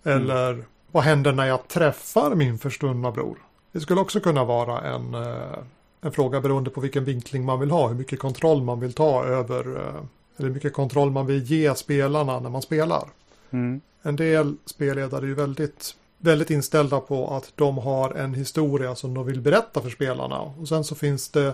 Eller 0.03 0.53
mm. 0.53 0.65
vad 0.91 1.03
händer 1.03 1.31
när 1.31 1.45
jag 1.45 1.67
träffar 1.67 2.35
min 2.35 2.59
försvunna 2.59 3.11
bror? 3.11 3.37
Det 3.71 3.79
skulle 3.79 4.01
också 4.01 4.19
kunna 4.19 4.43
vara 4.43 4.81
en, 4.81 5.13
eh, 5.13 5.57
en 6.01 6.11
fråga 6.11 6.41
beroende 6.41 6.69
på 6.69 6.81
vilken 6.81 7.05
vinkling 7.05 7.45
man 7.45 7.59
vill 7.59 7.71
ha, 7.71 7.87
hur 7.87 7.95
mycket 7.95 8.19
kontroll 8.19 8.63
man 8.63 8.79
vill 8.79 8.93
ta 8.93 9.25
över, 9.25 9.75
eh, 9.75 10.03
eller 10.37 10.47
hur 10.47 10.53
mycket 10.53 10.73
kontroll 10.73 11.11
man 11.11 11.25
vill 11.25 11.43
ge 11.43 11.75
spelarna 11.75 12.39
när 12.39 12.49
man 12.49 12.61
spelar. 12.61 13.07
Mm. 13.49 13.81
En 14.01 14.15
del 14.15 14.55
spelledare 14.65 15.25
är 15.25 15.27
ju 15.27 15.33
väldigt, 15.33 15.95
väldigt 16.17 16.49
inställda 16.49 16.99
på 16.99 17.35
att 17.35 17.51
de 17.55 17.77
har 17.77 18.13
en 18.13 18.33
historia 18.33 18.95
som 18.95 19.13
de 19.13 19.25
vill 19.25 19.41
berätta 19.41 19.81
för 19.81 19.89
spelarna. 19.89 20.39
Och 20.39 20.67
sen 20.67 20.83
så 20.83 20.95
finns 20.95 21.29
det 21.29 21.53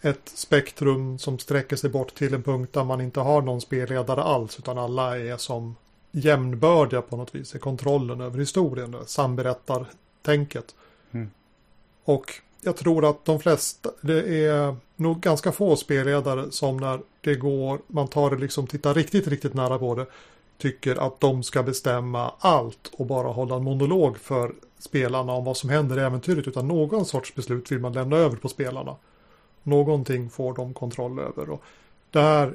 ett 0.00 0.28
spektrum 0.34 1.18
som 1.18 1.38
sträcker 1.38 1.76
sig 1.76 1.90
bort 1.90 2.14
till 2.14 2.34
en 2.34 2.42
punkt 2.42 2.72
där 2.72 2.84
man 2.84 3.00
inte 3.00 3.20
har 3.20 3.42
någon 3.42 3.60
spelledare 3.60 4.22
alls 4.22 4.58
utan 4.58 4.78
alla 4.78 5.18
är 5.18 5.36
som 5.36 5.76
jämnbördiga 6.10 7.02
på 7.02 7.16
något 7.16 7.34
vis 7.34 7.54
i 7.54 7.58
kontrollen 7.58 8.20
över 8.20 8.38
historien, 8.38 8.96
samberättartänket. 9.06 10.74
Mm. 11.12 11.30
Och 12.04 12.32
jag 12.66 12.76
tror 12.76 13.10
att 13.10 13.24
de 13.24 13.40
flesta, 13.40 13.90
det 14.00 14.44
är 14.44 14.76
nog 14.96 15.20
ganska 15.20 15.52
få 15.52 15.76
spelledare 15.76 16.50
som 16.50 16.76
när 16.76 17.00
det 17.20 17.34
går, 17.34 17.78
man 17.86 18.08
tar 18.08 18.30
det 18.30 18.36
liksom, 18.36 18.66
tittar 18.66 18.94
riktigt, 18.94 19.28
riktigt 19.28 19.54
nära 19.54 19.78
på 19.78 19.94
det, 19.94 20.06
tycker 20.58 20.96
att 20.96 21.20
de 21.20 21.42
ska 21.42 21.62
bestämma 21.62 22.32
allt 22.38 22.90
och 22.92 23.06
bara 23.06 23.28
hålla 23.28 23.56
en 23.56 23.64
monolog 23.64 24.18
för 24.18 24.54
spelarna 24.78 25.32
om 25.32 25.44
vad 25.44 25.56
som 25.56 25.70
händer 25.70 25.98
i 25.98 26.02
äventyret, 26.02 26.48
utan 26.48 26.68
någon 26.68 27.04
sorts 27.04 27.34
beslut 27.34 27.72
vill 27.72 27.78
man 27.78 27.92
lämna 27.92 28.16
över 28.16 28.36
på 28.36 28.48
spelarna. 28.48 28.96
Någonting 29.62 30.30
får 30.30 30.54
de 30.54 30.74
kontroll 30.74 31.18
över. 31.18 31.50
Och 31.50 31.62
det 32.10 32.20
här 32.20 32.54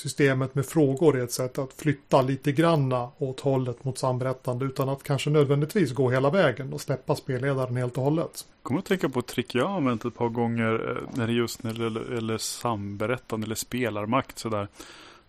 systemet 0.00 0.54
med 0.54 0.66
frågor 0.66 1.18
är 1.18 1.24
ett 1.24 1.32
sätt 1.32 1.58
att 1.58 1.72
flytta 1.72 2.22
lite 2.22 2.52
granna 2.52 3.08
åt 3.18 3.40
hållet 3.40 3.84
mot 3.84 3.98
samberättande 3.98 4.64
utan 4.64 4.88
att 4.88 5.02
kanske 5.02 5.30
nödvändigtvis 5.30 5.92
gå 5.92 6.10
hela 6.10 6.30
vägen 6.30 6.72
och 6.72 6.80
släppa 6.80 7.16
spelledaren 7.16 7.76
helt 7.76 7.98
och 7.98 8.04
hållet. 8.04 8.46
Jag 8.56 8.62
kommer 8.62 8.80
att 8.80 8.86
tänka 8.86 9.08
på 9.08 9.20
ett 9.20 9.26
trick 9.26 9.54
jag 9.54 9.66
har 9.66 9.76
använt 9.76 10.04
ett 10.04 10.14
par 10.14 10.28
gånger 10.28 10.90
eh, 10.90 11.18
när 11.18 11.26
det 11.26 11.32
just 11.32 11.62
när 11.62 11.72
det 11.72 11.84
gäller 11.84 12.12
eller 12.12 12.38
samberättande 12.38 13.44
eller 13.44 13.54
spelarmakt 13.54 14.38
sådär. 14.38 14.68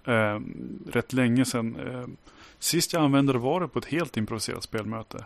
Eh, 0.05 0.39
rätt 0.91 1.13
länge 1.13 1.45
sedan. 1.45 1.75
Eh, 1.75 2.07
sist 2.59 2.93
jag 2.93 3.03
använde 3.03 3.33
det 3.33 3.39
var 3.39 3.61
det 3.61 3.67
på 3.67 3.79
ett 3.79 3.85
helt 3.85 4.17
improviserat 4.17 4.63
spelmöte. 4.63 5.25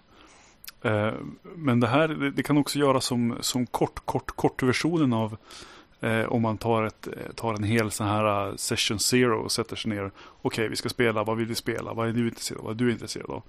Eh, 0.82 1.14
men 1.56 1.80
det 1.80 1.88
här 1.88 2.08
det, 2.08 2.32
det, 2.32 2.44
kan 2.44 2.58
också 2.58 2.80
göras 2.80 3.06
som, 3.06 3.36
som 3.42 3.66
kort, 3.66 4.06
kort, 4.06 4.32
kort 4.32 4.64
versionen 4.64 5.14
av 5.14 5.38
Eh, 6.06 6.26
om 6.26 6.42
man 6.42 6.58
tar, 6.58 6.84
ett, 6.84 7.08
eh, 7.08 7.32
tar 7.36 7.54
en 7.54 7.64
hel 7.64 7.92
sån 7.92 8.08
här 8.08 8.50
eh, 8.50 8.56
session 8.56 9.00
zero 9.00 9.44
och 9.44 9.52
sätter 9.52 9.76
sig 9.76 9.90
ner. 9.90 10.06
Okej, 10.06 10.14
okay, 10.42 10.68
vi 10.68 10.76
ska 10.76 10.90
spela. 10.90 11.24
Vad 11.24 11.38
vill 11.38 11.48
vi 11.48 11.56
spela? 11.56 11.94
Vad 11.94 12.08
är 12.10 12.14
du 12.14 12.28
intresserad 12.28 12.60
av? 12.60 12.66
Vad 12.66 12.74
är 12.74 12.86
du 12.86 12.92
intresserad 12.92 13.30
av? 13.30 13.44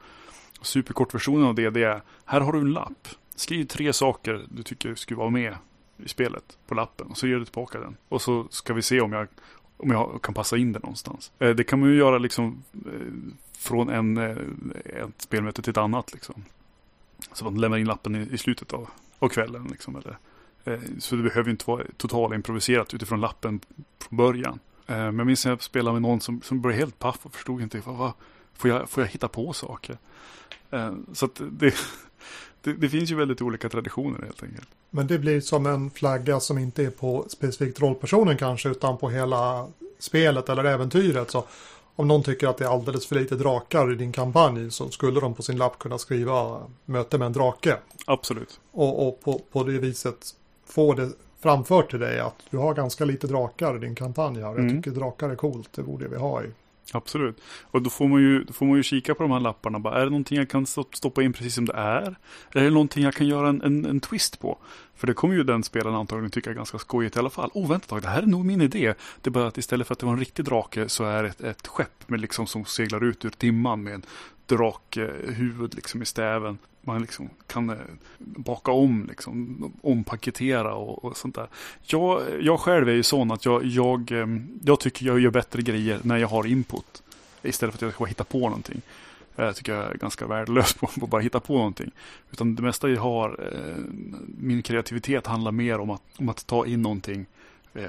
Superkortversionen 0.63 1.47
av 1.47 1.55
det, 1.55 1.71
det 1.71 1.83
är. 1.83 2.03
Här 2.25 2.41
har 2.41 2.53
du 2.53 2.59
en 2.59 2.73
lapp. 2.73 3.09
Skriv 3.35 3.65
tre 3.65 3.93
saker 3.93 4.47
du 4.49 4.63
tycker 4.63 4.95
skulle 4.95 5.19
vara 5.19 5.31
med 5.31 5.57
i 6.05 6.09
spelet 6.09 6.59
på 6.67 6.75
lappen. 6.75 7.07
Och 7.07 7.19
så 7.19 7.27
ger 7.27 7.37
du 7.37 7.45
tillbaka 7.45 7.81
den. 7.81 7.97
Och 8.09 8.23
så 8.23 8.47
ska 8.51 8.75
vi 8.75 8.83
se 8.83 9.01
om 9.01 9.13
jag, 9.13 9.29
om 9.77 9.91
jag 9.91 10.23
kan 10.23 10.35
passa 10.35 10.57
in 10.57 10.73
den 10.73 10.83
någonstans. 10.83 11.33
Eh, 11.39 11.51
det 11.51 11.65
kan 11.65 11.81
man 11.81 11.89
ju 11.89 11.97
göra 11.97 12.19
liksom 12.19 12.65
eh, 12.75 12.91
från 13.59 13.89
en, 13.89 14.17
eh, 14.17 14.37
ett 14.85 15.23
spelmöte 15.23 15.63
till 15.63 15.71
ett 15.71 15.77
annat. 15.77 16.13
Liksom. 16.13 16.45
Så 17.33 17.45
man 17.45 17.61
lämnar 17.61 17.79
in 17.79 17.87
lappen 17.87 18.15
i, 18.15 18.29
i 18.33 18.39
slutet 18.39 18.73
av, 18.73 18.89
av 19.19 19.29
kvällen. 19.29 19.69
Liksom, 19.71 19.97
eller 19.97 20.19
så 20.99 21.17
det 21.17 21.23
behöver 21.23 21.51
inte 21.51 21.71
vara 21.71 21.83
totalt 21.97 22.35
improviserat 22.35 22.95
utifrån 22.95 23.21
lappen 23.21 23.61
från 23.99 24.17
början. 24.17 24.59
Eh, 24.87 24.97
men 24.97 25.19
jag 25.19 25.27
minns 25.27 25.45
när 25.45 25.53
jag 25.53 25.63
spelade 25.63 25.93
med 25.93 26.03
någon 26.03 26.21
som, 26.21 26.43
som 26.43 26.61
blev 26.61 26.77
helt 26.77 26.99
paff 26.99 27.19
och 27.23 27.33
förstod 27.33 27.63
inte. 27.63 27.83
Vad, 27.87 27.97
vad, 27.97 28.13
får, 28.55 28.71
jag, 28.71 28.91
får 28.91 29.03
jag 29.03 29.09
hitta 29.09 29.29
på 29.29 29.53
saker? 29.53 29.99
Eh, 30.71 30.95
så 31.13 31.29
det, 31.37 31.75
det, 32.63 32.73
det, 32.73 32.89
finns 32.89 33.11
ju 33.11 33.15
väldigt 33.15 33.43
olika 33.43 33.69
traditioner 33.69 34.23
helt 34.23 34.43
enkelt. 34.43 34.69
Men 34.91 35.07
det 35.07 35.19
blir 35.19 35.41
som 35.41 35.67
en 35.67 35.91
flagga 35.91 36.41
som 36.41 36.59
inte 36.59 36.85
är 36.85 36.91
på 36.91 37.25
specifikt 37.29 37.81
rollpersonen 37.81 38.37
kanske 38.37 38.69
utan 38.69 38.99
på 38.99 39.11
hela 39.11 39.69
spelet 39.99 40.49
eller 40.49 40.65
äventyret. 40.65 41.31
Så 41.31 41.45
om 41.97 42.09
någon 42.09 42.23
tycker 42.23 42.49
att 42.49 42.59
det 42.59 42.65
är 42.65 42.69
alldeles 42.69 43.07
för 43.07 43.15
lite 43.15 43.35
drakar 43.35 43.93
i 43.93 43.95
din 43.95 44.13
kampanj 44.13 44.71
så 44.71 44.91
skulle 44.91 45.21
de 45.21 45.35
på 45.35 45.43
sin 45.43 45.57
lapp 45.57 45.79
kunna 45.79 45.99
skriva 45.99 46.63
möte 46.85 47.19
med 47.19 47.27
en 47.27 47.33
drake. 47.33 47.77
Absolut. 48.07 48.61
Och, 48.73 49.09
och 49.09 49.21
på, 49.21 49.41
på 49.53 49.65
det 49.65 49.79
viset 49.79 50.35
få 50.67 50.95
det 50.95 51.11
framfört 51.41 51.91
till 51.91 52.01
dig 52.01 52.21
att 52.21 52.43
du 52.51 52.57
har 52.57 52.75
ganska 52.75 53.05
lite 53.05 53.27
drakar 53.27 53.77
i 53.77 53.79
din 53.79 53.95
kampanj 53.95 54.35
här. 54.35 54.43
Jag 54.43 54.59
mm. 54.59 54.83
tycker 54.83 55.01
drakar 55.01 55.31
är 55.31 55.37
coolt, 55.37 55.69
det 55.73 55.83
borde 55.83 56.09
vi 56.09 56.17
ha 56.17 56.43
i. 56.43 56.47
Absolut. 56.93 57.41
Och 57.63 57.83
då 57.83 57.91
får 57.91 58.09
man 58.09 58.21
ju, 58.21 58.45
då 58.45 58.53
får 58.53 58.67
man 58.67 58.77
ju 58.77 58.83
kika 58.83 59.15
på 59.15 59.23
de 59.23 59.33
här 59.33 59.41
lapparna. 59.41 59.79
Bara, 59.79 59.95
är 59.95 60.05
det 60.05 60.11
någonting 60.11 60.39
jag 60.39 60.51
kan 60.51 60.67
stoppa 60.67 61.23
in 61.23 61.33
precis 61.33 61.55
som 61.55 61.65
det 61.65 61.73
är? 61.73 62.17
Eller 62.53 62.63
är 62.63 62.65
det 62.65 62.71
någonting 62.71 63.05
jag 63.05 63.15
kan 63.15 63.27
göra 63.27 63.49
en, 63.49 63.63
en, 63.63 63.85
en 63.85 64.01
twist 64.01 64.41
på? 64.41 64.59
För 64.95 65.07
det 65.07 65.15
kommer 65.15 65.35
ju 65.35 65.45
den 65.45 65.63
spelaren 65.63 65.97
antagligen 65.97 66.31
tycka 66.31 66.51
är 66.51 66.55
ganska 66.55 66.79
skojigt 66.79 67.17
i 67.17 67.19
alla 67.19 67.31
fall. 67.31 67.51
Oh, 67.55 67.69
vänta 67.69 67.85
ett 67.85 67.89
tag, 67.89 68.03
det 68.03 68.09
här 68.09 68.23
är 68.23 68.27
nog 68.27 68.45
min 68.45 68.61
idé. 68.61 68.95
Det 69.21 69.29
är 69.29 69.33
bara 69.33 69.47
att 69.47 69.59
istället 69.59 69.87
för 69.87 69.93
att 69.93 69.99
det 69.99 70.07
var 70.07 70.13
en 70.13 70.19
riktig 70.19 70.45
drake 70.45 70.89
så 70.89 71.05
är 71.05 71.23
det 71.23 71.29
ett, 71.29 71.41
ett 71.41 71.67
skepp 71.67 72.09
med 72.09 72.21
liksom 72.21 72.47
som 72.47 72.65
seglar 72.65 73.05
ut 73.05 73.25
ur 73.25 73.33
dimman 73.39 73.83
med 73.83 73.95
en 73.95 74.03
drakhuvud 74.47 75.75
liksom 75.75 76.03
i 76.03 76.05
stäven 76.05 76.59
man 76.87 77.01
liksom 77.01 77.29
kan 77.47 77.71
eh, 77.71 77.77
baka 78.19 78.73
om, 78.73 79.07
liksom, 79.09 79.73
ompaketera 79.83 80.75
och, 80.75 81.05
och 81.05 81.17
sånt 81.17 81.35
där. 81.35 81.49
Jag, 81.83 82.23
jag 82.41 82.61
själv 82.61 82.89
är 82.89 82.93
ju 82.93 83.03
sån 83.03 83.31
att 83.31 83.45
jag, 83.45 83.65
jag, 83.65 84.13
eh, 84.13 84.27
jag 84.65 84.81
tycker 84.81 85.07
jag 85.07 85.21
gör 85.21 85.31
bättre 85.31 85.63
grejer 85.63 86.01
när 86.03 86.17
jag 86.17 86.29
har 86.29 86.47
input. 86.47 87.03
Istället 87.43 87.75
för 87.75 87.79
att 87.79 87.83
jag 87.83 87.95
ska 87.95 88.05
hitta 88.05 88.25
på 88.25 88.39
någonting. 88.39 88.83
Jag 89.37 89.57
tycker 89.57 89.75
jag 89.75 89.85
är 89.85 89.95
ganska 89.95 90.27
värdelös 90.27 90.75
på 90.75 90.87
att 90.87 90.95
bara 91.11 91.21
hitta 91.21 91.41
på 91.41 91.57
någonting. 91.57 91.91
Utan 92.33 92.55
det 92.55 92.63
mesta 92.63 92.89
jag 92.89 93.01
har, 93.01 93.51
eh, 93.53 93.83
min 94.39 94.63
kreativitet 94.63 95.27
handlar 95.27 95.53
mer 95.53 95.79
om 95.79 95.91
att, 95.91 96.03
om 96.17 96.29
att 96.29 96.47
ta 96.47 96.67
in 96.67 96.83
någonting 96.83 97.27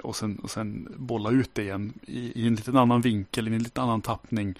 och 0.03 0.15
sen, 0.15 0.39
och 0.39 0.51
sen 0.51 0.87
bolla 0.97 1.31
ut 1.31 1.49
det 1.53 1.61
igen 1.61 1.93
i, 2.05 2.41
i 2.41 2.47
en 2.47 2.55
liten 2.55 2.77
annan 2.77 3.01
vinkel, 3.01 3.47
i 3.47 3.55
en 3.55 3.63
lite 3.63 3.81
annan 3.81 4.01
tappning 4.01 4.55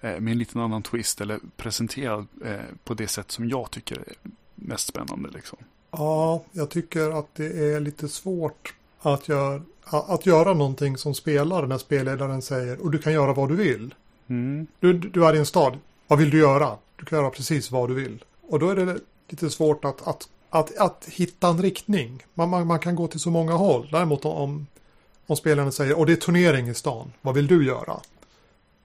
med 0.00 0.28
en 0.28 0.38
liten 0.38 0.60
annan 0.60 0.82
twist 0.82 1.20
eller 1.20 1.38
presenterad 1.56 2.26
eh, 2.44 2.54
på 2.84 2.94
det 2.94 3.08
sätt 3.08 3.30
som 3.30 3.48
jag 3.48 3.70
tycker 3.70 3.96
är 3.96 4.14
mest 4.54 4.86
spännande. 4.86 5.28
Liksom. 5.34 5.58
Ja, 5.90 6.42
jag 6.52 6.70
tycker 6.70 7.18
att 7.18 7.34
det 7.34 7.72
är 7.74 7.80
lite 7.80 8.08
svårt 8.08 8.74
att, 9.00 9.28
gör, 9.28 9.62
att 9.84 10.26
göra 10.26 10.54
någonting 10.54 10.96
som 10.96 11.14
spelare 11.14 11.66
när 11.66 11.78
spelledaren 11.78 12.42
säger 12.42 12.80
och 12.80 12.90
du 12.90 12.98
kan 12.98 13.12
göra 13.12 13.32
vad 13.32 13.48
du 13.48 13.56
vill. 13.56 13.94
Mm. 14.26 14.66
Du, 14.80 14.92
du 14.92 15.26
är 15.26 15.34
i 15.34 15.38
en 15.38 15.46
stad, 15.46 15.78
vad 16.06 16.18
vill 16.18 16.30
du 16.30 16.38
göra? 16.38 16.76
Du 16.96 17.04
kan 17.04 17.18
göra 17.18 17.30
precis 17.30 17.70
vad 17.70 17.88
du 17.88 17.94
vill. 17.94 18.24
Och 18.48 18.58
då 18.58 18.70
är 18.70 18.76
det 18.76 18.98
lite 19.28 19.50
svårt 19.50 19.84
att, 19.84 20.08
att, 20.08 20.28
att, 20.50 20.76
att 20.76 21.08
hitta 21.08 21.48
en 21.48 21.62
riktning. 21.62 22.22
Man, 22.34 22.48
man, 22.48 22.66
man 22.66 22.78
kan 22.78 22.94
gå 22.94 23.06
till 23.06 23.20
så 23.20 23.30
många 23.30 23.52
håll. 23.52 23.88
Däremot 23.92 24.24
om, 24.24 24.66
om 25.26 25.36
spelaren 25.36 25.72
säger 25.72 25.98
och 25.98 26.06
det 26.06 26.12
är 26.12 26.16
turnering 26.16 26.68
i 26.68 26.74
stan, 26.74 27.12
vad 27.20 27.34
vill 27.34 27.46
du 27.46 27.66
göra? 27.66 28.00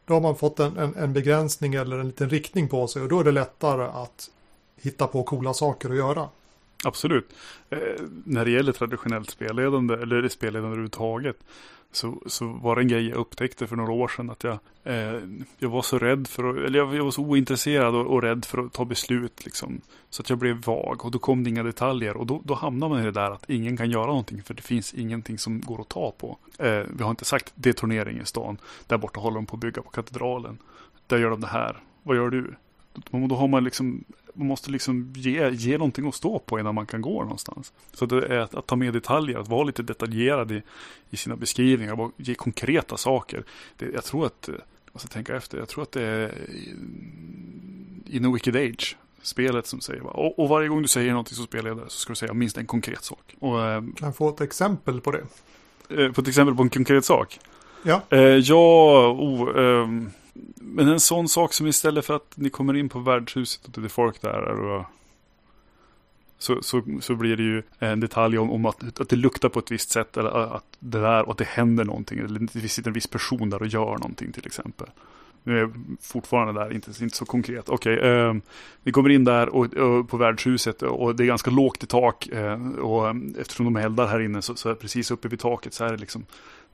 Då 0.06 0.14
har 0.14 0.22
man 0.22 0.36
fått 0.36 0.60
en, 0.60 0.78
en, 0.78 0.96
en, 0.96 1.14
begränsning 1.14 1.74
eller 1.74 2.00
en 2.00 2.08
liten 2.08 2.30
riktning 2.30 2.68
på 2.68 2.88
sig 2.88 3.02
och 3.02 3.10
då 3.10 3.20
är 3.20 3.24
det 3.24 3.32
lättare 3.32 3.84
att 3.84 4.30
hitta 4.82 5.08
på 5.08 5.24
coola 5.24 5.54
saker 5.54 5.90
att 5.90 5.96
göra. 5.96 6.30
Absolut. 6.84 7.30
Eh, 7.70 7.80
när 8.24 8.46
det 8.46 8.52
gäller 8.52 8.72
traditionellt 8.72 9.30
spelledande 9.30 9.94
eller 9.94 10.28
spelledande 10.28 10.68
överhuvudtaget 10.68 11.38
så, 11.96 12.22
så 12.26 12.48
var 12.48 12.76
det 12.76 12.82
en 12.82 12.88
grej 12.88 13.08
jag 13.08 13.18
upptäckte 13.18 13.68
för 13.68 13.76
några 13.76 13.92
år 13.92 14.08
sedan 14.08 14.30
att 14.30 14.44
jag, 14.44 14.60
eh, 14.84 15.20
jag 15.58 15.70
var 15.70 15.82
så 15.82 16.00
rädd 16.00 16.28
för 16.28 16.50
att, 16.50 16.56
eller 16.56 16.80
jag, 16.80 16.96
jag 16.96 17.04
var 17.04 17.12
så 17.12 17.22
ointresserad 17.22 17.96
och, 17.96 18.06
och, 18.06 18.22
rädd 18.22 18.46
för 18.46 18.66
att 18.66 18.74
ta 18.74 18.86
beslut 18.86 19.46
liksom. 19.46 19.82
Så 20.10 20.22
att 20.22 20.30
jag 20.30 20.40
blev 20.40 20.62
vag 20.66 21.06
och 21.06 21.12
då 21.12 21.20
kom 21.20 21.44
det 21.44 21.50
inga 21.50 21.64
detaljer 21.64 22.18
och 22.18 22.26
då, 22.26 22.42
då 22.44 22.54
hamnar 22.54 22.90
man 22.90 23.02
i 23.02 23.04
det 23.04 23.12
där 23.12 23.32
att 23.32 23.50
ingen 23.50 23.78
kan 23.78 23.92
göra 23.92 24.06
någonting 24.06 24.44
för 24.44 24.54
det 24.54 24.62
finns 24.62 24.94
ingenting 24.94 25.38
som 25.38 25.62
går 25.62 25.82
att 25.82 25.90
ta 25.90 26.12
på. 26.12 26.38
Eh, 26.58 26.84
vi 26.90 27.04
har 27.04 27.10
inte 27.10 27.26
sagt 27.26 27.54
det 27.56 27.70
är 27.70 27.74
turnering 27.74 28.20
i 28.20 28.26
stan. 28.26 28.58
Där 28.88 28.98
borta 28.98 29.20
håller 29.20 29.36
de 29.36 29.46
på 29.46 29.56
att 29.56 29.62
bygga 29.62 29.82
på 29.82 29.90
katedralen. 29.90 30.58
Där 31.08 31.18
gör 31.18 31.30
de 31.30 31.42
det 31.42 31.48
här. 31.48 31.78
Vad 32.04 32.18
gör 32.18 32.30
du? 32.30 32.56
Då 33.12 33.36
har 33.36 33.48
man 33.48 33.64
liksom, 33.64 34.04
man 34.36 34.48
måste 34.48 34.72
liksom 34.72 35.14
ge, 35.16 35.50
ge 35.50 35.78
någonting 35.78 36.08
att 36.08 36.16
stå 36.16 36.40
på 36.40 36.60
innan 36.60 36.76
man 36.76 36.86
kan 36.86 37.02
gå 37.02 37.24
någonstans. 37.24 37.74
Så 37.94 38.06
det 38.06 38.26
är 38.26 38.40
att, 38.40 38.56
att 38.56 38.68
ta 38.68 38.76
med 38.76 38.94
detaljer, 38.94 39.40
att 39.40 39.48
vara 39.48 39.64
lite 39.64 39.84
detaljerad 39.84 40.52
i, 40.52 40.62
i 41.10 41.18
sina 41.18 41.36
beskrivningar, 41.36 42.12
ge 42.18 42.36
konkreta 42.36 42.98
saker. 42.98 43.44
Det, 43.78 43.86
jag 43.94 44.04
tror 44.04 44.26
att, 44.26 44.50
jag 44.92 45.02
ska 45.02 45.10
tänka 45.10 45.36
efter, 45.36 45.58
jag 45.58 45.68
tror 45.68 45.84
att 45.84 45.92
det 45.92 46.04
är 46.04 46.32
i 48.06 48.20
No 48.20 48.34
Wicked 48.34 48.56
Age 48.56 48.98
spelet 49.22 49.68
som 49.68 49.82
säger 49.82 50.04
och, 50.04 50.40
och 50.40 50.50
varje 50.50 50.68
gång 50.68 50.82
du 50.82 50.88
säger 50.88 51.12
någonting 51.12 51.36
som 51.36 51.46
spelledare 51.46 51.86
så 51.88 52.00
ska 52.00 52.12
du 52.12 52.16
säga 52.16 52.34
minst 52.34 52.58
en 52.58 52.66
konkret 52.66 53.04
sak. 53.04 53.36
Och, 53.40 53.64
eh, 53.64 53.82
kan 53.82 54.08
jag 54.08 54.16
få 54.16 54.30
ett 54.30 54.42
exempel 54.42 55.02
på 55.02 55.12
det? 55.12 55.24
Eh, 55.90 56.12
på 56.12 56.22
ett 56.22 56.28
exempel 56.28 56.56
på 56.56 56.64
en 56.64 56.70
konkret 56.70 57.06
sak? 57.06 57.40
Ja. 57.84 58.02
Eh, 58.10 58.20
ja, 58.20 59.08
oh, 59.12 59.64
eh, 59.64 59.88
men 60.56 60.88
en 60.88 61.00
sån 61.00 61.30
sak 61.30 61.54
som 61.54 61.68
istället 61.68 62.06
för 62.06 62.16
att 62.16 62.34
ni 62.36 62.50
kommer 62.50 62.76
in 62.76 62.90
på 62.90 63.00
värdshuset 63.00 63.66
och 63.66 63.82
det 63.82 63.88
är 63.88 63.90
folk 63.90 64.22
där 64.22 64.42
och 64.42 64.86
så, 66.38 66.62
så, 66.62 66.84
så 67.02 67.16
blir 67.16 67.38
det 67.38 67.44
ju 67.44 67.64
en 67.80 68.00
detalj 68.00 68.38
om, 68.38 68.52
om 68.52 68.66
att, 68.66 69.02
att 69.02 69.10
det 69.10 69.16
luktar 69.16 69.50
på 69.50 69.60
ett 69.60 69.72
visst 69.72 69.90
sätt 69.90 70.18
eller 70.18 70.56
att 70.56 70.66
det 70.80 71.00
där 71.00 71.24
och 71.24 71.32
att 71.32 71.38
det 71.38 71.48
händer 71.48 71.84
någonting. 71.84 72.20
Eller 72.20 72.40
det 72.54 72.70
sitter 72.70 72.90
en 72.90 72.94
viss 72.94 73.08
person 73.08 73.50
där 73.50 73.62
och 73.62 73.68
gör 73.68 73.92
någonting 73.92 74.32
till 74.32 74.46
exempel. 74.46 74.88
Nu 75.44 75.58
är 75.58 75.60
jag 75.60 75.74
fortfarande 76.02 76.62
där, 76.62 76.74
inte, 76.74 77.04
inte 77.04 77.18
så 77.18 77.26
konkret. 77.26 77.70
Okej, 77.70 77.98
okay, 77.98 78.10
eh, 78.10 78.36
vi 78.84 78.92
kommer 78.92 79.10
in 79.10 79.24
där 79.24 79.50
och, 79.50 79.74
och, 79.74 80.10
på 80.10 80.18
värdshuset 80.18 80.82
och 80.82 81.16
det 81.16 81.24
är 81.24 81.28
ganska 81.28 81.52
lågt 81.52 81.84
i 81.84 81.88
tak. 81.88 82.28
Eh, 82.28 82.70
och 82.70 83.16
eftersom 83.40 83.66
de 83.66 83.76
eldar 83.76 84.08
här 84.08 84.20
inne 84.20 84.42
så, 84.42 84.56
så 84.56 84.76
precis 84.76 85.12
uppe 85.12 85.28
vid 85.28 85.40
taket 85.40 85.74
så 85.74 85.86
är 85.86 85.92
det 85.92 85.98
liksom 85.98 86.26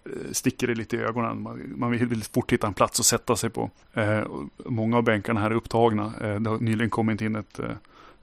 Eh, 0.05 0.31
sticker 0.31 0.67
det 0.67 0.75
lite 0.75 0.95
i 0.95 0.99
ögonen. 0.99 1.41
Man, 1.41 1.73
man 1.77 1.91
vill, 1.91 2.23
fort 2.23 2.51
hitta 2.51 2.67
en 2.67 2.73
plats 2.73 2.99
att 2.99 3.05
sätta 3.05 3.35
sig 3.35 3.49
på. 3.49 3.69
Eh, 3.93 4.23
många 4.65 4.97
av 4.97 5.03
bänkarna 5.03 5.39
här 5.39 5.51
är 5.51 5.55
upptagna. 5.55 6.13
Eh, 6.21 6.39
det 6.39 6.49
har 6.49 6.59
nyligen 6.59 6.89
kommit 6.89 7.21
in 7.21 7.35
ett 7.35 7.59
eh, 7.59 7.71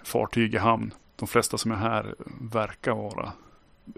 fartyg 0.03 0.55
i 0.55 0.59
hamn. 0.59 0.95
De 1.17 1.29
flesta 1.29 1.59
som 1.59 1.71
är 1.71 1.77
här 1.77 2.15
verkar 2.41 2.95
vara 2.95 3.33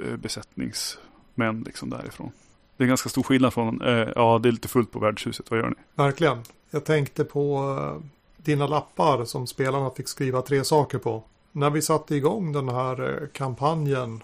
eh, 0.04 0.16
besättningsmän 0.16 1.62
liksom 1.66 1.90
därifrån. 1.90 2.32
Det 2.76 2.84
är 2.84 2.88
ganska 2.88 3.08
stor 3.08 3.22
skillnad 3.22 3.54
från, 3.54 3.82
eh, 3.82 4.08
ja 4.16 4.38
det 4.38 4.48
är 4.48 4.52
lite 4.52 4.68
fullt 4.68 4.92
på 4.92 4.98
värdshuset, 4.98 5.50
vad 5.50 5.60
gör 5.60 5.68
ni? 5.68 5.76
Verkligen. 5.94 6.42
Jag 6.70 6.84
tänkte 6.84 7.24
på 7.24 7.76
eh, 7.78 8.06
dina 8.36 8.66
lappar 8.66 9.24
som 9.24 9.46
spelarna 9.46 9.90
fick 9.90 10.08
skriva 10.08 10.42
tre 10.42 10.64
saker 10.64 10.98
på. 10.98 11.22
När 11.52 11.70
vi 11.70 11.82
satte 11.82 12.16
igång 12.16 12.52
den 12.52 12.68
här 12.68 13.22
eh, 13.22 13.28
kampanjen 13.28 14.22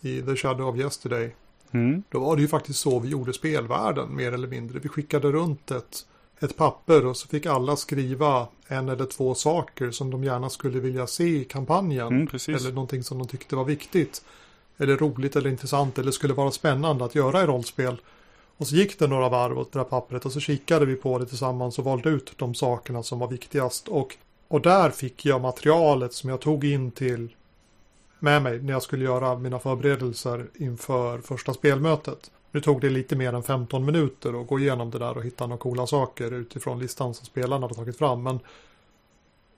i 0.00 0.22
The 0.22 0.36
Shadow 0.36 0.68
of 0.68 0.76
Yesterday. 0.76 1.34
Mm. 1.70 2.02
Då 2.08 2.18
var 2.20 2.36
det 2.36 2.42
ju 2.42 2.48
faktiskt 2.48 2.78
så 2.78 2.98
vi 2.98 3.08
gjorde 3.08 3.32
spelvärlden 3.32 4.16
mer 4.16 4.32
eller 4.32 4.48
mindre. 4.48 4.78
Vi 4.78 4.88
skickade 4.88 5.32
runt 5.32 5.70
ett, 5.70 6.06
ett 6.40 6.56
papper 6.56 7.06
och 7.06 7.16
så 7.16 7.28
fick 7.28 7.46
alla 7.46 7.76
skriva 7.76 8.48
en 8.66 8.88
eller 8.88 9.06
två 9.06 9.34
saker 9.34 9.90
som 9.90 10.10
de 10.10 10.24
gärna 10.24 10.50
skulle 10.50 10.80
vilja 10.80 11.06
se 11.06 11.24
i 11.24 11.44
kampanjen. 11.44 12.06
Mm, 12.06 12.28
eller 12.48 12.72
någonting 12.72 13.02
som 13.02 13.18
de 13.18 13.28
tyckte 13.28 13.56
var 13.56 13.64
viktigt 13.64 14.24
eller 14.78 14.96
roligt 14.96 15.36
eller 15.36 15.50
intressant 15.50 15.98
eller 15.98 16.10
skulle 16.10 16.34
vara 16.34 16.50
spännande 16.50 17.04
att 17.04 17.14
göra 17.14 17.42
i 17.42 17.46
rollspel. 17.46 17.96
Och 18.56 18.66
så 18.66 18.74
gick 18.74 18.98
det 18.98 19.06
några 19.06 19.28
varv 19.28 19.58
åt 19.58 19.72
det 19.72 19.78
där 19.78 19.84
pappret 19.84 20.24
och 20.24 20.32
så 20.32 20.40
kikade 20.40 20.86
vi 20.86 20.94
på 20.94 21.18
det 21.18 21.26
tillsammans 21.26 21.78
och 21.78 21.84
valde 21.84 22.08
ut 22.08 22.32
de 22.36 22.54
sakerna 22.54 23.02
som 23.02 23.18
var 23.18 23.28
viktigast. 23.28 23.88
Och, 23.88 24.16
och 24.48 24.60
där 24.60 24.90
fick 24.90 25.24
jag 25.24 25.40
materialet 25.40 26.12
som 26.12 26.30
jag 26.30 26.40
tog 26.40 26.64
in 26.64 26.90
till 26.90 27.28
med 28.18 28.42
mig 28.42 28.62
när 28.62 28.72
jag 28.72 28.82
skulle 28.82 29.04
göra 29.04 29.38
mina 29.38 29.58
förberedelser 29.58 30.46
inför 30.54 31.18
första 31.18 31.54
spelmötet. 31.54 32.30
Nu 32.50 32.60
tog 32.60 32.80
det 32.80 32.90
lite 32.90 33.16
mer 33.16 33.32
än 33.32 33.42
15 33.42 33.84
minuter 33.84 34.40
att 34.40 34.46
gå 34.46 34.58
igenom 34.58 34.90
det 34.90 34.98
där 34.98 35.16
och 35.16 35.24
hitta 35.24 35.46
några 35.46 35.58
coola 35.58 35.86
saker 35.86 36.32
utifrån 36.32 36.78
listan 36.78 37.14
som 37.14 37.26
spelarna 37.26 37.64
hade 37.64 37.74
tagit 37.74 37.98
fram. 37.98 38.22
Men 38.22 38.40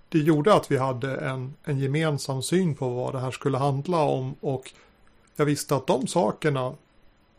det 0.08 0.18
gjorde 0.18 0.54
att 0.54 0.70
vi 0.70 0.76
hade 0.76 1.16
en, 1.16 1.54
en 1.64 1.78
gemensam 1.78 2.42
syn 2.42 2.74
på 2.74 2.88
vad 2.88 3.14
det 3.14 3.20
här 3.20 3.30
skulle 3.30 3.58
handla 3.58 4.02
om 4.02 4.34
och 4.40 4.72
jag 5.36 5.44
visste 5.44 5.76
att 5.76 5.86
de 5.86 6.06
sakerna 6.06 6.74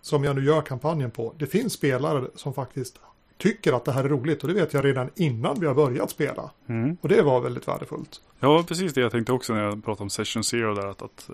som 0.02 0.24
jag 0.24 0.36
nu 0.36 0.46
gör 0.46 0.62
kampanjen 0.62 1.12
på, 1.12 1.34
det 1.38 1.48
finns 1.48 1.74
spelare 1.74 2.28
som 2.36 2.54
faktiskt 2.54 3.00
tycker 3.40 3.74
att 3.74 3.86
det 3.86 3.92
här 3.92 4.04
är 4.04 4.10
roligt 4.10 4.42
och 4.44 4.48
det 4.48 4.54
vet 4.54 4.74
jag 4.74 4.86
redan 4.86 5.10
innan 5.16 5.60
vi 5.60 5.68
har 5.68 5.74
börjat 5.74 6.10
spela. 6.10 6.52
Mm. 6.68 6.98
Och 7.02 7.10
det 7.10 7.22
var 7.22 7.42
väldigt 7.42 7.68
värdefullt. 7.68 8.22
Ja, 8.40 8.64
precis 8.68 8.94
det 8.94 9.02
jag 9.02 9.12
tänkte 9.12 9.34
också 9.34 9.54
när 9.54 9.64
jag 9.64 9.86
pratade 9.86 10.04
om 10.04 10.10
Session 10.10 10.44
Zero 10.44 10.74
där, 10.76 10.88
att, 10.88 11.02
att 11.02 11.30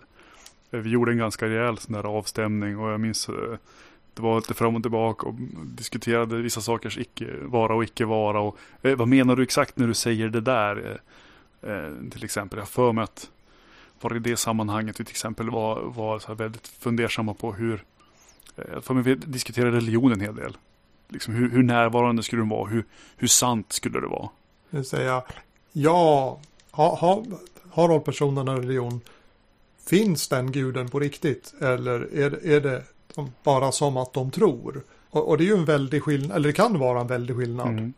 eh, 0.72 0.80
vi 0.80 0.90
gjorde 0.90 1.12
en 1.12 1.18
ganska 1.18 1.46
rejäl 1.46 1.78
sån 1.78 1.94
där 1.94 2.04
avstämning 2.04 2.80
och 2.80 2.90
jag 2.90 3.00
minns 3.00 3.30
eh, 3.30 3.58
det 4.14 4.22
var 4.22 4.36
lite 4.36 4.54
fram 4.54 4.76
och 4.76 4.82
tillbaka 4.82 5.28
och 5.28 5.36
diskuterade 5.66 6.42
vissa 6.42 6.62
sakers 6.62 6.98
icke 6.98 7.28
vara 7.42 7.76
och 7.76 7.84
icke 7.84 8.06
vara 8.06 8.40
och 8.40 8.58
eh, 8.82 8.96
vad 8.96 9.08
menar 9.08 9.36
du 9.36 9.44
exakt 9.44 9.78
när 9.78 9.88
du 9.88 9.94
säger 9.94 10.30
det 10.30 10.42
där? 10.42 11.00
Eh, 11.62 12.10
till 12.12 12.24
exempel, 12.24 12.60
jag 12.60 12.68
för 12.68 12.92
mig 12.92 13.04
att 13.04 13.30
var 14.02 14.10
det 14.10 14.16
i 14.16 14.20
det 14.20 14.38
sammanhanget 14.38 15.00
vi 15.00 15.04
till 15.04 15.14
exempel 15.14 15.50
var, 15.50 15.82
var 15.82 16.20
så 16.20 16.34
väldigt 16.34 16.68
fundersamma 16.68 17.34
på 17.34 17.54
hur, 17.54 17.84
eh, 18.58 18.82
för 18.82 18.94
vi 18.94 19.16
diskuterade 19.16 19.78
religion 19.78 20.12
en 20.12 20.22
hel 20.22 20.36
del. 20.36 20.58
Liksom 21.08 21.34
hur, 21.34 21.50
hur 21.50 21.64
närvarande 21.64 22.24
skulle 22.24 22.42
den 22.42 22.50
vara? 22.50 22.70
Hur, 22.70 22.86
hur 23.18 23.28
sant 23.28 23.74
skulle 23.74 24.00
det 24.00 24.08
vara? 24.08 24.30
Det 24.70 24.78
vill 24.78 24.86
säga, 24.86 25.24
ja, 25.72 26.40
har 26.72 26.96
ha, 26.96 27.24
ha 27.70 27.88
rollpersonerna 27.88 28.56
religion? 28.56 29.02
Finns 29.90 30.28
den 30.28 30.52
guden 30.52 30.90
på 30.90 31.00
riktigt? 31.00 31.54
Eller 31.62 32.14
är, 32.14 32.46
är 32.46 32.62
det 32.62 32.84
bara 33.44 33.72
som 33.72 33.98
att 33.98 34.14
de 34.14 34.32
tror? 34.32 34.84
Och, 35.10 35.30
och, 35.30 35.38
det 35.38 35.44
är 35.44 35.46
ju 35.46 35.54
en 35.54 35.66
väldig 35.66 36.04
skillnad, 36.04 36.38
eller 36.38 36.48
det 36.48 36.54
kan 36.54 36.80
vara 36.80 37.02
en 37.02 37.08
väldig 37.08 37.36
skillnad. 37.36 37.68
Mm. 37.68 37.94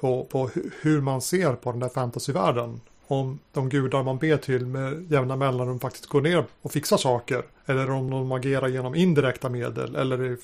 På, 0.00 0.24
på 0.24 0.50
hur 0.80 1.00
man 1.00 1.20
ser 1.20 1.52
på 1.52 1.70
den 1.70 1.80
där 1.80 1.88
fantasyvärlden 1.88 2.80
om 3.06 3.38
de 3.52 3.68
gudar 3.68 4.02
man 4.02 4.18
ber 4.18 4.36
till 4.36 4.66
med 4.66 5.12
jämna 5.12 5.36
mellanrum 5.36 5.80
faktiskt 5.80 6.06
går 6.06 6.20
ner 6.20 6.44
och 6.62 6.72
fixar 6.72 6.96
saker. 6.96 7.42
Eller 7.66 7.90
om 7.90 8.10
de 8.10 8.32
agerar 8.32 8.68
genom 8.68 8.94
indirekta 8.94 9.48
medel 9.48 9.96
eller 9.96 10.36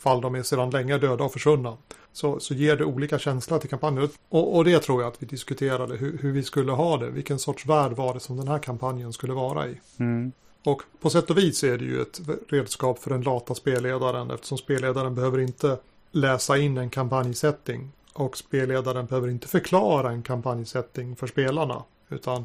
fall 0.00 0.20
de 0.20 0.34
är 0.34 0.42
sedan 0.42 0.70
länge 0.70 0.98
döda 0.98 1.24
och 1.24 1.32
försvunna. 1.32 1.76
Så, 2.12 2.40
så 2.40 2.54
ger 2.54 2.76
det 2.76 2.84
olika 2.84 3.18
känslor 3.18 3.58
till 3.58 3.70
kampanjen. 3.70 4.08
Och, 4.28 4.56
och 4.56 4.64
det 4.64 4.78
tror 4.78 5.02
jag 5.02 5.08
att 5.12 5.22
vi 5.22 5.26
diskuterade 5.26 5.96
hur, 5.96 6.18
hur, 6.18 6.32
vi 6.32 6.42
skulle 6.42 6.72
ha 6.72 6.96
det. 6.96 7.10
Vilken 7.10 7.38
sorts 7.38 7.66
värld 7.66 7.92
var 7.92 8.14
det 8.14 8.20
som 8.20 8.36
den 8.36 8.48
här 8.48 8.58
kampanjen 8.58 9.12
skulle 9.12 9.32
vara 9.32 9.68
i. 9.68 9.80
Mm. 9.98 10.32
Och 10.64 10.82
på 11.00 11.10
sätt 11.10 11.30
och 11.30 11.38
vis 11.38 11.64
är 11.64 11.78
det 11.78 11.84
ju 11.84 12.02
ett 12.02 12.20
redskap 12.48 12.98
för 12.98 13.10
den 13.10 13.22
lata 13.22 13.54
spelledaren 13.54 14.30
eftersom 14.30 14.58
spelledaren 14.58 15.14
behöver 15.14 15.38
inte 15.38 15.78
läsa 16.12 16.58
in 16.58 16.78
en 16.78 16.90
kampanjsättning 16.90 17.92
och 18.12 18.36
spelledaren 18.36 19.06
behöver 19.06 19.28
inte 19.28 19.48
förklara 19.48 20.10
en 20.10 20.22
kampanjsättning 20.22 21.16
för 21.16 21.26
spelarna. 21.26 21.84
Utan 22.08 22.44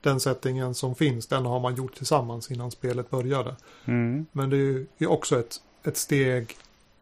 den 0.00 0.20
settingen 0.20 0.74
som 0.74 0.94
finns, 0.94 1.26
den 1.26 1.46
har 1.46 1.60
man 1.60 1.74
gjort 1.74 1.96
tillsammans 1.96 2.50
innan 2.50 2.70
spelet 2.70 3.10
började. 3.10 3.56
Mm. 3.84 4.26
Men 4.32 4.50
det 4.50 4.56
är 4.56 4.86
ju 4.98 5.06
också 5.06 5.38
ett, 5.38 5.56
ett 5.82 5.96
steg 5.96 6.56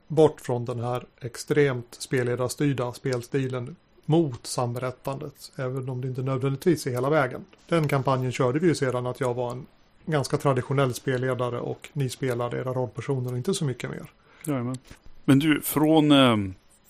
bort 0.09 0.41
från 0.41 0.65
den 0.65 0.81
här 0.81 1.07
extremt 1.21 1.97
spelledarstyrda 1.99 2.93
spelstilen 2.93 3.77
mot 4.05 4.47
samberättandet. 4.47 5.53
Även 5.57 5.89
om 5.89 6.01
det 6.01 6.09
inte 6.09 6.23
nödvändigtvis 6.23 6.87
är 6.87 6.91
hela 6.91 7.11
vägen. 7.11 7.45
Den 7.69 7.89
kampanjen 7.89 8.33
körde 8.33 8.59
vi 8.59 8.67
ju 8.67 8.75
sedan 8.75 9.07
att 9.07 9.21
jag 9.21 9.35
var 9.35 9.53
en 9.53 9.67
ganska 10.07 10.37
traditionell 10.37 10.95
spelledare 10.95 11.61
och 11.61 11.89
ni 11.93 12.09
spelade 12.09 12.57
era 12.59 12.73
rollpersoner 12.73 13.31
och 13.33 13.37
inte 13.37 13.55
så 13.55 13.65
mycket 13.65 13.91
mer. 13.91 14.11
Jajamän. 14.45 14.79
Men 15.25 15.39
du, 15.39 15.61
från 15.61 16.13
eh, 16.13 16.37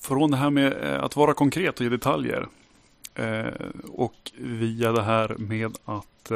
från 0.00 0.31
det 0.31 0.37
här 0.37 0.50
med 0.50 0.72
eh, 0.83 1.05
att 1.05 1.16
vara 1.16 1.35
konkret 1.35 1.79
och 1.79 1.85
ge 1.85 1.88
detaljer 1.88 2.48
eh, 3.14 3.44
och 3.88 4.33
via 4.38 4.92
det 4.92 5.03
här 5.03 5.37
med 5.38 5.79
att 5.85 6.33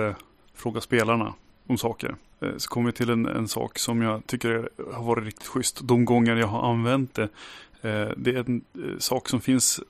fråga 0.55 0.81
spelarna 0.81 1.35
om 1.69 1.79
saker. 1.79 2.17
Eh, 2.41 2.57
så 2.57 2.69
kommer 2.69 2.87
vi 2.87 2.93
till 2.93 3.11
en, 3.11 3.27
en 3.27 3.49
sak 3.49 3.79
som 3.79 4.03
jag 4.03 4.27
tycker 4.27 4.69
har 4.93 5.03
varit 5.03 5.25
riktigt 5.25 5.47
schysst. 5.47 5.81
De 5.83 6.05
gånger 6.05 6.37
jag 6.37 6.47
har 6.47 6.71
använt 6.71 7.15
det. 7.15 7.29
Eh, 7.83 8.09
det 8.17 8.31
är 8.31 8.49
en 8.49 8.65
eh, 8.75 8.99
sak 8.99 9.29
som 9.29 9.41
finns 9.41 9.81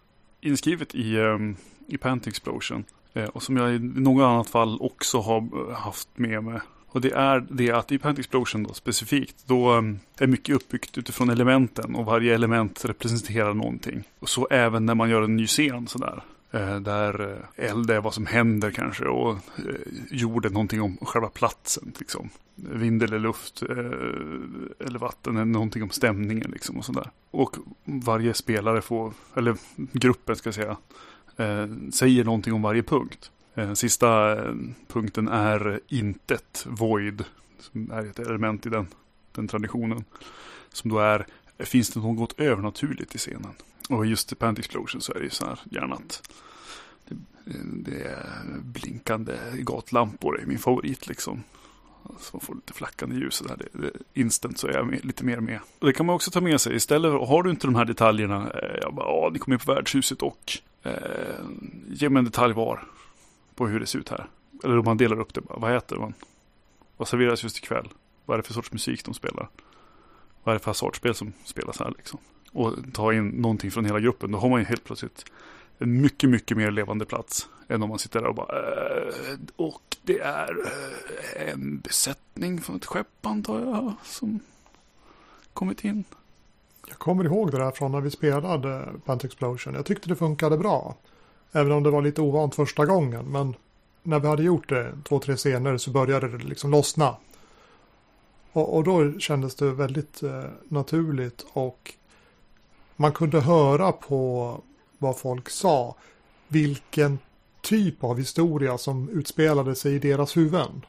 inskrivet 0.41 0.95
i, 0.95 1.17
ehm, 1.17 1.57
i 1.87 1.97
Pant 1.97 2.27
Explosion. 2.27 2.85
Och 3.33 3.43
som 3.43 3.57
jag 3.57 3.75
i 3.75 3.79
något 3.79 4.23
annat 4.23 4.49
fall 4.49 4.79
också 4.81 5.21
har 5.21 5.73
haft 5.73 6.09
med 6.15 6.45
mig 6.45 6.61
och 6.89 7.01
det 7.01 7.11
är 7.11 7.47
det 7.51 7.71
att 7.71 7.93
i 7.93 7.99
Pant 7.99 8.19
Explosion 8.19 8.63
då 8.63 8.75
specifikt, 8.75 9.37
då 9.47 9.73
ehm, 9.73 9.99
är 10.19 10.27
mycket 10.27 10.55
uppbyggt 10.55 10.99
utifrån 10.99 11.31
elementen 11.31 11.95
och 11.95 12.05
varje 12.05 12.35
element 12.35 12.85
representerar 12.85 13.55
någonting. 13.55 14.05
Och 14.19 14.29
så 14.29 14.49
även 14.51 14.87
när 14.87 14.95
man 14.95 15.11
gör 15.11 15.23
en 15.23 15.37
ny 15.37 15.47
scen 15.47 15.87
sådär. 15.87 16.23
Eh, 16.51 16.81
där 16.81 17.39
eh, 17.57 17.71
eld 17.71 17.91
är 17.91 18.01
vad 18.01 18.15
som 18.15 18.27
händer 18.27 18.71
kanske 18.71 19.05
och 19.05 19.33
eh, 19.33 19.39
jorden 19.57 20.09
jord 20.11 20.47
är 20.47 20.51
någonting 20.51 20.83
om 20.83 20.97
själva 21.03 21.29
platsen. 21.29 21.93
Liksom. 21.99 22.29
Vind 22.55 23.03
eller 23.03 23.19
luft 23.19 23.63
eller 24.79 24.99
vatten 24.99 25.37
är 25.37 25.45
någonting 25.45 25.83
om 25.83 25.91
stämningen 25.91 26.51
liksom 26.51 26.77
och 26.77 26.85
sådär. 26.85 27.11
Och 27.31 27.57
varje 27.85 28.35
spelare 28.35 28.83
får, 28.83 29.13
eller 29.35 29.57
gruppen 29.77 30.37
ska 30.37 30.47
jag 30.47 30.55
säga, 30.55 30.77
säger 31.93 32.25
någonting 32.25 32.53
om 32.53 32.63
varje 32.63 32.83
punkt. 32.83 33.31
Sista 33.75 34.37
punkten 34.89 35.29
är 35.29 35.81
intet, 35.89 36.67
void, 36.69 37.25
som 37.61 37.91
är 37.91 38.07
ett 38.07 38.19
element 38.19 38.67
i 38.67 38.69
den, 38.69 38.87
den 39.33 39.49
traditionen. 39.49 40.05
Som 40.73 40.91
då 40.91 40.99
är, 40.99 41.27
finns 41.59 41.91
det 41.91 42.01
något 42.01 42.41
övernaturligt 42.41 43.15
i 43.15 43.19
scenen? 43.19 43.53
Och 43.89 44.07
just 44.07 44.33
i 44.33 44.35
Pant 44.35 44.59
Explosion 44.59 45.01
så 45.01 45.13
är 45.13 45.19
det 45.19 45.25
ju 45.25 45.31
så 45.31 45.47
här 45.47 45.59
gärna 45.71 45.95
att 45.95 46.31
det, 47.05 47.17
det 47.65 48.03
är 48.03 48.59
blinkande 48.63 49.39
gatlampor 49.55 50.41
är 50.41 50.47
min 50.47 50.59
favorit 50.59 51.07
liksom. 51.07 51.43
Så 52.19 52.37
man 52.37 52.41
får 52.41 52.55
lite 52.55 52.73
flackande 52.73 53.17
ljus 53.17 53.43
där. 53.47 53.57
Det, 53.57 53.79
det, 53.79 53.91
instant 54.21 54.59
så 54.59 54.67
är 54.67 54.73
jag 54.73 54.87
med, 54.87 55.05
lite 55.05 55.25
mer 55.25 55.41
med. 55.41 55.61
Och 55.79 55.87
det 55.87 55.93
kan 55.93 56.07
man 56.07 56.15
också 56.15 56.31
ta 56.31 56.41
med 56.41 56.61
sig. 56.61 56.77
Istället 56.77 57.29
har 57.29 57.43
du 57.43 57.51
inte 57.51 57.67
de 57.67 57.75
här 57.75 57.85
detaljerna. 57.85 58.51
Eh, 58.51 58.79
jag 58.83 58.95
bara, 58.95 59.07
ja, 59.07 59.31
ni 59.33 59.39
kommer 59.39 59.55
in 59.55 59.61
på 59.61 59.75
värdshuset 59.75 60.23
och 60.23 60.59
eh, 60.83 60.93
ge 61.89 62.09
mig 62.09 62.19
en 62.19 62.25
detalj 62.25 62.55
var. 62.55 62.85
På 63.55 63.67
hur 63.67 63.81
det 63.81 63.87
ser 63.87 63.99
ut 63.99 64.09
här. 64.09 64.27
Eller 64.65 64.79
om 64.79 64.85
man 64.85 64.97
delar 64.97 65.21
upp 65.21 65.35
det. 65.35 65.41
Bara, 65.41 65.59
vad 65.59 65.77
äter 65.77 65.97
man? 65.97 66.15
Vad 66.97 67.09
serveras 67.09 67.43
just 67.43 67.59
ikväll? 67.59 67.89
Vad 68.25 68.35
är 68.35 68.43
det 68.43 68.47
för 68.47 68.55
sorts 68.55 68.73
musik 68.73 69.05
de 69.05 69.15
spelar? 69.15 69.49
Vad 70.45 70.53
är 70.53 70.59
det 70.59 70.65
för 70.65 70.71
hasardspel 70.71 71.15
som 71.15 71.33
spelas 71.45 71.79
här 71.79 71.93
liksom? 71.97 72.19
Och 72.53 72.75
ta 72.93 73.13
in 73.13 73.29
någonting 73.29 73.71
från 73.71 73.85
hela 73.85 74.01
gruppen. 74.01 74.33
Då 74.33 74.39
har 74.39 74.49
man 74.49 74.61
ju 74.61 74.67
helt 74.67 74.85
plötsligt 74.85 75.25
en 75.79 76.01
mycket, 76.01 76.31
mycket 76.31 76.57
mer 76.57 76.71
levande 76.71 77.05
plats. 77.05 77.49
Än 77.69 77.83
om 77.83 77.89
man 77.89 77.99
sitter 77.99 78.21
där 78.21 78.29
och 78.29 78.35
bara 78.35 78.59
äh, 78.99 79.37
Och 79.57 79.97
det 80.03 80.19
är 80.19 80.57
äh, 81.37 81.53
en 81.53 81.79
besättning 81.79 82.61
från 82.61 82.77
ett 82.77 82.87
skepp 82.87 83.27
antar 83.27 83.61
jag 83.61 83.93
som 84.05 84.41
kommit 85.53 85.85
in. 85.85 86.05
Jag 86.89 86.99
kommer 86.99 87.25
ihåg 87.25 87.51
det 87.51 87.59
där 87.59 87.71
från 87.71 87.93
när 87.93 88.01
vi 88.01 88.11
spelade 88.11 88.89
Pant 89.05 89.25
Explosion. 89.25 89.75
Jag 89.75 89.87
tyckte 89.87 90.09
det 90.09 90.17
funkade 90.17 90.59
bra. 90.59 90.97
Även 91.53 91.73
om 91.73 91.83
det 91.83 91.91
var 91.91 92.03
lite 92.03 92.21
ovant 92.21 92.55
första 92.55 92.87
gången. 92.87 93.25
Men 93.25 93.55
när 94.03 94.21
vi 94.21 94.29
hade 94.29 94.43
gjort 94.43 94.69
det 94.69 94.93
två, 95.05 95.19
tre 95.19 95.37
scener 95.37 95.77
så 95.77 95.91
började 95.91 96.29
det 96.29 96.45
liksom 96.45 96.71
lossna. 96.71 97.17
Och, 98.53 98.77
och 98.77 98.85
då 98.85 99.19
kändes 99.19 99.55
det 99.55 99.73
väldigt 99.73 100.23
eh, 100.23 100.45
naturligt 100.69 101.47
och 101.53 101.95
man 103.01 103.13
kunde 103.13 103.41
höra 103.41 103.93
på 103.93 104.61
vad 104.99 105.19
folk 105.19 105.51
sa 105.51 105.97
vilken 106.49 107.19
typ 107.61 108.05
av 108.05 108.19
historia 108.19 108.79
som 108.79 109.09
utspelade 109.09 109.75
sig 109.75 109.95
i 109.95 109.99
deras 109.99 110.37
huvuden. 110.37 110.85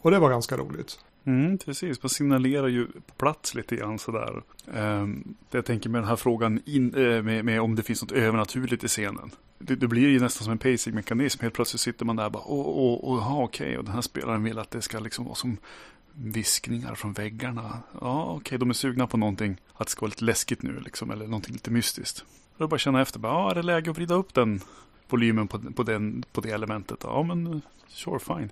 Och 0.00 0.10
det 0.10 0.18
var 0.18 0.30
ganska 0.30 0.56
roligt. 0.56 0.98
Mm, 1.24 1.58
precis, 1.58 2.02
man 2.02 2.10
signalerar 2.10 2.68
ju 2.68 2.86
på 2.86 3.14
plats 3.16 3.54
lite 3.54 3.76
grann 3.76 3.98
sådär. 3.98 4.42
Um, 4.74 5.34
jag 5.50 5.64
tänker 5.64 5.90
med 5.90 6.00
den 6.00 6.08
här 6.08 6.16
frågan 6.16 6.60
in, 6.66 6.94
eh, 6.94 7.22
med, 7.22 7.44
med, 7.44 7.60
om 7.60 7.74
det 7.74 7.82
finns 7.82 8.02
något 8.02 8.12
övernaturligt 8.12 8.84
i 8.84 8.88
scenen. 8.88 9.30
Det, 9.58 9.76
det 9.76 9.88
blir 9.88 10.08
ju 10.08 10.20
nästan 10.20 10.44
som 10.44 10.52
en 10.52 10.58
pacing-mekanism. 10.58 11.42
Helt 11.42 11.54
plötsligt 11.54 11.80
sitter 11.80 12.04
man 12.04 12.16
där 12.16 12.26
och 12.26 12.32
bara, 12.32 12.42
åh, 12.46 12.66
åh, 12.66 13.00
åh, 13.02 13.40
okej, 13.40 13.66
okay. 13.66 13.76
och 13.76 13.84
den 13.84 13.94
här 13.94 14.00
spelaren 14.00 14.44
vill 14.44 14.58
att 14.58 14.70
det 14.70 14.82
ska 14.82 14.98
liksom 14.98 15.24
vara 15.24 15.34
som 15.34 15.56
viskningar 16.14 16.94
från 16.94 17.12
väggarna. 17.12 17.82
Ja, 18.00 18.24
okej, 18.24 18.36
okay, 18.36 18.58
de 18.58 18.70
är 18.70 18.74
sugna 18.74 19.06
på 19.06 19.16
någonting. 19.16 19.56
Att 19.74 19.86
det 19.86 19.90
ska 19.90 20.00
vara 20.00 20.08
lite 20.08 20.24
läskigt 20.24 20.62
nu 20.62 20.80
liksom, 20.80 21.10
eller 21.10 21.24
någonting 21.24 21.52
lite 21.52 21.70
mystiskt. 21.70 22.24
Då 22.56 22.68
bara 22.68 22.78
känna 22.78 23.02
efter, 23.02 23.18
bara, 23.18 23.32
ja, 23.32 23.50
är 23.50 23.54
det 23.54 23.62
läge 23.62 23.90
att 23.90 23.96
vrida 23.96 24.14
upp 24.14 24.34
den 24.34 24.60
volymen 25.08 25.48
på, 25.48 25.58
på, 25.58 25.82
den, 25.82 26.24
på 26.32 26.40
det 26.40 26.50
elementet? 26.50 27.00
Ja, 27.02 27.22
men 27.22 27.62
sure, 27.88 28.18
fine. 28.18 28.50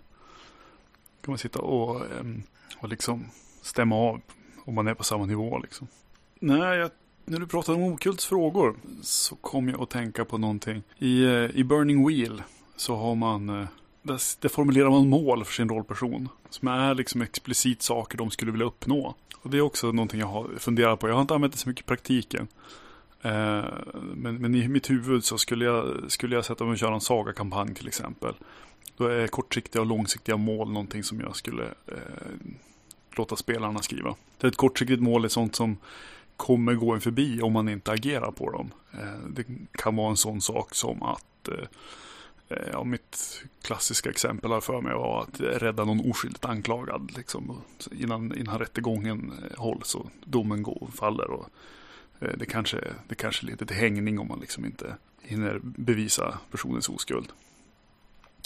Då 1.20 1.24
Kan 1.24 1.32
man 1.32 1.38
sitta 1.38 1.58
och, 1.58 2.02
ehm, 2.20 2.42
och 2.78 2.88
liksom 2.88 3.24
stämma 3.62 3.96
av 3.96 4.20
om 4.64 4.74
man 4.74 4.86
är 4.86 4.94
på 4.94 5.04
samma 5.04 5.26
nivå 5.26 5.58
liksom. 5.58 5.88
Nej, 6.40 6.78
jag, 6.78 6.90
när 7.24 7.40
du 7.40 7.46
pratade 7.46 7.78
om 7.78 7.92
okults 7.92 8.26
frågor 8.26 8.76
så 9.02 9.36
kom 9.36 9.68
jag 9.68 9.82
att 9.82 9.90
tänka 9.90 10.24
på 10.24 10.38
någonting. 10.38 10.82
I, 10.98 11.24
eh, 11.24 11.30
i 11.32 11.64
Burning 11.64 12.08
Wheel 12.08 12.42
så 12.76 12.96
har 12.96 13.14
man 13.14 13.48
eh, 13.48 13.68
där, 14.02 14.20
där 14.40 14.48
formulerar 14.48 14.90
man 14.90 15.08
mål 15.08 15.44
för 15.44 15.52
sin 15.52 15.68
rollperson. 15.68 16.28
Som 16.50 16.68
är 16.68 16.94
liksom 16.94 17.22
explicit 17.22 17.82
saker 17.82 18.18
de 18.18 18.30
skulle 18.30 18.52
vilja 18.52 18.66
uppnå. 18.66 19.14
Och 19.42 19.50
det 19.50 19.56
är 19.56 19.60
också 19.60 19.92
någonting 19.92 20.20
jag 20.20 20.26
har 20.26 20.48
funderat 20.58 21.00
på. 21.00 21.08
Jag 21.08 21.14
har 21.14 21.20
inte 21.20 21.34
använt 21.34 21.52
det 21.52 21.58
så 21.58 21.68
mycket 21.68 21.84
i 21.84 21.88
praktiken. 21.88 22.48
Eh, 23.22 23.64
men, 24.14 24.36
men, 24.36 24.54
i 24.54 24.68
mitt 24.68 24.90
huvud 24.90 25.24
så 25.24 25.38
skulle 25.38 25.64
jag, 25.64 25.96
skulle 26.08 26.34
jag 26.34 26.44
sätta 26.44 26.64
mig 26.64 26.72
och 26.72 26.78
köra 26.78 26.94
en 26.94 27.00
sagakampanj 27.00 27.74
till 27.74 27.88
exempel. 27.88 28.34
Då 28.96 29.06
är 29.06 29.26
kortsiktiga 29.26 29.82
och 29.82 29.86
långsiktiga 29.86 30.36
mål 30.36 30.72
någonting 30.72 31.02
som 31.02 31.20
jag 31.20 31.36
skulle 31.36 31.64
eh, 31.64 31.94
låta 33.10 33.36
spelarna 33.36 33.82
skriva. 33.82 34.14
Det 34.38 34.46
är 34.46 34.50
ett 34.50 34.56
kortsiktigt 34.56 35.02
mål 35.02 35.24
är 35.24 35.28
sånt 35.28 35.56
som 35.56 35.76
kommer 36.36 36.74
gå 36.74 36.94
en 36.94 37.00
förbi 37.00 37.42
om 37.42 37.52
man 37.52 37.68
inte 37.68 37.92
agerar 37.92 38.30
på 38.30 38.50
dem. 38.50 38.70
Eh, 38.92 39.28
det 39.28 39.44
kan 39.72 39.96
vara 39.96 40.10
en 40.10 40.16
sån 40.16 40.40
sak 40.40 40.74
som 40.74 41.02
att 41.02 41.24
Eh, 41.48 41.66
Eh, 42.48 42.68
ja, 42.72 42.84
mitt 42.84 43.42
klassiska 43.62 44.10
exempel 44.10 44.52
här 44.52 44.60
för 44.60 44.80
mig 44.80 44.94
var 44.94 45.22
att 45.22 45.40
rädda 45.40 45.84
någon 45.84 46.10
oskyldigt 46.10 46.44
anklagad. 46.44 47.12
Liksom, 47.16 47.62
innan, 47.92 48.38
innan 48.38 48.58
rättegången 48.58 49.32
eh, 49.42 49.58
hålls 49.58 49.94
och 49.94 50.06
domen 50.24 50.62
går, 50.62 50.88
faller. 50.94 51.30
Och, 51.30 51.48
eh, 52.20 52.36
det, 52.36 52.46
kanske, 52.46 52.80
det 53.08 53.14
kanske 53.14 53.46
leder 53.46 53.66
till 53.66 53.76
hängning 53.76 54.18
om 54.18 54.28
man 54.28 54.40
liksom 54.40 54.64
inte 54.64 54.96
hinner 55.22 55.60
bevisa 55.62 56.38
personens 56.50 56.88
oskuld. 56.88 57.32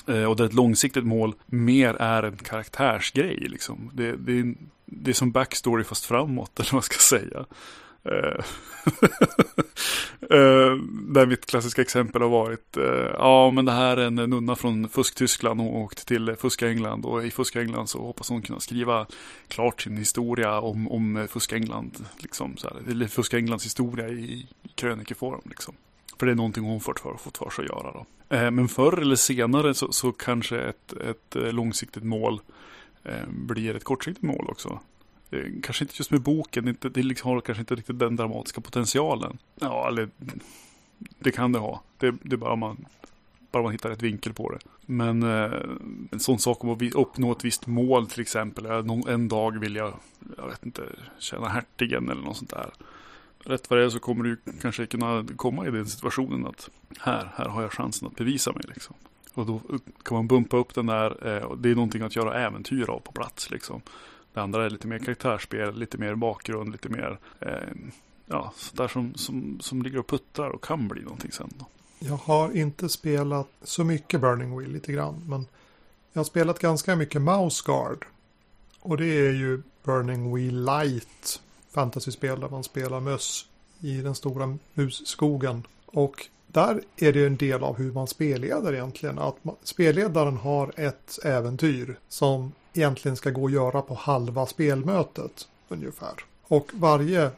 Och 0.06 0.36
det 0.36 0.42
är 0.42 0.46
ett 0.46 0.52
långsiktigt 0.52 1.04
mål 1.04 1.34
mer 1.46 1.94
är 1.94 2.22
en 2.22 2.36
karaktärsgrej. 2.36 3.36
Liksom. 3.36 3.90
Det, 3.94 4.16
det, 4.16 4.54
det 4.84 5.10
är 5.10 5.14
som 5.14 5.32
backstory 5.32 5.84
fast 5.84 6.04
framåt, 6.04 6.50
eller 6.60 6.68
vad 6.68 6.74
man 6.74 6.82
ska 6.82 6.98
säga. 6.98 7.46
Eh, 8.04 8.10
eh, 10.20 10.76
där 11.08 11.26
mitt 11.26 11.46
klassiska 11.46 11.82
exempel 11.82 12.22
har 12.22 12.28
varit, 12.28 12.76
eh, 12.76 13.10
ja 13.18 13.50
men 13.50 13.64
det 13.64 13.72
här 13.72 13.96
är 13.96 14.06
en 14.06 14.14
nunna 14.14 14.56
från 14.56 14.88
Fusk-Tyskland 14.88 15.60
och 15.60 15.76
åkte 15.76 16.04
till 16.06 16.36
Fusk-England 16.36 17.04
och 17.04 17.24
i 17.24 17.30
Fusk-England 17.30 17.86
så 17.86 17.98
hoppas 17.98 18.28
hon 18.28 18.42
kunna 18.42 18.60
skriva 18.60 19.06
klart 19.48 19.82
sin 19.82 19.96
historia 19.96 20.60
om, 20.60 20.92
om 20.92 21.28
Fusk-England, 21.30 22.04
liksom, 22.18 22.56
så 22.56 22.68
här, 22.68 22.90
eller 22.90 23.06
Fusk-Englands 23.06 23.64
historia 23.64 24.08
i, 24.08 24.46
i 24.62 24.68
krönikeform. 24.74 25.40
Liksom. 25.44 25.74
För 26.18 26.26
det 26.26 26.32
är 26.32 26.36
någonting 26.36 26.64
hon 26.64 26.80
fått 26.80 27.00
för, 27.00 27.16
fått 27.16 27.38
för 27.38 27.50
sig 27.50 27.64
att 27.64 27.70
göra. 27.70 27.92
Då. 27.92 28.06
Men 28.50 28.68
förr 28.68 28.98
eller 28.98 29.16
senare 29.16 29.74
så, 29.74 29.92
så 29.92 30.12
kanske 30.12 30.60
ett, 30.60 30.92
ett 30.92 31.34
långsiktigt 31.54 32.04
mål 32.04 32.40
blir 33.28 33.76
ett 33.76 33.84
kortsiktigt 33.84 34.22
mål 34.22 34.46
också. 34.48 34.80
Eh, 35.32 35.44
kanske 35.62 35.84
inte 35.84 35.94
just 35.96 36.10
med 36.10 36.20
boken, 36.20 36.68
inte, 36.68 36.88
det 36.88 37.02
liksom 37.02 37.30
har 37.30 37.40
kanske 37.40 37.60
inte 37.60 37.74
riktigt 37.74 37.98
den 37.98 38.16
dramatiska 38.16 38.60
potentialen. 38.60 39.38
Ja, 39.54 39.88
eller 39.88 40.08
det 41.18 41.32
kan 41.32 41.52
det 41.52 41.58
ha. 41.58 41.82
Det, 41.98 42.14
det 42.22 42.34
är 42.34 42.38
bara 42.38 42.56
man, 42.56 42.86
bara 43.50 43.62
man 43.62 43.72
hittar 43.72 43.90
rätt 43.90 44.02
vinkel 44.02 44.32
på 44.32 44.50
det. 44.50 44.58
Men 44.86 45.22
eh, 45.22 45.52
en 46.10 46.20
sån 46.20 46.38
sak 46.38 46.64
om 46.64 46.70
att 46.70 46.82
uppnå 46.94 47.32
ett 47.32 47.44
visst 47.44 47.66
mål 47.66 48.06
till 48.06 48.20
exempel. 48.20 48.66
En 49.08 49.28
dag 49.28 49.58
vill 49.58 49.76
jag, 49.76 49.94
jag 50.36 50.48
vet 50.48 50.66
inte, 50.66 50.82
tjäna 51.18 51.48
hertigen 51.48 52.08
eller 52.08 52.22
något 52.22 52.36
sånt 52.36 52.50
där. 52.50 52.70
Rätt 53.44 53.70
vad 53.70 53.78
det 53.78 53.84
är 53.84 53.90
så 53.90 53.98
kommer 53.98 54.24
du 54.24 54.36
kanske 54.60 54.86
kunna 54.86 55.26
komma 55.36 55.66
i 55.66 55.70
den 55.70 55.86
situationen 55.86 56.46
att 56.46 56.70
här, 56.98 57.32
här 57.34 57.48
har 57.48 57.62
jag 57.62 57.72
chansen 57.72 58.08
att 58.08 58.16
bevisa 58.16 58.52
mig 58.52 58.62
liksom. 58.68 58.94
Och 59.34 59.46
då 59.46 59.60
kan 60.02 60.16
man 60.16 60.26
bumpa 60.26 60.56
upp 60.56 60.74
den 60.74 60.86
där, 60.86 61.10
eh, 61.10 61.56
det 61.56 61.70
är 61.70 61.74
någonting 61.74 62.02
att 62.02 62.16
göra 62.16 62.40
äventyr 62.46 62.90
av 62.90 62.98
på 62.98 63.12
plats 63.12 63.50
liksom. 63.50 63.82
Det 64.32 64.40
andra 64.40 64.64
är 64.66 64.70
lite 64.70 64.86
mer 64.86 64.98
karaktärsspel, 64.98 65.78
lite 65.78 65.98
mer 65.98 66.14
bakgrund, 66.14 66.72
lite 66.72 66.88
mer 66.88 67.18
eh, 67.40 67.50
ja, 68.26 68.52
sådär 68.56 68.88
som, 68.88 69.14
som, 69.14 69.60
som 69.60 69.82
ligger 69.82 69.98
och 69.98 70.06
puttrar 70.06 70.50
och 70.50 70.64
kan 70.64 70.88
bli 70.88 71.02
någonting 71.02 71.32
sen. 71.32 71.50
Då. 71.58 71.66
Jag 71.98 72.16
har 72.16 72.56
inte 72.56 72.88
spelat 72.88 73.48
så 73.62 73.84
mycket 73.84 74.20
Burning 74.20 74.58
Wheel 74.58 74.72
lite 74.72 74.92
grann, 74.92 75.22
men 75.26 75.46
jag 76.12 76.20
har 76.20 76.24
spelat 76.24 76.58
ganska 76.58 76.96
mycket 76.96 77.22
Mouse 77.22 77.62
Guard. 77.66 78.06
Och 78.80 78.96
det 78.96 79.06
är 79.06 79.32
ju 79.32 79.62
Burning 79.84 80.34
Wheel 80.34 80.64
Light 80.64 81.40
fantasyspel 81.70 82.40
där 82.40 82.48
man 82.48 82.64
spelar 82.64 83.00
möss 83.00 83.46
i 83.80 83.96
den 83.96 84.14
stora 84.14 84.58
musskogen. 84.74 85.66
Och 85.86 86.26
där 86.46 86.80
är 86.96 87.12
det 87.12 87.26
en 87.26 87.36
del 87.36 87.62
av 87.62 87.76
hur 87.76 87.92
man 87.92 88.06
spelleder 88.06 88.72
egentligen. 88.72 89.18
Att 89.18 89.36
spelledaren 89.62 90.36
har 90.36 90.72
ett 90.76 91.18
äventyr 91.24 91.98
som 92.08 92.52
egentligen 92.74 93.16
ska 93.16 93.30
gå 93.30 93.46
att 93.46 93.52
göra 93.52 93.82
på 93.82 93.94
halva 93.94 94.46
spelmötet 94.46 95.48
ungefär. 95.68 96.14
Och 96.42 96.70
varje 96.72 97.30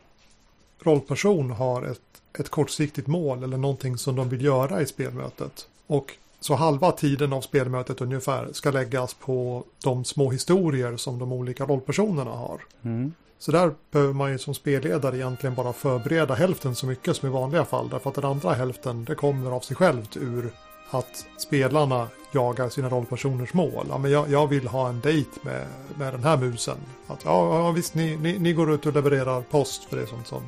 rollperson 0.81 1.51
har 1.51 1.83
ett, 1.83 2.01
ett 2.39 2.49
kortsiktigt 2.49 3.07
mål 3.07 3.43
eller 3.43 3.57
någonting 3.57 3.99
som 3.99 4.17
de 4.17 4.29
vill 4.29 4.45
göra 4.45 4.83
i 4.83 4.87
spelmötet. 4.87 5.69
Och 5.87 6.17
så 6.41 6.55
halva 6.55 6.93
tiden 6.93 7.33
av 7.33 7.41
spelmötet 7.41 8.01
ungefär 8.01 8.49
ska 8.53 8.71
läggas 8.71 9.15
på 9.15 9.65
de 9.83 10.05
små 10.05 10.31
historier 10.31 10.97
som 10.97 11.19
de 11.19 11.33
olika 11.33 11.67
rollpersonerna 11.67 12.31
har. 12.31 12.61
Mm. 12.83 13.13
Så 13.39 13.53
där 13.53 13.75
behöver 13.91 14.13
man 14.13 14.33
ju 14.33 14.39
som 14.39 14.55
spelledare 14.55 15.17
egentligen 15.17 15.55
bara 15.55 15.73
förbereda 15.73 16.35
hälften 16.35 16.75
så 16.75 16.87
mycket 16.87 17.17
som 17.17 17.29
i 17.29 17.33
vanliga 17.33 17.65
fall. 17.65 17.89
Därför 17.89 18.11
att 18.11 18.15
den 18.15 18.25
andra 18.25 18.53
hälften 18.53 19.05
det 19.05 19.15
kommer 19.15 19.51
av 19.51 19.61
sig 19.61 19.77
självt 19.77 20.17
ur 20.17 20.53
att 20.95 21.27
spelarna 21.37 22.09
jagar 22.33 22.69
sina 22.69 22.89
rollpersoners 22.89 23.55
mål. 23.55 23.87
Ja, 23.89 23.99
men 23.99 24.11
jag, 24.11 24.31
jag, 24.31 24.47
vill 24.47 24.69
ha 24.69 24.89
en 24.89 25.01
dejt 25.01 25.31
med, 25.43 25.67
med 25.99 26.13
den 26.13 26.25
här 26.25 26.37
musen. 26.37 26.77
Att, 27.07 27.25
ja, 27.25 27.59
ja 27.59 27.71
visst, 27.71 27.95
ni, 27.95 28.17
ni, 28.17 28.39
ni 28.39 28.53
går 28.53 28.73
ut 28.73 28.87
och 28.87 28.93
levererar 28.93 29.41
post 29.41 29.85
för 29.85 29.97
det 29.97 30.03
är 30.03 30.07
sånt 30.07 30.27
som 30.27 30.43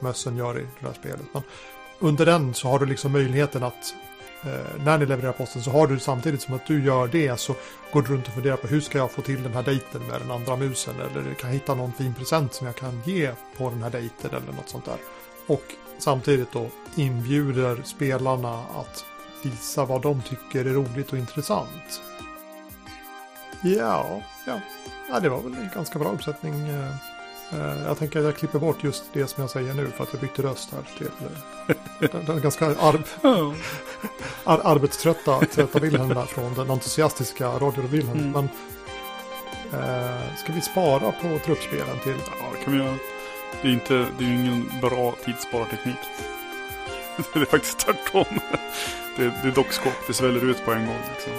mössen 0.00 0.36
gör 0.36 0.58
i 0.58 0.66
det 0.80 0.86
här 0.86 0.94
spelet. 0.94 1.26
Men 1.32 1.42
under 1.98 2.26
den 2.26 2.54
så 2.54 2.68
har 2.68 2.78
du 2.78 2.86
liksom 2.86 3.12
möjligheten 3.12 3.62
att 3.62 3.94
eh, 4.44 4.84
när 4.84 4.98
ni 4.98 5.06
levererar 5.06 5.32
posten 5.32 5.62
så 5.62 5.70
har 5.70 5.86
du 5.86 5.98
samtidigt 5.98 6.42
som 6.42 6.54
att 6.54 6.66
du 6.66 6.84
gör 6.84 7.08
det 7.08 7.40
så 7.40 7.54
går 7.92 8.02
du 8.02 8.08
runt 8.08 8.26
och 8.26 8.34
funderar 8.34 8.56
på 8.56 8.66
hur 8.66 8.80
ska 8.80 8.98
jag 8.98 9.10
få 9.10 9.22
till 9.22 9.42
den 9.42 9.52
här 9.52 9.62
dejten 9.62 10.02
med 10.02 10.20
den 10.20 10.30
andra 10.30 10.56
musen 10.56 10.94
eller 11.00 11.34
kan 11.34 11.50
jag 11.50 11.54
hitta 11.54 11.74
någon 11.74 11.92
fin 11.92 12.14
present 12.14 12.54
som 12.54 12.66
jag 12.66 12.76
kan 12.76 13.02
ge 13.04 13.30
på 13.56 13.70
den 13.70 13.82
här 13.82 13.90
dejten 13.90 14.30
eller 14.30 14.52
något 14.52 14.68
sånt 14.68 14.84
där. 14.84 14.98
Och 15.46 15.64
samtidigt 15.98 16.52
då 16.52 16.66
inbjuder 16.96 17.82
spelarna 17.84 18.58
att 18.58 19.04
visa 19.44 19.84
vad 19.84 20.02
de 20.02 20.22
tycker 20.22 20.64
är 20.64 20.74
roligt 20.74 21.12
och 21.12 21.18
intressant. 21.18 22.02
Ja, 23.62 24.22
ja. 24.46 24.60
ja 25.10 25.20
det 25.20 25.28
var 25.28 25.40
väl 25.40 25.54
en 25.54 25.70
ganska 25.74 25.98
bra 25.98 26.12
uppsättning. 26.12 26.68
eh, 26.68 26.88
eh, 27.52 27.82
Jag 27.86 27.98
tänker 27.98 28.18
att 28.18 28.24
jag 28.24 28.36
klipper 28.36 28.58
bort 28.58 28.84
just 28.84 29.04
det 29.12 29.26
som 29.26 29.40
jag 29.40 29.50
säger 29.50 29.74
nu 29.74 29.86
för 29.90 30.02
att 30.04 30.12
jag 30.12 30.20
bytte 30.20 30.42
röst 30.42 30.72
här 30.72 30.82
till 30.98 31.06
eh, 31.06 32.08
den, 32.12 32.24
den 32.24 32.40
ganska 32.40 32.66
arb, 32.66 33.04
ar, 34.44 34.60
arbetströtta 34.64 35.40
trötta 35.40 35.78
Wilhelm 35.78 36.08
där 36.08 36.24
från 36.26 36.54
den 36.54 36.70
entusiastiska 36.70 37.48
Radio 37.48 37.82
Wilhelm. 37.86 38.18
Mm. 38.18 38.32
Men 38.32 38.48
eh, 39.80 40.36
ska 40.36 40.52
vi 40.52 40.60
spara 40.60 41.12
på 41.12 41.38
truppspelen 41.44 41.98
till 42.02 42.16
ja, 42.26 42.46
det 42.58 42.64
kan 42.64 42.72
vi 42.72 42.78
göra. 42.78 42.96
Det 43.62 43.68
är 43.68 43.72
inte, 43.72 43.94
det 44.18 44.24
är 44.24 44.28
ju 44.28 44.34
ingen 44.34 44.70
bra 44.80 45.14
tidsspararteknik. 45.24 45.96
Det 47.32 47.40
är 47.40 47.44
faktiskt 47.44 47.78
tvärtom. 47.78 48.40
Det, 49.16 49.22
det 49.42 49.48
är 49.48 49.52
dockskåp, 49.52 49.92
det 50.06 50.14
sväller 50.14 50.50
ut 50.50 50.64
på 50.64 50.72
en 50.72 50.86
gång. 50.86 50.98
Liksom. 51.14 51.32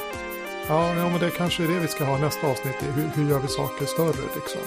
Ja, 0.67 0.95
ja, 0.95 1.09
men 1.09 1.19
det 1.19 1.29
kanske 1.31 1.63
är 1.63 1.67
det 1.67 1.79
vi 1.79 1.87
ska 1.87 2.03
ha 2.03 2.17
nästa 2.17 2.47
avsnitt. 2.47 2.75
i. 2.83 2.85
Hur, 2.85 3.09
hur 3.15 3.29
gör 3.29 3.39
vi 3.39 3.47
saker 3.47 3.85
större 3.85 4.25
liksom? 4.35 4.61